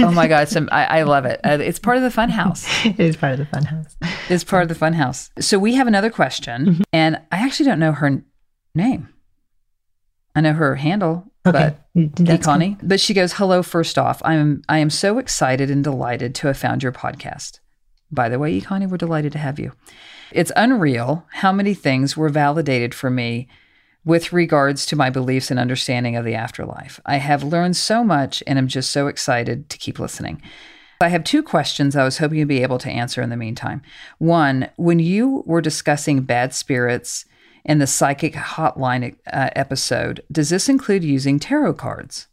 oh 0.00 0.12
my 0.14 0.28
god, 0.28 0.48
some 0.50 0.68
I, 0.72 0.84
I 1.00 1.02
love 1.02 1.24
it. 1.24 1.40
Uh, 1.44 1.58
it's 1.60 1.78
part 1.78 1.96
of 1.96 2.02
the 2.02 2.10
fun 2.10 2.28
house. 2.30 2.66
it 2.84 2.98
is 3.00 3.16
part 3.16 3.32
of 3.32 3.38
the 3.38 3.46
fun 3.46 3.64
house. 3.64 3.96
It's 4.28 4.44
part 4.44 4.62
of 4.62 4.68
the 4.68 4.74
fun 4.74 4.92
house. 4.94 5.30
So 5.40 5.58
we 5.58 5.74
have 5.74 5.86
another 5.86 6.10
question, 6.10 6.42
Mm-hmm. 6.62 6.82
and 6.92 7.16
I 7.30 7.38
actually 7.44 7.66
don't 7.66 7.78
know 7.78 7.92
her 7.92 8.22
name. 8.74 9.08
I 10.34 10.40
know 10.40 10.54
her 10.54 10.76
handle, 10.76 11.30
Okay. 11.46 11.74
but 11.92 11.94
mm, 11.94 12.14
That's 12.16 12.44
cool. 12.46 12.52
Connie. 12.54 12.76
But 12.82 13.00
she 13.00 13.14
goes, 13.14 13.34
"Hello. 13.34 13.62
First 13.62 13.98
off, 13.98 14.22
I'm 14.24 14.62
I 14.68 14.78
am 14.78 14.90
so 14.90 15.18
excited 15.18 15.70
and 15.70 15.84
delighted 15.84 16.34
to 16.36 16.46
have 16.46 16.56
found 16.56 16.82
your 16.82 16.92
podcast. 16.92 17.60
By 18.10 18.28
the 18.28 18.38
way, 18.38 18.60
Connie, 18.60 18.86
we're 18.86 18.96
delighted 18.96 19.32
to 19.32 19.38
have 19.38 19.58
you. 19.58 19.72
It's 20.30 20.52
unreal 20.56 21.26
how 21.32 21.52
many 21.52 21.74
things 21.74 22.16
were 22.16 22.28
validated 22.28 22.94
for 22.94 23.10
me." 23.10 23.48
With 24.04 24.32
regards 24.32 24.84
to 24.86 24.96
my 24.96 25.10
beliefs 25.10 25.48
and 25.52 25.60
understanding 25.60 26.16
of 26.16 26.24
the 26.24 26.34
afterlife, 26.34 26.98
I 27.06 27.18
have 27.18 27.44
learned 27.44 27.76
so 27.76 28.02
much 28.02 28.42
and 28.48 28.58
am 28.58 28.66
just 28.66 28.90
so 28.90 29.06
excited 29.06 29.68
to 29.68 29.78
keep 29.78 30.00
listening. 30.00 30.42
I 31.00 31.06
have 31.08 31.22
two 31.22 31.40
questions 31.40 31.94
I 31.94 32.02
was 32.02 32.18
hoping 32.18 32.38
you'd 32.38 32.48
be 32.48 32.64
able 32.64 32.78
to 32.78 32.90
answer 32.90 33.22
in 33.22 33.30
the 33.30 33.36
meantime. 33.36 33.80
One, 34.18 34.68
when 34.74 34.98
you 34.98 35.44
were 35.46 35.60
discussing 35.60 36.22
bad 36.22 36.52
spirits 36.52 37.26
in 37.64 37.78
the 37.78 37.86
psychic 37.86 38.34
hotline 38.34 39.16
uh, 39.32 39.50
episode, 39.54 40.22
does 40.30 40.50
this 40.50 40.68
include 40.68 41.04
using 41.04 41.38
tarot 41.38 41.74
cards? 41.74 42.28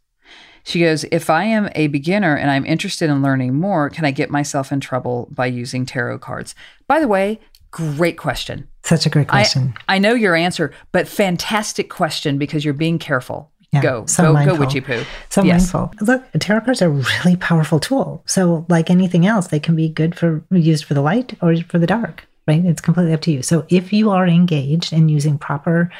She 0.64 0.82
goes, 0.82 1.06
If 1.12 1.30
I 1.30 1.46
am 1.46 1.70
a 1.76 1.88
beginner 1.88 2.36
and 2.36 2.52
I'm 2.52 2.66
interested 2.66 3.10
in 3.10 3.22
learning 3.22 3.56
more, 3.56 3.90
can 3.90 4.06
I 4.06 4.12
get 4.12 4.30
myself 4.30 4.72
in 4.72 4.80
trouble 4.80 5.28
by 5.32 5.46
using 5.48 5.86
tarot 5.86 6.20
cards? 6.20 6.56
By 6.88 7.00
the 7.00 7.08
way, 7.08 7.40
Great 7.72 8.18
question. 8.18 8.68
Such 8.84 9.06
a 9.06 9.10
great 9.10 9.28
I, 9.30 9.42
question. 9.42 9.76
I 9.88 10.00
know 10.00 10.16
your 10.16 10.36
answer, 10.36 10.74
but 10.92 11.08
fantastic 11.08 11.90
question 11.90 12.40
because 12.40 12.66
you're 12.66 12.74
being 12.74 12.98
careful. 12.98 13.52
Yeah, 13.72 13.84
go, 13.84 14.06
so 14.08 14.24
go, 14.24 14.34
mindful. 14.34 14.58
go, 14.58 14.60
witchy 14.66 14.82
poo. 14.82 15.04
So 15.30 15.44
Yes. 15.44 15.72
mindful. 15.72 15.94
Look, 16.08 16.24
tarot 16.40 16.62
cards 16.62 16.82
are 16.82 16.88
a 16.88 16.90
really 16.90 17.36
powerful 17.36 17.80
tool. 17.80 18.24
So, 18.26 18.66
like 18.70 18.90
anything 18.90 19.28
else, 19.28 19.48
they 19.50 19.60
can 19.60 19.76
be 19.76 19.88
good 19.88 20.16
for 20.16 20.44
used 20.50 20.86
for 20.86 20.96
the 20.96 21.02
light 21.04 21.36
or 21.44 21.56
for 21.58 21.78
the 21.78 21.86
dark, 21.86 22.28
right? 22.50 22.66
It's 22.66 22.82
completely 22.82 23.14
up 23.14 23.22
to 23.22 23.32
you. 23.32 23.42
So, 23.44 23.66
if 23.70 23.94
you 23.94 24.10
are 24.10 24.28
engaged 24.28 24.92
in 24.92 25.08
using 25.08 25.38
proper 25.38 25.92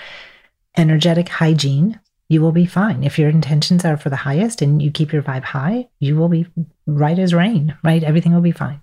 energetic 0.76 1.30
hygiene, 1.30 2.00
you 2.28 2.42
will 2.42 2.52
be 2.52 2.66
fine. 2.66 3.04
If 3.04 3.18
your 3.18 3.30
intentions 3.30 3.86
are 3.86 3.98
for 3.98 4.10
the 4.10 4.16
highest 4.16 4.62
and 4.62 4.82
you 4.82 4.92
keep 4.92 5.14
your 5.14 5.22
vibe 5.22 5.44
high, 5.44 5.88
you 6.00 6.16
will 6.16 6.30
be 6.30 6.48
right 6.86 7.18
as 7.18 7.34
rain, 7.34 7.76
right? 7.84 8.04
Everything 8.04 8.34
will 8.34 8.42
be 8.42 8.52
fine. 8.52 8.82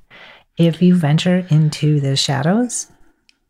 If 0.56 0.80
you 0.80 0.94
venture 0.94 1.46
into 1.50 2.00
the 2.00 2.16
shadows, 2.16 2.90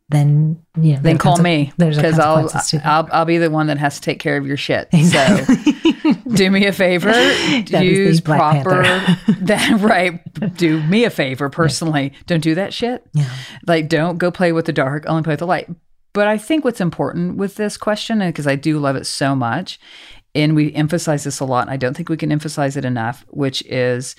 then 0.08 0.62
you 0.80 0.94
know. 0.94 1.00
Then 1.00 1.18
call 1.18 1.38
me 1.38 1.72
because 1.76 2.18
I'll, 2.18 2.36
consequences 2.36 2.70
to 2.70 2.78
that. 2.78 2.86
I'll 2.86 3.08
I'll 3.12 3.24
be 3.24 3.38
the 3.38 3.50
one 3.50 3.66
that 3.68 3.78
has 3.78 3.96
to 3.96 4.00
take 4.00 4.20
care 4.20 4.36
of 4.36 4.46
your 4.46 4.56
shit. 4.56 4.88
So 4.92 4.98
do 6.34 6.50
me 6.50 6.66
a 6.66 6.72
favor, 6.72 7.12
That 7.12 7.64
is 7.64 7.70
the 7.70 7.84
use 7.84 8.20
Black 8.20 8.62
proper 8.62 8.82
that 9.40 9.80
right. 9.80 10.20
Do 10.56 10.82
me 10.84 11.04
a 11.04 11.10
favor 11.10 11.48
personally. 11.48 12.12
Don't 12.26 12.42
do 12.42 12.54
that 12.54 12.74
shit. 12.74 13.04
Yeah. 13.12 13.30
Like 13.66 13.88
don't 13.88 14.18
go 14.18 14.30
play 14.30 14.52
with 14.52 14.66
the 14.66 14.72
dark. 14.72 15.04
Only 15.06 15.22
play 15.22 15.32
with 15.32 15.40
the 15.40 15.46
light. 15.46 15.68
But 16.12 16.28
I 16.28 16.38
think 16.38 16.64
what's 16.64 16.80
important 16.80 17.36
with 17.36 17.56
this 17.56 17.76
question, 17.76 18.20
because 18.20 18.46
I 18.46 18.56
do 18.56 18.78
love 18.78 18.96
it 18.96 19.06
so 19.06 19.36
much, 19.36 19.78
and 20.34 20.56
we 20.56 20.72
emphasize 20.72 21.24
this 21.24 21.40
a 21.40 21.44
lot, 21.44 21.62
and 21.62 21.70
I 21.70 21.76
don't 21.76 21.94
think 21.94 22.08
we 22.08 22.16
can 22.16 22.32
emphasize 22.32 22.76
it 22.76 22.84
enough, 22.86 23.24
which 23.28 23.62
is 23.66 24.16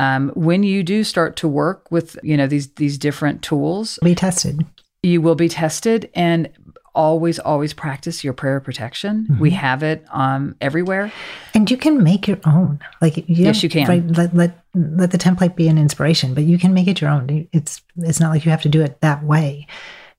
um, 0.00 0.30
when 0.34 0.62
you 0.62 0.82
do 0.82 1.04
start 1.04 1.36
to 1.36 1.48
work 1.48 1.90
with 1.90 2.18
you 2.22 2.36
know 2.36 2.46
these 2.46 2.72
these 2.74 2.98
different 2.98 3.42
tools, 3.42 3.98
be 4.02 4.14
tested. 4.14 4.66
you 5.02 5.22
will 5.22 5.36
be 5.36 5.48
tested 5.48 6.10
and 6.14 6.48
always 6.96 7.38
always 7.38 7.72
practice 7.74 8.24
your 8.24 8.32
prayer 8.32 8.60
protection 8.60 9.26
we 9.38 9.50
Mm-hmm. 9.50 9.58
have 9.66 9.82
it 9.82 10.04
um 10.10 10.54
everywhere 10.60 11.12
And 11.54 11.70
you 11.70 11.76
can 11.76 12.02
make 12.02 12.26
your 12.28 12.40
own. 12.44 12.80
Like 13.00 13.16
you 13.16 13.44
Yes, 13.48 13.62
you 13.62 13.68
can. 13.68 13.86
Right, 13.88 14.06
let 14.18 14.34
let 14.34 14.52
let 14.74 15.10
the 15.10 15.18
template 15.18 15.54
be 15.56 15.68
an 15.68 15.78
inspiration, 15.78 16.34
but 16.34 16.44
you 16.44 16.58
can 16.58 16.72
make 16.74 16.88
it 16.88 17.00
your 17.00 17.10
own. 17.10 17.48
It's 17.52 17.80
it's 18.08 18.20
not 18.20 18.30
like 18.32 18.44
you 18.44 18.50
have 18.50 18.62
to 18.62 18.68
do 18.78 18.82
it 18.82 19.00
that 19.00 19.22
way. 19.32 19.66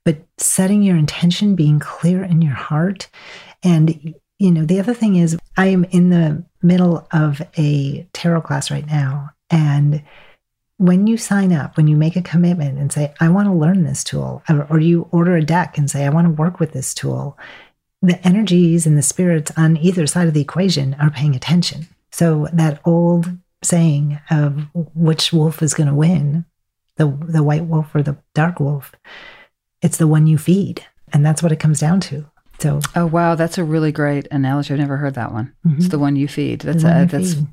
But 0.05 0.17
setting 0.37 0.81
your 0.83 0.97
intention, 0.97 1.55
being 1.55 1.79
clear 1.79 2.23
in 2.23 2.41
your 2.41 2.55
heart, 2.69 3.09
and 3.61 4.15
you 4.39 4.51
know 4.51 4.65
the 4.65 4.79
other 4.79 4.93
thing 4.95 5.15
is, 5.17 5.37
I 5.57 5.67
am 5.67 5.83
in 5.91 6.09
the 6.09 6.43
middle 6.61 7.07
of 7.11 7.41
a 7.57 8.07
tarot 8.13 8.41
class 8.47 8.71
right 8.71 8.87
now, 8.87 9.29
and 9.51 10.01
when 10.77 11.07
you 11.07 11.17
sign 11.17 11.51
up, 11.51 11.75
when 11.77 11.87
you 11.87 11.95
make 11.97 12.15
a 12.15 12.21
commitment 12.21 12.77
and 12.77 12.91
say, 12.91 13.13
I 13.19 13.29
want 13.29 13.47
to 13.47 13.53
learn 13.53 13.83
this 13.83 14.03
tool, 14.03 14.43
or, 14.49 14.67
or 14.69 14.79
you 14.79 15.07
order 15.11 15.35
a 15.35 15.43
deck 15.43 15.77
and 15.77 15.89
say, 15.89 16.05
I 16.05 16.09
want 16.09 16.25
to 16.27 16.31
work 16.31 16.59
with 16.59 16.71
this 16.73 16.93
tool, 16.93 17.37
the 18.01 18.25
energies 18.27 18.85
and 18.85 18.95
the 18.97 19.01
spirits 19.01 19.51
on 19.57 19.77
either 19.77 20.05
side 20.05 20.27
of 20.27 20.33
the 20.35 20.41
equation 20.41 20.95
are 20.99 21.09
paying 21.09 21.35
attention. 21.35 21.87
So 22.11 22.47
that 22.53 22.79
old 22.85 23.27
saying 23.63 24.19
of 24.29 24.67
which 24.93 25.33
wolf 25.33 25.63
is 25.63 25.73
going 25.73 25.89
to 25.89 25.95
win, 25.95 26.45
the 26.97 27.07
the 27.27 27.43
white 27.43 27.65
wolf 27.65 27.93
or 27.95 28.03
the 28.03 28.17
dark 28.35 28.59
wolf, 28.59 28.91
it's 29.81 29.97
the 29.97 30.07
one 30.07 30.27
you 30.27 30.37
feed, 30.37 30.85
and 31.11 31.25
that's 31.25 31.41
what 31.43 31.51
it 31.51 31.59
comes 31.59 31.79
down 31.79 31.99
to. 32.01 32.25
So 32.59 32.81
oh 32.95 33.05
wow 33.05 33.35
that's 33.35 33.59
a 33.59 33.63
really 33.63 33.91
great 33.91 34.27
analogy 34.31 34.73
i've 34.73 34.79
never 34.79 34.97
heard 34.97 35.13
that 35.13 35.31
one 35.31 35.53
it's 35.77 35.89
the 35.89 35.99
one 35.99 36.15
you 36.15 36.27
feed 36.27 36.61
that's 36.61 36.83
Mm-hmm. 36.83 37.03
a, 37.03 37.05
that's 37.05 37.33
feed. 37.35 37.47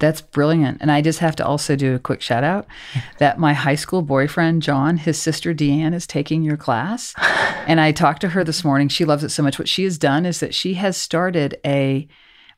That's 0.00 0.20
brilliant. 0.20 0.78
And 0.80 0.90
i 0.90 1.00
just 1.00 1.20
have 1.20 1.36
to 1.36 1.46
also 1.46 1.76
do 1.76 1.94
a 1.94 1.98
quick 1.98 2.20
shout 2.20 2.42
out 2.42 2.66
that 3.18 3.38
my 3.38 3.52
high 3.52 3.74
school 3.76 4.02
boyfriend 4.02 4.62
john 4.62 4.96
his 4.96 5.18
sister 5.20 5.54
deanne 5.54 5.94
is 5.94 6.06
taking 6.06 6.42
your 6.42 6.56
class. 6.56 7.14
And 7.66 7.78
i 7.80 7.92
talked 7.92 8.22
to 8.22 8.30
her 8.30 8.42
this 8.42 8.64
morning. 8.64 8.88
She 8.88 9.04
loves 9.04 9.22
it 9.22 9.28
so 9.28 9.42
much. 9.42 9.58
What 9.58 9.68
she 9.68 9.84
has 9.84 9.98
done 9.98 10.26
is 10.26 10.40
that 10.40 10.54
she 10.54 10.74
has 10.74 10.96
started 10.96 11.60
a 11.64 12.08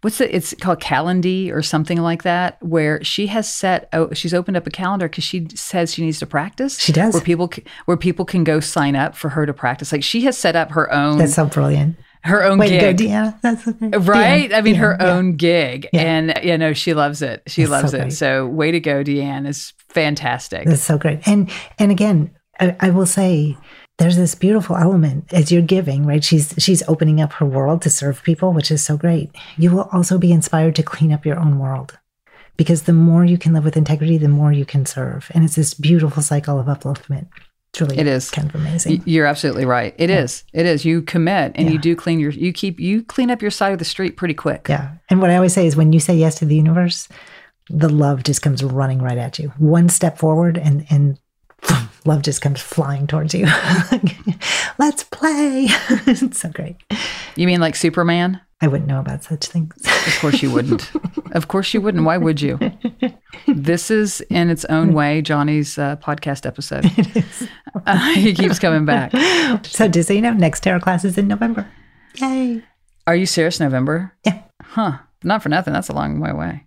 what's 0.03 0.20
it 0.20 0.30
it's 0.32 0.55
called 0.61 0.80
Calendly 0.80 1.53
or 1.53 1.62
something 1.62 2.01
like 2.01 2.22
that 2.24 2.62
where 2.62 3.03
she 3.03 3.26
has 3.28 3.53
set 3.53 3.88
oh 3.93 4.12
she's 4.12 4.34
opened 4.34 4.57
up 4.57 4.66
a 4.66 4.70
calendar 4.70 5.09
because 5.09 5.24
she 5.24 5.49
says 5.55 5.95
she 5.95 6.05
needs 6.05 6.18
to 6.20 6.26
practice. 6.26 6.78
She 6.78 6.93
does. 6.93 7.14
where 7.14 7.22
people 7.22 7.51
where 7.86 7.97
people 7.97 8.24
can 8.24 8.45
go 8.45 8.61
sign 8.61 8.95
up 8.95 9.16
for 9.16 9.30
her 9.30 9.45
to 9.47 9.53
practice. 9.53 9.93
Like 9.93 10.05
she 10.05 10.22
has 10.22 10.38
set 10.38 10.57
up 10.57 10.70
her 10.72 10.93
own 10.93 11.18
that's 11.18 11.34
so 11.34 11.47
brilliant. 11.47 11.97
Her 12.25 12.45
own 12.45 12.59
Way 12.59 12.68
gig 12.68 12.97
to 12.99 13.05
go, 13.05 13.11
Deanna. 13.11 13.41
That's 13.43 13.66
okay. 13.68 13.89
right 13.99 14.51
Deanna, 14.51 14.55
i 14.57 14.61
mean 14.61 14.75
her 14.77 14.95
Deanna, 14.97 15.01
yeah. 15.03 15.12
own 15.12 15.37
gig 15.37 15.89
Yeah. 15.93 16.01
and 16.03 16.41
you 16.43 16.57
know 16.59 16.73
she 16.73 16.95
loves 16.95 17.23
it 17.23 17.43
she 17.47 17.64
That's 17.64 17.70
so 17.70 17.77
loves 17.77 17.95
it 17.95 17.99
great. 18.01 18.12
so 18.12 18.47
way 18.47 18.70
to 18.70 18.81
go 18.81 19.03
deanne 19.05 19.47
is 19.47 19.73
fantastic 19.89 20.66
That's 20.66 20.83
so 20.83 20.99
great. 20.99 21.27
And 21.27 21.51
and 21.79 21.91
again, 21.91 22.31
I, 22.61 22.77
I 22.81 22.91
will 22.91 23.07
say 23.07 23.57
there's 23.99 24.16
this 24.16 24.35
beautiful 24.35 24.77
element 24.77 25.33
as 25.33 25.53
you're 25.53 25.62
giving, 25.62 26.07
right? 26.07 26.25
She's 26.25 26.55
she's 26.59 26.83
opening 26.89 27.20
up 27.20 27.33
her 27.35 27.45
world 27.47 27.83
to 27.83 27.91
serve 27.91 28.23
people, 28.23 28.53
which 28.53 28.70
is 28.70 28.83
so 28.83 28.97
great. 28.97 29.31
You 29.59 29.70
will 29.70 29.89
also 29.93 30.16
be 30.18 30.33
inspired 30.33 30.75
to 30.77 30.83
clean 30.83 31.12
up 31.12 31.27
your 31.27 31.39
own 31.39 31.59
world. 31.59 31.99
Because 32.57 32.83
the 32.83 32.93
more 32.93 33.25
you 33.25 33.39
can 33.39 33.53
live 33.55 33.64
with 33.64 33.77
integrity, 33.77 34.18
the 34.18 34.29
more 34.29 34.53
you 34.53 34.64
can 34.66 34.85
serve. 34.87 35.31
And 35.35 35.45
it's 35.45 35.57
this 35.57 35.73
beautiful 35.75 36.23
cycle 36.23 36.59
of 36.61 36.66
upliftment. 36.66 37.29
It's 37.73 37.81
really 37.81 37.99
It 37.99 38.07
is. 38.07 38.31
kind 38.31 38.49
of 38.51 38.55
amazing. 38.55 39.03
You're 39.07 39.25
absolutely 39.25 39.64
right. 39.64 39.95
It 39.97 40.11
is. 40.11 40.45
It 40.53 40.66
is. 40.66 40.85
You 40.85 41.01
commit 41.01 41.53
and 41.55 41.70
you 41.70 41.79
do 41.79 41.97
clean 41.97 42.20
your 42.20 42.31
you 42.31 42.53
keep 42.53 42.79
you 42.79 43.03
clean 43.03 43.31
up 43.31 43.41
your 43.41 43.51
side 43.51 43.73
of 43.73 43.79
the 43.79 43.85
street 43.87 44.18
pretty 44.18 44.35
quick. 44.35 44.66
Yeah. 44.68 44.93
And 45.09 45.23
what 45.23 45.31
I 45.31 45.37
always 45.37 45.55
say 45.55 45.66
is 45.66 45.75
when 45.75 45.93
you 45.93 45.99
say 46.01 46.14
yes 46.14 46.35
to 46.41 46.45
the 46.45 46.55
universe, 46.55 47.09
the 47.70 47.89
love 47.89 48.25
just 48.25 48.43
comes 48.43 48.62
running 48.62 49.01
right 49.01 49.16
at 49.16 49.39
you. 49.39 49.49
One 49.57 49.89
step 49.89 50.18
forward 50.18 50.59
and 50.59 50.85
and 50.91 51.18
love 52.05 52.20
just 52.20 52.43
comes 52.43 52.61
flying 52.61 53.07
towards 53.07 53.33
you. 53.33 53.47
Let's 54.79 55.05
play. 55.05 55.66
it's 56.07 56.41
so 56.41 56.51
great. 56.51 56.77
You 57.37 57.47
mean 57.47 57.61
like 57.61 57.75
Superman? 57.77 58.39
I 58.61 58.68
wouldn't 58.68 58.89
know 58.89 59.01
about 59.01 59.25
such 59.25 59.47
things. 59.47 59.75
Of 60.07 60.18
course 60.20 60.43
you 60.43 60.51
wouldn't. 60.53 60.93
of 61.33 61.49
course 61.49 61.73
you 61.73 61.81
wouldn't. 61.81 62.05
Why 62.05 62.18
would 62.18 62.41
you? 62.43 62.59
This 63.47 63.90
is 63.90 64.20
in 64.22 64.51
its 64.51 64.64
own 64.66 64.93
way 64.93 65.22
Johnny's 65.22 65.78
uh, 65.78 65.97
podcast 65.97 66.47
episode. 66.47 66.84
Uh, 67.86 68.14
he 68.14 68.34
keeps 68.34 68.59
coming 68.59 68.84
back. 68.84 69.11
so 69.66 69.88
just 69.88 70.07
so 70.07 70.14
you 70.14 70.20
know, 70.20 70.32
next 70.34 70.61
tarot 70.61 70.80
class 70.80 71.05
is 71.05 71.16
in 71.16 71.26
November. 71.26 71.66
Yay. 72.16 72.62
Are 73.07 73.16
you 73.16 73.26
serious? 73.26 73.59
November? 73.59 74.14
Yeah. 74.24 74.43
Huh. 74.62 74.99
Not 75.24 75.43
for 75.43 75.49
nothing. 75.49 75.72
That's 75.72 75.88
a 75.88 75.95
long 75.95 76.20
way 76.20 76.30
away. 76.30 76.66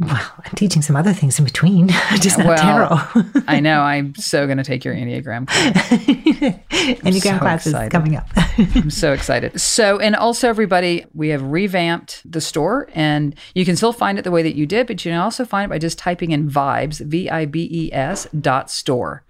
Well, 0.00 0.32
I'm 0.38 0.52
teaching 0.56 0.80
some 0.80 0.96
other 0.96 1.12
things 1.12 1.38
in 1.38 1.44
between, 1.44 1.88
just 2.20 2.38
not 2.38 2.46
Well, 2.46 2.56
tarot. 3.12 3.42
I 3.46 3.60
know. 3.60 3.80
I'm 3.82 4.14
so 4.14 4.46
going 4.46 4.56
to 4.56 4.64
take 4.64 4.82
your 4.82 4.94
Enneagram. 4.94 5.46
class. 5.46 5.76
Enneagram 7.02 7.20
so 7.34 7.38
class 7.38 7.66
excited. 7.66 7.86
is 7.88 7.92
coming 7.92 8.16
up. 8.16 8.26
I'm 8.76 8.90
so 8.90 9.12
excited. 9.12 9.60
So, 9.60 9.98
and 9.98 10.16
also, 10.16 10.48
everybody, 10.48 11.04
we 11.12 11.28
have 11.28 11.42
revamped 11.42 12.22
the 12.30 12.40
store, 12.40 12.88
and 12.94 13.34
you 13.54 13.66
can 13.66 13.76
still 13.76 13.92
find 13.92 14.18
it 14.18 14.22
the 14.22 14.30
way 14.30 14.42
that 14.42 14.54
you 14.54 14.64
did, 14.66 14.86
but 14.86 15.04
you 15.04 15.10
can 15.12 15.20
also 15.20 15.44
find 15.44 15.66
it 15.66 15.68
by 15.74 15.78
just 15.78 15.98
typing 15.98 16.30
in 16.30 16.48
vibes, 16.50 17.00
V 17.04 17.28
I 17.28 17.44
B 17.44 17.68
E 17.70 17.92
S 17.92 18.26
dot 18.40 18.70
store. 18.70 19.22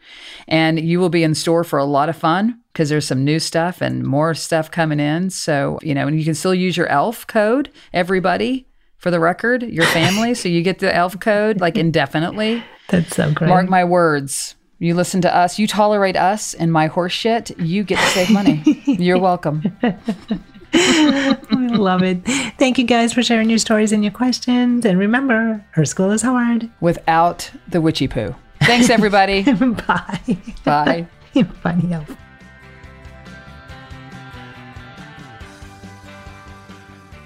And 0.47 0.79
you 0.79 1.01
will 1.01 1.11
be 1.11 1.25
in 1.25 1.35
store 1.35 1.65
for 1.65 1.79
a 1.81 1.85
lot 1.85 2.09
of 2.09 2.17
fun 2.17 2.61
because 2.73 2.89
there's 2.89 3.07
some 3.07 3.25
new 3.25 3.41
stuff 3.41 3.81
and 3.81 4.05
more 4.05 4.35
stuff 4.35 4.71
coming 4.71 5.01
in. 5.01 5.31
So, 5.31 5.79
you 5.83 5.95
know, 5.95 6.07
and 6.07 6.17
you 6.17 6.25
can 6.25 6.35
still 6.35 6.55
use 6.55 6.77
your 6.77 6.87
ELF 6.87 7.27
code, 7.27 7.71
everybody, 7.93 8.67
for 9.01 9.11
the 9.11 9.19
record, 9.19 9.63
your 9.63 9.87
family. 9.87 10.35
so 10.35 10.49
you 10.49 10.63
get 10.63 10.79
the 10.79 10.95
ELF 10.95 11.19
code 11.19 11.61
like 11.61 11.77
indefinitely. 11.77 12.63
That's 12.89 13.17
so 13.17 13.33
great. 13.33 13.49
Mark 13.49 13.69
my 13.69 13.83
words. 13.85 14.55
You 14.79 14.95
listen 14.95 15.21
to 15.23 15.35
us, 15.35 15.59
you 15.59 15.67
tolerate 15.67 16.17
us 16.17 16.55
and 16.55 16.73
my 16.73 16.87
horse 16.87 17.13
shit, 17.13 17.59
you 17.59 17.83
get 17.83 17.99
to 17.99 18.07
save 18.07 18.31
money. 18.31 18.63
You're 18.87 19.19
welcome. 19.19 19.63
I 20.73 21.37
love 21.73 22.03
it. 22.03 22.25
Thank 22.59 22.79
you 22.79 22.85
guys 22.85 23.13
for 23.13 23.23
sharing 23.23 23.51
your 23.51 23.59
stories 23.59 23.93
and 23.93 24.03
your 24.03 24.13
questions. 24.13 24.87
And 24.87 24.99
remember, 24.99 25.65
Earth 25.77 25.89
School 25.89 26.11
is 26.13 26.23
hard. 26.23 26.71
Without 26.81 27.51
the 27.69 27.81
witchy 27.81 28.09
poo. 28.09 28.35
Thanks, 28.63 28.89
everybody. 28.89 29.43
Bye. 29.87 30.39
Bye. 30.65 31.07
You're 31.35 31.45
funny 31.47 31.93
elf. 31.93 32.17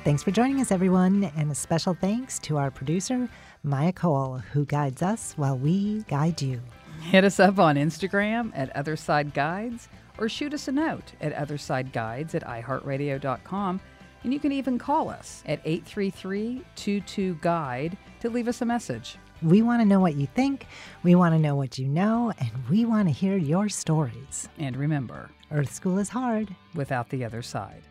Thanks 0.04 0.22
for 0.22 0.32
joining 0.32 0.60
us, 0.60 0.70
everyone, 0.70 1.32
and 1.34 1.50
a 1.50 1.54
special 1.54 1.94
thanks 1.94 2.38
to 2.40 2.58
our 2.58 2.70
producer, 2.70 3.26
Maya 3.62 3.90
Cole, 3.90 4.36
who 4.52 4.66
guides 4.66 5.00
us 5.00 5.32
while 5.38 5.56
we 5.56 6.02
guide 6.08 6.42
you. 6.42 6.60
Hit 7.00 7.24
us 7.24 7.40
up 7.40 7.58
on 7.58 7.76
Instagram 7.76 8.52
at 8.54 8.74
Otherside 8.76 9.32
Guides 9.32 9.88
or 10.18 10.28
shoot 10.28 10.52
us 10.52 10.68
a 10.68 10.72
note 10.72 11.14
at 11.22 11.34
othersideguides 11.34 12.34
at 12.34 12.44
iheartradio.com. 12.44 13.80
And 14.24 14.32
you 14.32 14.38
can 14.38 14.52
even 14.52 14.78
call 14.78 15.08
us 15.08 15.42
at 15.46 15.60
833 15.64 16.62
22 16.76 17.38
Guide 17.40 17.96
to 18.20 18.28
leave 18.28 18.48
us 18.48 18.60
a 18.60 18.66
message. 18.66 19.16
We 19.42 19.62
want 19.62 19.80
to 19.80 19.86
know 19.86 20.00
what 20.00 20.16
you 20.16 20.26
think, 20.26 20.66
we 21.02 21.14
want 21.14 21.34
to 21.34 21.38
know 21.38 21.56
what 21.56 21.78
you 21.78 21.88
know, 21.88 22.30
and 22.38 22.50
we 22.68 22.84
want 22.84 23.08
to 23.08 23.12
hear 23.12 23.38
your 23.38 23.70
stories. 23.70 24.50
And 24.58 24.76
remember, 24.76 25.30
Earth 25.50 25.72
School 25.72 25.98
is 25.98 26.10
hard. 26.10 26.54
without 26.74 27.08
the 27.08 27.24
other 27.24 27.40
side. 27.40 27.82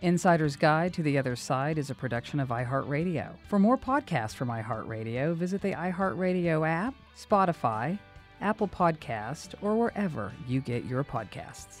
Insider's 0.00 0.54
Guide 0.54 0.94
to 0.94 1.02
the 1.02 1.18
Other 1.18 1.34
Side 1.34 1.76
is 1.76 1.90
a 1.90 1.94
production 1.94 2.38
of 2.38 2.50
iHeartRadio. 2.50 3.34
For 3.48 3.58
more 3.58 3.76
podcasts 3.76 4.34
from 4.34 4.48
iHeartRadio, 4.48 5.34
visit 5.34 5.60
the 5.60 5.72
iHeartRadio 5.72 6.66
app, 6.68 6.94
Spotify, 7.16 7.98
Apple 8.40 8.68
Podcast, 8.68 9.54
or 9.60 9.74
wherever 9.74 10.32
you 10.46 10.60
get 10.60 10.84
your 10.84 11.02
podcasts. 11.02 11.80